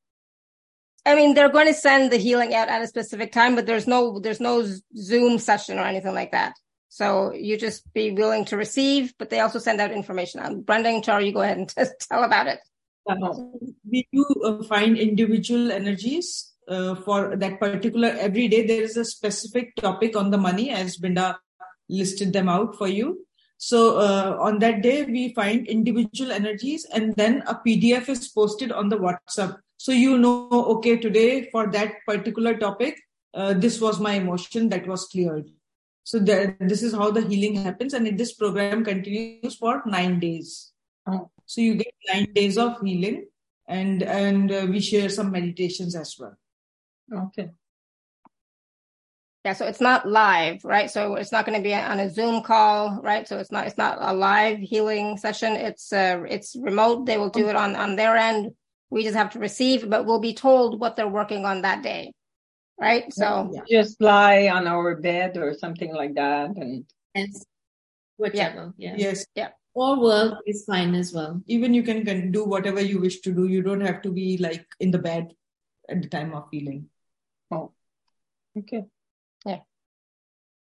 [1.05, 3.87] I mean, they're going to send the healing out at a specific time, but there's
[3.87, 4.65] no, there's no
[4.95, 6.53] Zoom session or anything like that.
[6.87, 10.39] So you just be willing to receive, but they also send out information.
[10.39, 11.73] Um, Brenda and Charu, you go ahead and
[12.09, 12.59] tell about it.
[13.09, 13.15] Uh,
[13.89, 19.03] we do uh, find individual energies uh, for that particular every day there is a
[19.03, 21.37] specific topic on the money as Brenda
[21.89, 23.25] listed them out for you.
[23.63, 28.73] So uh, on that day we find individual energies and then a PDF is posted
[28.73, 29.57] on the WhatsApp.
[29.77, 32.99] So you know, okay, today for that particular topic,
[33.33, 35.49] uh, this was my emotion that was cleared.
[36.03, 40.73] So that, this is how the healing happens, and this program continues for nine days.
[41.07, 41.29] Oh.
[41.45, 43.27] So you get nine days of healing,
[43.65, 46.35] and and uh, we share some meditations as well.
[47.27, 47.51] Okay.
[49.45, 50.89] Yeah, so it's not live, right?
[50.89, 53.27] So it's not going to be on a Zoom call, right?
[53.27, 55.53] So it's not it's not a live healing session.
[55.53, 57.05] It's uh it's remote.
[57.05, 58.51] They will do it on on their end.
[58.89, 62.13] We just have to receive, but we'll be told what they're working on that day,
[62.79, 63.11] right?
[63.11, 67.43] So just lie on our bed or something like that, and yes,
[68.17, 68.73] whichever.
[68.77, 68.95] Yeah.
[68.95, 69.07] yeah.
[69.07, 69.25] Yes.
[69.35, 69.49] Yeah.
[69.75, 71.41] Or work is fine as well.
[71.47, 73.47] Even you can, can do whatever you wish to do.
[73.47, 75.33] You don't have to be like in the bed
[75.89, 76.89] at the time of healing.
[77.49, 77.73] Oh,
[78.55, 78.85] okay.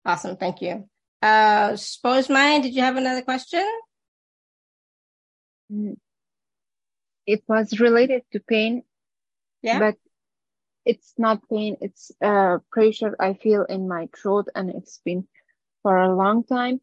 [0.06, 0.38] Awesome.
[0.38, 0.90] Thank you.
[1.22, 3.66] Uh, suppose mine, did you have another question?
[5.72, 5.98] Mm.
[7.26, 8.84] It was related to pain.
[9.62, 9.80] Yeah.
[9.80, 9.96] But
[10.86, 11.78] it's not pain.
[11.82, 15.28] It's uh, pressure I feel in my throat and it's been
[15.84, 16.82] for a long time.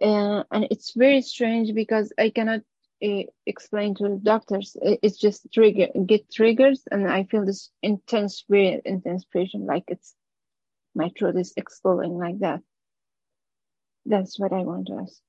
[0.00, 2.62] Uh, and it's very strange because I cannot
[3.04, 4.76] uh, explain to the doctors.
[4.82, 10.14] It's just trigger, get triggers, and I feel this intense, very intense pressure, like it's
[10.94, 12.60] my throat is exploding like that.
[14.06, 15.20] That's what I want to ask.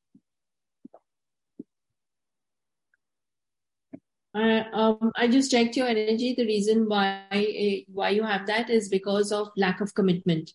[4.35, 6.35] Uh, um, I just checked your energy.
[6.35, 10.51] The reason why uh, why you have that is because of lack of commitment.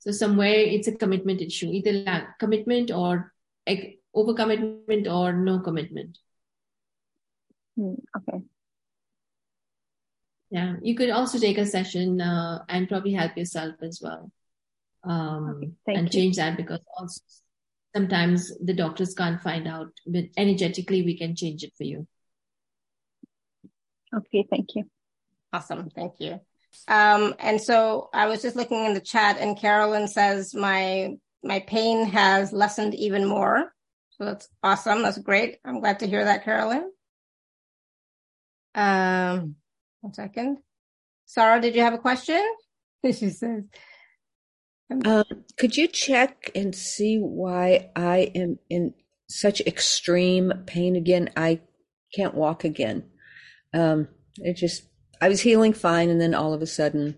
[0.00, 3.32] So somewhere it's a commitment issue, either lack commitment or
[4.14, 6.18] overcommitment or no commitment.
[7.76, 8.44] Hmm, okay.
[10.50, 14.32] Yeah, you could also take a session uh, and probably help yourself as well.
[15.04, 16.20] Um, okay, and you.
[16.20, 17.20] change that because also
[17.94, 22.06] sometimes the doctors can't find out, but energetically we can change it for you.
[24.14, 24.84] Okay, thank you.
[25.52, 26.40] Awesome, thank you.
[26.88, 31.60] Um, and so I was just looking in the chat, and Carolyn says my my
[31.60, 33.72] pain has lessened even more.
[34.10, 35.02] So that's awesome.
[35.02, 35.58] That's great.
[35.64, 36.90] I'm glad to hear that, Carolyn.
[38.74, 39.56] Um,
[40.00, 40.58] one second.
[41.26, 42.42] Sarah, did you have a question?
[43.04, 43.64] she says.
[45.04, 45.24] Um,
[45.56, 48.94] could you check and see why I am in
[49.28, 51.30] such extreme pain again?
[51.36, 51.60] I
[52.14, 53.04] can't walk again.
[53.72, 54.08] Um,
[54.38, 54.82] it just,
[55.20, 57.16] I was healing fine, and then all of a sudden,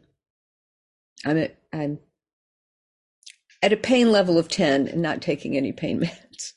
[1.24, 1.98] I'm, I'm
[3.62, 6.52] at a pain level of 10 and not taking any pain meds.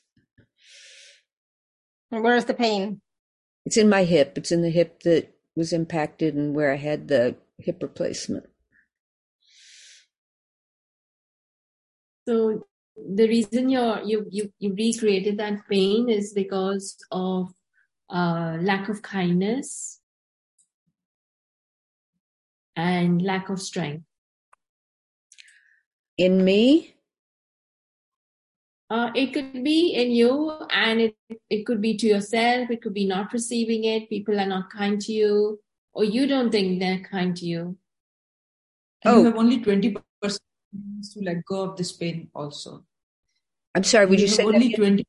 [2.10, 3.00] And where's the pain?
[3.64, 4.36] It's in my hip.
[4.36, 8.46] It's in the hip that was impacted and where I had the hip replacement.
[12.28, 12.66] So
[12.96, 17.52] the reason you're, you you you recreated that pain is because of
[18.10, 20.00] uh, lack of kindness
[22.74, 24.04] and lack of strength.
[26.18, 26.95] In me?
[28.88, 31.16] Uh, it could be in you and it,
[31.50, 32.70] it could be to yourself.
[32.70, 34.08] It could be not receiving it.
[34.08, 35.60] People are not kind to you
[35.92, 37.76] or you don't think they're kind to you.
[39.04, 39.18] And oh.
[39.18, 42.84] you have only 20% to let go of this pain also.
[43.74, 45.04] I'm sorry, would you, you say only 20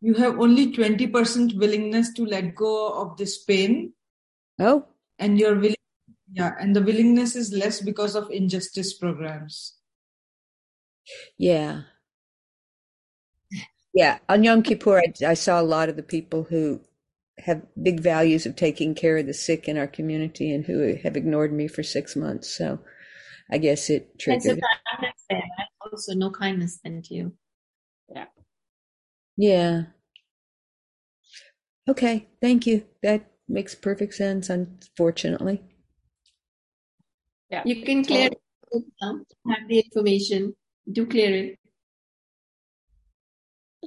[0.00, 3.94] you have only 20% willingness to let go of this pain.
[4.58, 4.86] Oh.
[5.18, 5.76] And you're willing
[6.34, 9.74] yeah, and the willingness is less because of injustice programs.
[11.38, 11.82] Yeah.
[13.94, 16.80] Yeah, on Yom Kippur, I, I, saw a lot of the people who
[17.38, 21.16] have big values of taking care of the sick in our community and who have
[21.16, 22.52] ignored me for six months.
[22.56, 22.80] So
[23.50, 24.60] I guess it triggered.
[25.00, 25.42] That's
[25.80, 27.32] Also, no kindness then to you.
[28.12, 28.26] Yeah.
[29.36, 29.82] Yeah.
[31.88, 32.84] Okay, thank you.
[33.02, 35.62] That makes perfect sense, unfortunately.
[37.50, 37.62] Yeah.
[37.64, 38.30] You can clear
[39.02, 40.56] um, it, have the information,
[40.90, 41.58] do clear it.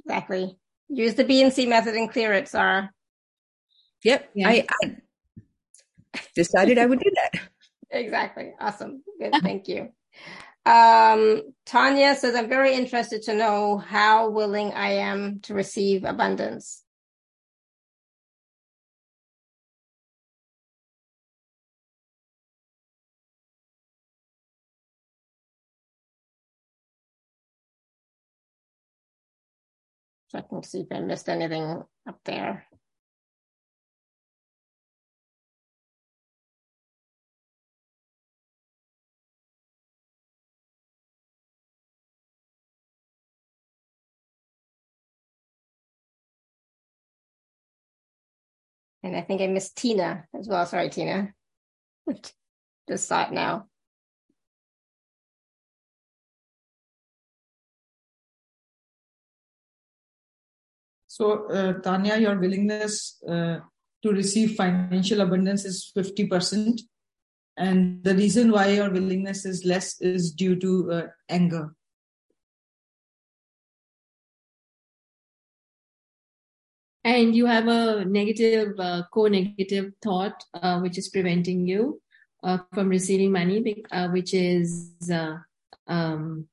[0.08, 0.56] Exactly.
[0.88, 2.90] Use the B and C method and clear it, Sarah.
[4.04, 4.30] Yep.
[4.34, 4.48] Yeah.
[4.48, 4.96] I, I
[6.34, 7.42] decided I would do that.
[7.90, 8.52] exactly.
[8.58, 9.02] Awesome.
[9.20, 9.34] Good.
[9.42, 9.92] Thank you.
[10.64, 16.82] Um, Tanya says, I'm very interested to know how willing I am to receive abundance.
[30.38, 32.64] Checking to see if I missed anything up there.
[49.02, 50.64] And I think I missed Tina as well.
[50.66, 51.34] Sorry, Tina.
[52.88, 53.66] Just saw it now.
[61.18, 63.58] So, uh, Tanya, your willingness uh,
[64.04, 66.80] to receive financial abundance is 50%.
[67.56, 71.74] And the reason why your willingness is less is due to uh, anger.
[77.02, 82.00] And you have a negative, uh, co-negative thought, uh, which is preventing you
[82.44, 83.82] uh, from receiving money,
[84.12, 84.92] which is,
[85.88, 86.46] um,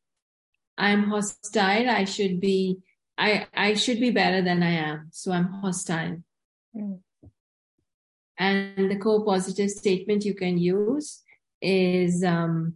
[0.76, 1.88] I'm hostile.
[1.88, 2.80] I should be
[3.18, 6.22] I I should be better than I am, so I'm hostile.
[6.76, 7.00] Mm.
[8.38, 11.24] And the co-positive statement you can use
[11.62, 12.76] is um,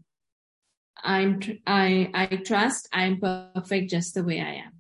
[1.03, 4.73] I'm tr- I I trust I'm perfect just the way I am.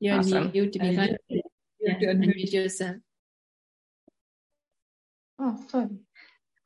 [0.00, 0.50] You're awesome.
[0.52, 1.18] new to be kind.
[1.28, 2.96] Yeah, unmute yourself.
[5.38, 5.88] Oh, sorry.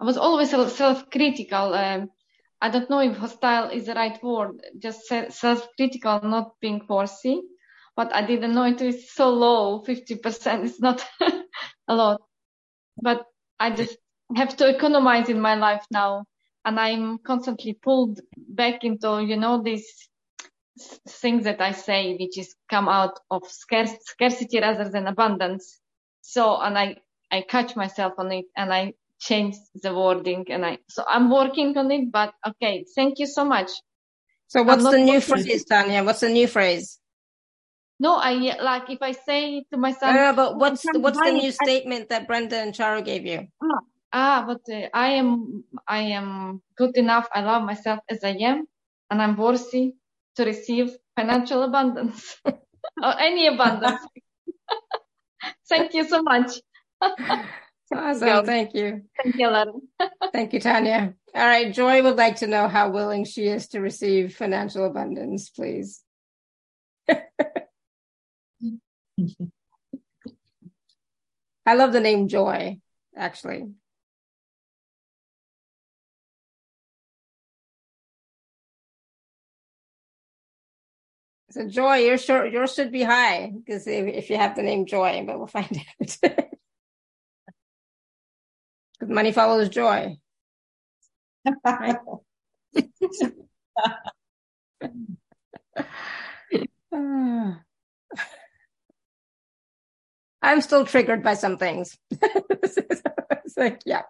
[0.01, 1.74] I was always self-critical.
[1.74, 2.10] Um,
[2.62, 7.43] I don't know if hostile is the right word, just self-critical, not being bossy.
[7.97, 11.05] But I didn't know it is so low, 50% is not
[11.89, 12.22] a lot.
[13.02, 13.26] But
[13.59, 13.98] I just
[14.36, 16.24] have to economize in my life now.
[16.64, 20.09] And I'm constantly pulled back into, you know, these
[21.09, 25.80] things that I say, which is come out of scarce, scarcity rather than abundance.
[26.20, 26.98] So, and I,
[27.32, 31.77] I catch myself on it and I change the wording and I, so I'm working
[31.78, 32.85] on it, but okay.
[32.94, 33.70] Thank you so much.
[34.49, 36.05] So what's the new phrase, Tanya?
[36.05, 36.99] What's the new phrase?
[38.01, 40.16] No, I like if I say to myself.
[40.16, 43.47] Uh, but what's what's the new I, statement that Brenda and Charu gave you?
[43.62, 43.81] Ah,
[44.12, 47.28] ah but uh, I am I am good enough.
[47.32, 48.66] I love myself as I am,
[49.09, 49.94] and I'm worthy
[50.36, 54.03] to receive financial abundance or any abundance.
[55.70, 56.59] Thank you so much.
[57.94, 58.47] Awesome.
[58.47, 59.02] Thank you.
[59.23, 59.82] Thank you, Lauren.
[60.32, 61.14] Thank you, Tanya.
[61.35, 61.73] All right.
[61.73, 66.02] Joy would like to know how willing she is to receive financial abundance, please.
[71.64, 72.78] I love the name Joy,
[73.16, 73.73] actually.
[81.51, 85.23] So Joy, yours, yours should be high because if, if you have the name Joy,
[85.27, 85.78] but we'll find
[86.24, 86.32] out.
[89.02, 90.16] Because money follows joy.
[100.40, 101.98] I'm still triggered by some things.
[102.12, 104.02] it's like, yeah.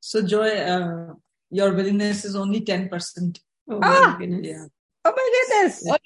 [0.00, 1.14] So, Joy, uh,
[1.50, 3.40] your willingness is only 10%.
[3.70, 4.18] Oh, my ah!
[4.20, 4.66] Yeah.
[5.04, 5.84] Oh, my goodness.
[5.88, 5.96] Oh,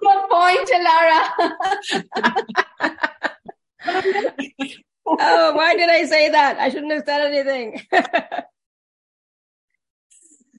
[0.00, 1.20] Good point, Alara.
[5.06, 6.58] oh, why did I say that?
[6.58, 7.82] I shouldn't have said anything.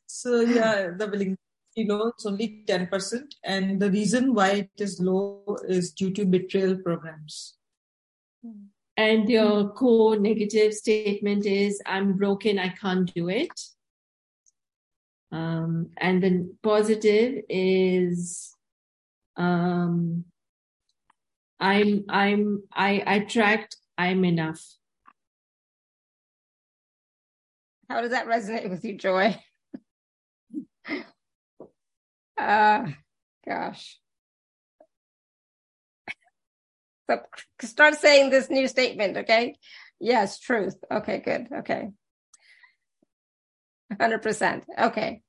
[0.07, 1.39] so, yeah, the willingness
[1.75, 6.25] you know it's only 10% and the reason why it is low is due to
[6.25, 7.55] betrayal programs
[8.97, 13.59] and your core negative statement is i'm broken i can't do it
[15.33, 18.55] um, and the positive is
[19.35, 20.25] um,
[21.59, 24.63] i'm i'm i attract i'm enough
[27.89, 29.35] how does that resonate with you joy
[32.37, 32.85] uh,
[33.45, 33.99] gosh.
[37.09, 37.19] So
[37.61, 39.55] start saying this new statement, okay?
[39.99, 40.75] Yes, truth.
[40.89, 41.47] Okay, good.
[41.59, 41.89] Okay.
[43.99, 44.63] 100%.
[44.79, 45.21] Okay.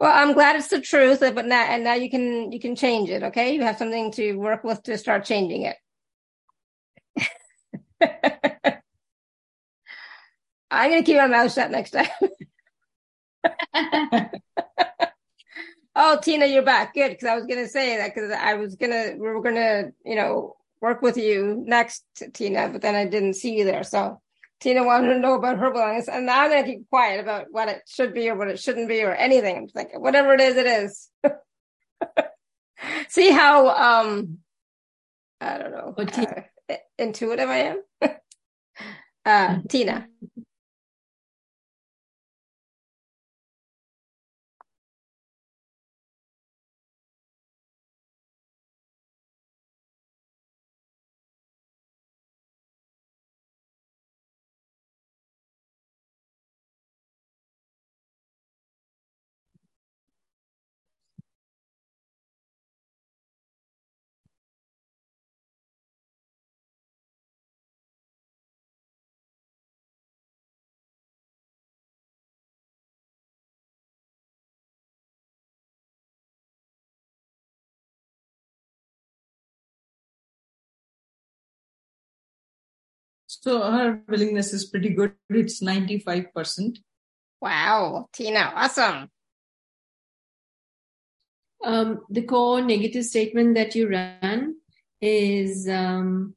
[0.00, 3.08] Well, I'm glad it's the truth, but now and now you can you can change
[3.08, 3.54] it, okay?
[3.54, 5.76] You have something to work with to start changing it.
[10.70, 12.08] I'm going to keep my mouth shut next time.
[15.94, 16.94] Oh, Tina, you're back.
[16.94, 17.18] Good.
[17.20, 19.56] Cause I was going to say that because I was going to, we were going
[19.56, 23.84] to, you know, work with you next, Tina, but then I didn't see you there.
[23.84, 24.20] So
[24.62, 27.46] Tina wanted to know about her belongings and now I'm going to keep quiet about
[27.50, 29.56] what it should be or what it shouldn't be or anything.
[29.56, 31.10] I'm thinking whatever it is, it is.
[33.08, 34.38] see how, um,
[35.40, 37.82] I don't know, uh, intuitive I am.
[39.26, 40.06] uh, Tina.
[83.42, 85.14] So her willingness is pretty good.
[85.28, 86.78] It's 95%.
[87.40, 89.10] Wow, Tina, awesome.
[91.64, 94.56] Um, the core negative statement that you ran
[95.00, 96.36] is um,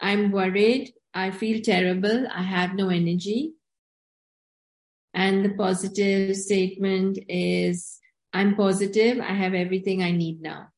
[0.00, 3.52] I'm worried, I feel terrible, I have no energy.
[5.12, 7.98] And the positive statement is
[8.32, 10.68] I'm positive, I have everything I need now.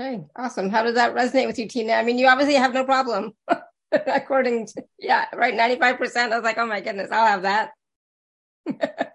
[0.00, 0.70] Okay, awesome.
[0.70, 1.92] How does that resonate with you, Tina?
[1.92, 3.32] I mean, you obviously have no problem.
[3.92, 6.16] According to, yeah, right, 95%.
[6.16, 7.72] I was like, oh my goodness, I'll have that.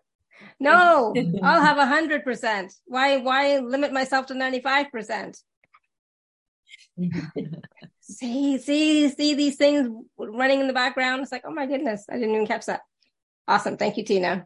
[0.59, 2.73] no, I'll have 100%.
[2.85, 5.41] Why, why limit myself to 95%?
[8.01, 9.89] see, see, see these things
[10.19, 11.23] running in the background.
[11.23, 12.81] It's like, oh my goodness, I didn't even catch that.
[13.47, 13.77] Awesome.
[13.77, 14.45] Thank you, Tina.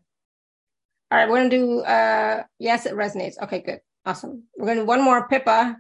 [1.11, 3.38] All right, we're going to do, uh, yes, it resonates.
[3.41, 3.82] Okay, good.
[4.06, 4.44] Awesome.
[4.57, 5.76] We're going to do one more Pippa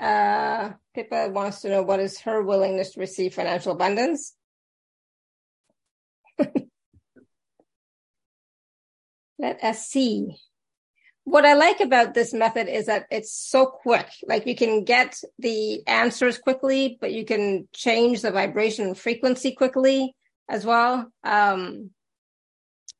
[0.00, 4.34] uh, Pippa wants to know what is her willingness to receive financial abundance.
[9.38, 10.36] Let us see.
[11.24, 14.08] What I like about this method is that it's so quick.
[14.26, 20.14] Like you can get the answers quickly, but you can change the vibration frequency quickly
[20.48, 21.10] as well.
[21.24, 21.90] Um,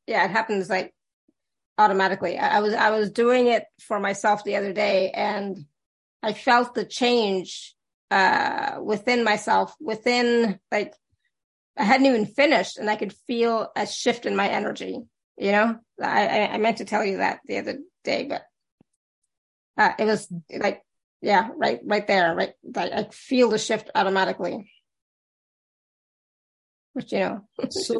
[0.06, 0.92] yeah, it happens like
[1.78, 2.38] automatically.
[2.38, 5.64] I, I was I was doing it for myself the other day, and
[6.22, 7.74] I felt the change
[8.10, 10.94] uh, within myself, within like
[11.76, 15.00] I hadn't even finished, and I could feel a shift in my energy.
[15.36, 18.42] You know, I, I meant to tell you that the other day, but
[19.76, 20.82] uh, it was like,
[21.20, 22.54] yeah, right, right there, right.
[22.74, 24.70] I, I feel the shift automatically.
[26.94, 27.98] Which you know, so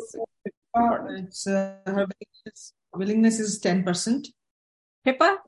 [0.74, 2.06] it's uh, her
[2.94, 4.28] willingness is ten percent.
[5.04, 5.38] Pippa.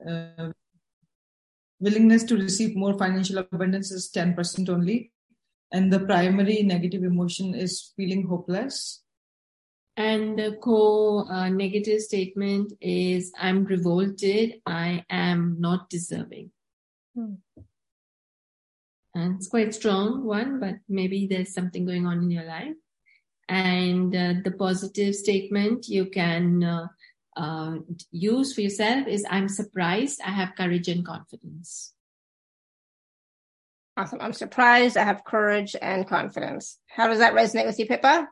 [1.81, 5.13] Willingness to receive more financial abundance is 10% only.
[5.71, 9.03] And the primary negative emotion is feeling hopeless.
[9.97, 14.61] And the core uh, negative statement is I'm revolted.
[14.65, 16.51] I am not deserving.
[17.15, 17.35] Hmm.
[19.15, 22.77] And it's quite strong one, but maybe there's something going on in your life.
[23.49, 26.87] And uh, the positive statement you can uh,
[27.39, 27.77] uh,
[28.10, 31.94] use for yourself is I'm surprised, I have courage and confidence.
[33.97, 34.20] Awesome.
[34.20, 36.78] I'm surprised, I have courage and confidence.
[36.89, 38.28] How does that resonate with you, Pippa?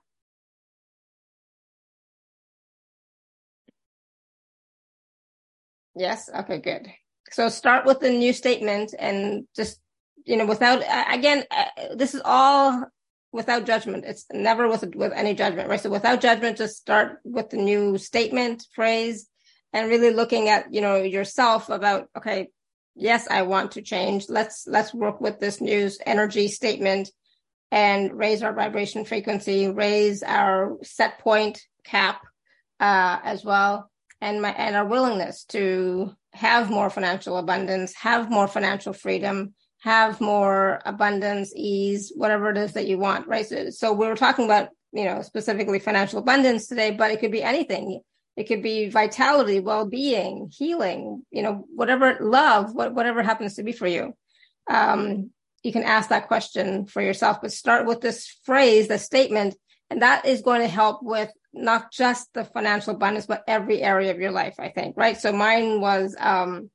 [5.94, 6.28] Yes.
[6.40, 6.88] Okay, good.
[7.30, 9.80] So start with the new statement and just,
[10.24, 12.84] you know, without, again, uh, this is all
[13.36, 14.04] without judgment.
[14.04, 15.80] It's never with, with any judgment, right?
[15.80, 19.28] So without judgment, just start with the new statement, phrase,
[19.72, 22.48] and really looking at, you know, yourself about, okay,
[22.94, 24.28] yes, I want to change.
[24.28, 27.10] Let's, let's work with this new energy statement
[27.70, 32.22] and raise our vibration frequency, raise our set point cap,
[32.80, 33.90] uh, as well
[34.20, 39.54] and my and our willingness to have more financial abundance, have more financial freedom,
[39.86, 43.46] have more abundance, ease, whatever it is that you want, right?
[43.46, 47.30] So, so we were talking about, you know, specifically financial abundance today, but it could
[47.30, 48.00] be anything.
[48.36, 53.70] It could be vitality, well-being, healing, you know, whatever love, what, whatever happens to be
[53.70, 54.12] for you.
[54.68, 55.30] Um,
[55.62, 59.54] you can ask that question for yourself, but start with this phrase, the statement,
[59.88, 64.10] and that is going to help with not just the financial abundance, but every area
[64.10, 65.16] of your life, I think, right?
[65.16, 66.70] So mine was, um,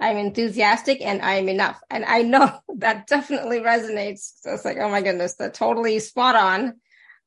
[0.00, 1.80] I'm enthusiastic and I'm enough.
[1.90, 4.32] And I know that definitely resonates.
[4.40, 6.74] So it's like, oh my goodness, that totally spot on,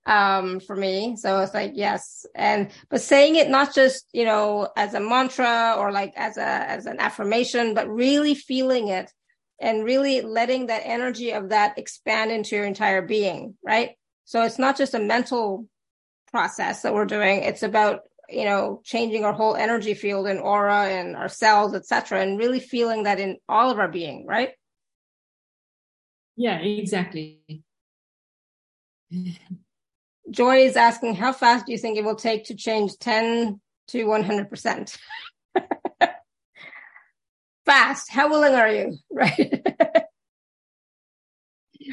[0.05, 1.15] um, for me.
[1.17, 2.25] So it's like, yes.
[2.33, 6.41] And, but saying it not just, you know, as a mantra or like as a,
[6.41, 9.11] as an affirmation, but really feeling it
[9.59, 13.91] and really letting that energy of that expand into your entire being, right?
[14.25, 15.67] So it's not just a mental
[16.31, 17.43] process that we're doing.
[17.43, 22.21] It's about, you know, changing our whole energy field and aura and our cells, etc.,
[22.21, 24.51] and really feeling that in all of our being, right?
[26.35, 27.63] Yeah, exactly.
[30.29, 33.59] Joy is asking, how fast do you think it will take to change 10
[33.89, 34.97] to 100%?
[37.65, 38.11] fast.
[38.11, 38.97] How willing are you?
[39.11, 39.63] Right.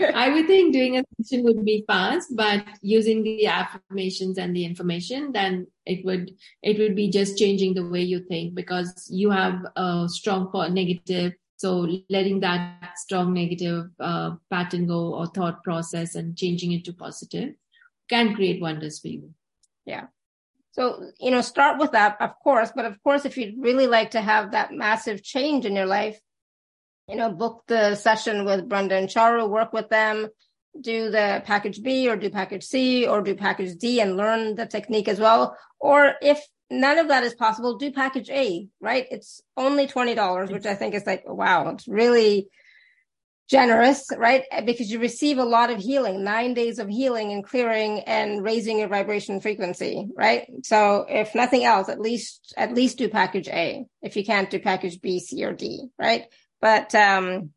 [0.01, 4.65] I would think doing a session would be fast, but using the affirmations and the
[4.65, 9.31] information, then it would it would be just changing the way you think because you
[9.31, 11.33] have a strong negative.
[11.57, 16.93] So letting that strong negative uh, pattern go or thought process and changing it to
[16.93, 17.55] positive
[18.09, 19.35] can create wonders for you.
[19.85, 20.07] Yeah.
[20.73, 24.13] So, you know, start with that, of course, but of course, if you'd really like
[24.13, 26.21] to have that massive change in your life,
[27.09, 30.29] you know, book the session with Brenda and Charu, work with them,
[30.81, 34.67] do the package B or do package C or do package D and learn the
[34.67, 35.57] technique as well.
[35.81, 36.41] Or if
[36.71, 39.07] none of that is possible, do package A, right?
[39.11, 42.49] It's only $20, which I think is like, wow, it's really
[43.49, 44.45] generous, right?
[44.67, 48.81] Because you receive a lot of healing, nine days of healing and clearing and raising
[48.81, 50.47] your vibration frequency, right?
[50.65, 53.87] So if nothing else, at least, at least do package A.
[54.03, 56.27] If you can't do package B, C, or D, right?
[56.61, 57.51] But um,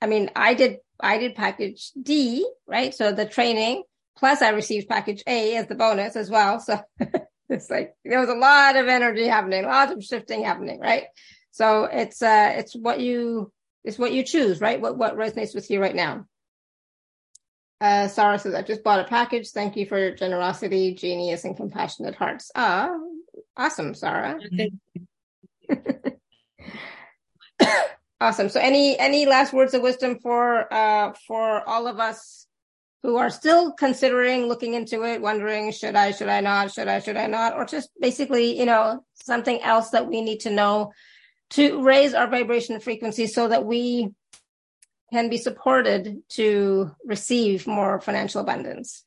[0.00, 2.94] I mean, I did I did package D, right?
[2.94, 3.84] So the training
[4.16, 6.60] plus I received package A as the bonus as well.
[6.60, 6.80] So
[7.48, 11.04] it's like there was a lot of energy happening, lots of shifting happening, right?
[11.50, 13.52] So it's uh it's what you
[13.84, 14.80] it's what you choose, right?
[14.80, 16.26] What what resonates with you right now.
[17.80, 19.50] Uh, Sarah says, I just bought a package.
[19.50, 22.50] Thank you for your generosity, genius, and compassionate hearts.
[22.56, 22.90] Ah,
[23.56, 24.40] awesome, Sarah.
[28.20, 28.48] Awesome.
[28.48, 32.48] So any any last words of wisdom for uh for all of us
[33.02, 36.98] who are still considering looking into it, wondering should I, should I not, should I,
[36.98, 40.92] should I not, or just basically, you know, something else that we need to know
[41.50, 44.08] to raise our vibration frequency so that we
[45.12, 49.04] can be supported to receive more financial abundance.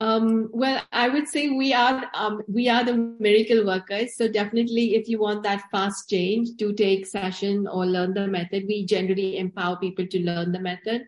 [0.00, 4.16] Um, well, I would say we are um, we are the miracle workers.
[4.16, 8.64] So definitely, if you want that fast change, to take session or learn the method.
[8.68, 11.02] We generally empower people to learn the method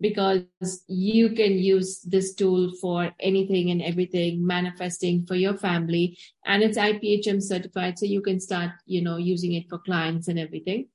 [0.00, 0.44] because
[0.86, 6.78] you can use this tool for anything and everything, manifesting for your family, and it's
[6.78, 10.88] IPHM certified, so you can start, you know, using it for clients and everything.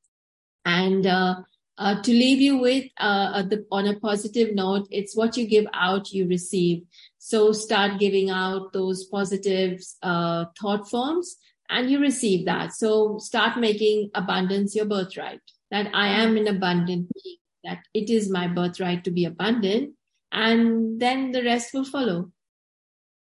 [0.65, 1.35] And uh,
[1.77, 5.65] uh, to leave you with uh, the, on a positive note, it's what you give
[5.73, 6.83] out, you receive.
[7.23, 11.37] So start giving out those positive uh, thought forms
[11.69, 12.73] and you receive that.
[12.73, 15.39] So start making abundance your birthright.
[15.69, 19.93] That I am an abundant being, that it is my birthright to be abundant.
[20.31, 22.31] And then the rest will follow.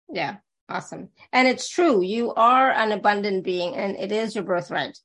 [0.08, 0.36] Yeah,
[0.68, 1.08] awesome.
[1.32, 2.00] And it's true.
[2.00, 4.96] You are an abundant being and it is your birthright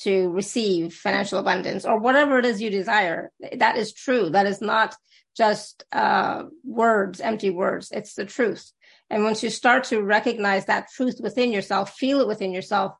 [0.00, 3.30] to receive financial abundance or whatever it is you desire.
[3.56, 4.30] That is true.
[4.30, 4.96] That is not
[5.36, 7.90] just uh, words, empty words.
[7.90, 8.72] It's the truth.
[9.10, 12.96] And once you start to recognize that truth within yourself, feel it within yourself,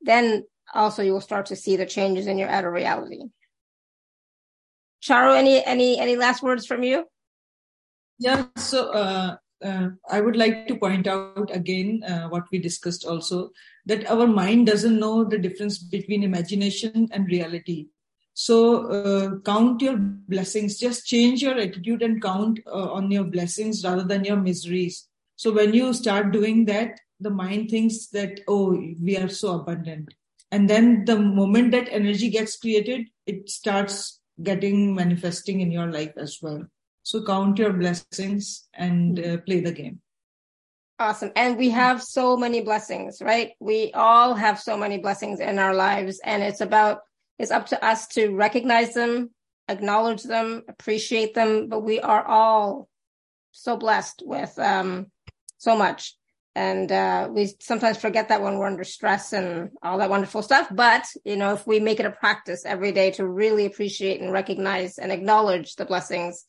[0.00, 0.44] then
[0.74, 3.24] also you will start to see the changes in your outer reality.
[5.02, 7.06] Charu, any any any last words from you?
[8.18, 8.46] Yeah.
[8.56, 13.50] So uh, uh, I would like to point out again uh, what we discussed also
[13.86, 17.88] that our mind doesn't know the difference between imagination and reality.
[18.38, 20.78] So uh, count your blessings.
[20.78, 25.08] Just change your attitude and count uh, on your blessings rather than your miseries.
[25.36, 28.72] So when you start doing that, the mind thinks that oh,
[29.02, 30.12] we are so abundant,
[30.50, 36.12] and then the moment that energy gets created, it starts getting manifesting in your life
[36.18, 36.62] as well.
[37.04, 40.02] So count your blessings and uh, play the game.
[40.98, 41.32] Awesome.
[41.36, 43.52] And we have so many blessings, right?
[43.60, 47.00] We all have so many blessings in our lives and it's about,
[47.38, 49.30] it's up to us to recognize them,
[49.68, 52.88] acknowledge them, appreciate them, but we are all
[53.52, 55.10] so blessed with, um,
[55.58, 56.14] so much.
[56.54, 60.68] And, uh, we sometimes forget that when we're under stress and all that wonderful stuff.
[60.70, 64.32] But, you know, if we make it a practice every day to really appreciate and
[64.32, 66.46] recognize and acknowledge the blessings,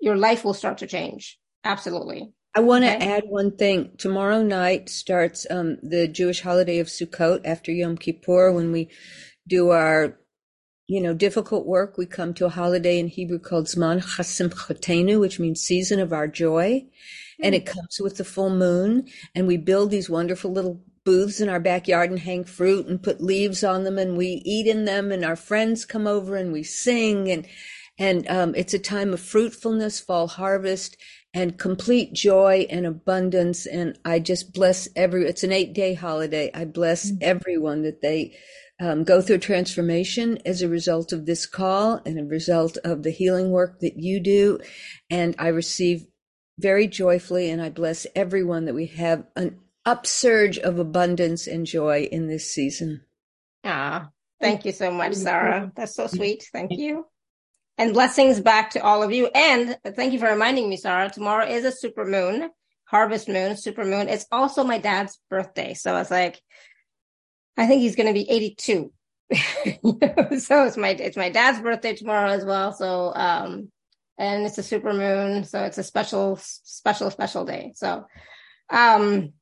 [0.00, 1.38] your life will start to change.
[1.64, 2.30] Absolutely.
[2.54, 3.12] I want to okay.
[3.12, 3.90] add one thing.
[3.98, 8.52] Tomorrow night starts um, the Jewish holiday of Sukkot after Yom Kippur.
[8.52, 8.90] When we
[9.46, 10.18] do our,
[10.88, 15.20] you know, difficult work, we come to a holiday in Hebrew called Zman Chasim Chasimchatenu,
[15.20, 16.80] which means season of our joy.
[16.80, 17.44] Mm-hmm.
[17.44, 19.06] And it comes with the full moon.
[19.34, 23.20] And we build these wonderful little booths in our backyard and hang fruit and put
[23.20, 26.62] leaves on them and we eat in them and our friends come over and we
[26.62, 27.46] sing and
[27.98, 30.96] and um, it's a time of fruitfulness, fall harvest,
[31.34, 33.66] and complete joy and abundance.
[33.66, 36.50] And I just bless every, it's an eight day holiday.
[36.54, 37.18] I bless mm-hmm.
[37.22, 38.36] everyone that they
[38.80, 43.10] um, go through transformation as a result of this call and a result of the
[43.10, 44.60] healing work that you do.
[45.10, 46.06] And I receive
[46.58, 52.08] very joyfully and I bless everyone that we have an upsurge of abundance and joy
[52.10, 53.02] in this season.
[53.64, 54.10] Ah,
[54.40, 55.72] thank you so much, Sarah.
[55.74, 56.44] That's so sweet.
[56.52, 57.06] Thank you
[57.78, 59.28] and blessings back to all of you.
[59.34, 61.08] And thank you for reminding me, Sarah.
[61.08, 62.50] Tomorrow is a super moon,
[62.84, 64.08] harvest moon, super moon.
[64.08, 65.74] It's also my dad's birthday.
[65.74, 66.40] So I was like,
[67.58, 68.92] I think he's going to be 82.
[69.34, 72.72] so it's my, it's my dad's birthday tomorrow as well.
[72.72, 73.70] So, um,
[74.16, 75.44] and it's a super moon.
[75.44, 77.72] So it's a special, special, special day.
[77.74, 78.06] So,
[78.70, 79.32] um,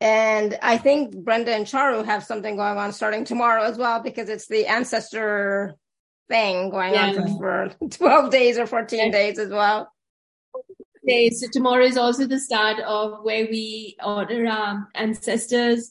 [0.00, 4.28] and I think Brenda and Charu have something going on starting tomorrow as well because
[4.28, 5.74] it's the ancestor
[6.28, 7.08] thing going yeah.
[7.08, 9.10] on for, for 12 days or 14 yeah.
[9.10, 9.92] days as well.
[11.06, 11.40] Days.
[11.40, 15.90] So tomorrow is also the start of where we honor our ancestors.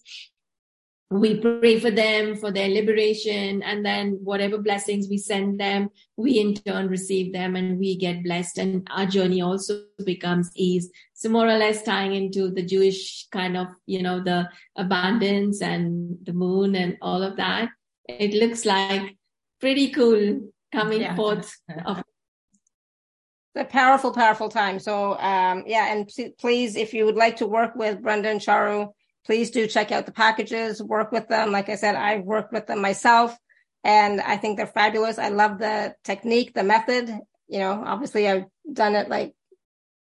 [1.10, 6.40] We pray for them for their liberation, and then whatever blessings we send them, we
[6.40, 8.58] in turn receive them and we get blessed.
[8.58, 10.90] And our journey also becomes ease.
[11.14, 16.18] So more or less tying into the Jewish kind of, you know, the abundance and
[16.24, 17.70] the moon and all of that.
[18.10, 19.16] It looks like
[19.62, 21.16] pretty cool coming yeah.
[21.16, 21.56] forth
[21.86, 22.04] of
[23.56, 24.80] a powerful, powerful time.
[24.80, 28.92] So, um, yeah, and please, if you would like to work with Brenda and Charu,
[29.28, 31.52] please do check out the packages, work with them.
[31.52, 33.38] Like I said, I've worked with them myself
[33.84, 35.20] and I think they're fabulous.
[35.20, 37.10] I love the technique, the method.
[37.50, 39.34] You know, obviously I've done it like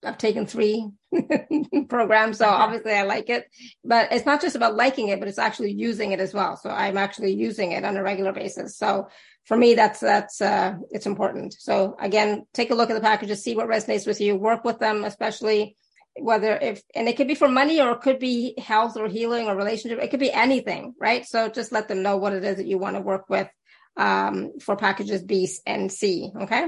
[0.03, 0.89] I've taken three
[1.89, 3.45] programs, so obviously I like it.
[3.85, 6.57] But it's not just about liking it, but it's actually using it as well.
[6.57, 8.77] So I'm actually using it on a regular basis.
[8.77, 9.07] So
[9.45, 11.53] for me, that's that's uh, it's important.
[11.53, 14.79] So again, take a look at the packages, see what resonates with you, work with
[14.79, 15.77] them, especially
[16.19, 19.47] whether if and it could be for money or it could be health or healing
[19.47, 19.99] or relationship.
[20.01, 21.25] It could be anything, right?
[21.25, 23.49] So just let them know what it is that you want to work with
[23.97, 26.31] um, for packages B and C.
[26.41, 26.67] Okay.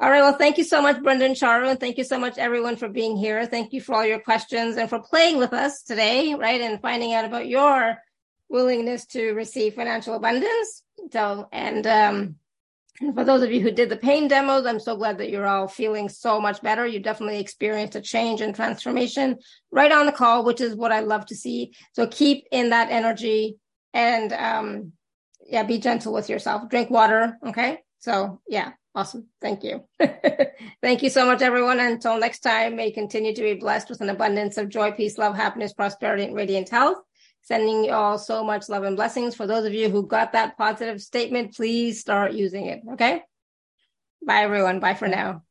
[0.00, 0.22] All right.
[0.22, 3.16] Well, thank you so much, Brendan Charu, and thank you so much, everyone, for being
[3.16, 3.46] here.
[3.46, 6.60] Thank you for all your questions and for playing with us today, right?
[6.60, 7.96] And finding out about your
[8.48, 10.82] willingness to receive financial abundance.
[11.12, 12.36] So, and, um,
[13.14, 15.66] for those of you who did the pain demos, I'm so glad that you're all
[15.66, 16.86] feeling so much better.
[16.86, 19.36] You definitely experienced a change and transformation
[19.72, 21.74] right on the call, which is what I love to see.
[21.92, 23.56] So keep in that energy
[23.92, 24.92] and, um,
[25.46, 26.68] yeah, be gentle with yourself.
[26.70, 27.36] Drink water.
[27.44, 27.80] Okay.
[27.98, 29.26] So yeah, awesome.
[29.40, 29.84] Thank you.
[30.82, 31.80] Thank you so much, everyone.
[31.80, 35.34] Until next time, may continue to be blessed with an abundance of joy, peace, love,
[35.34, 36.98] happiness, prosperity, and radiant health.
[37.44, 39.34] Sending you all so much love and blessings.
[39.34, 42.80] For those of you who got that positive statement, please start using it.
[42.92, 43.22] Okay.
[44.26, 44.80] Bye, everyone.
[44.80, 45.42] Bye for now.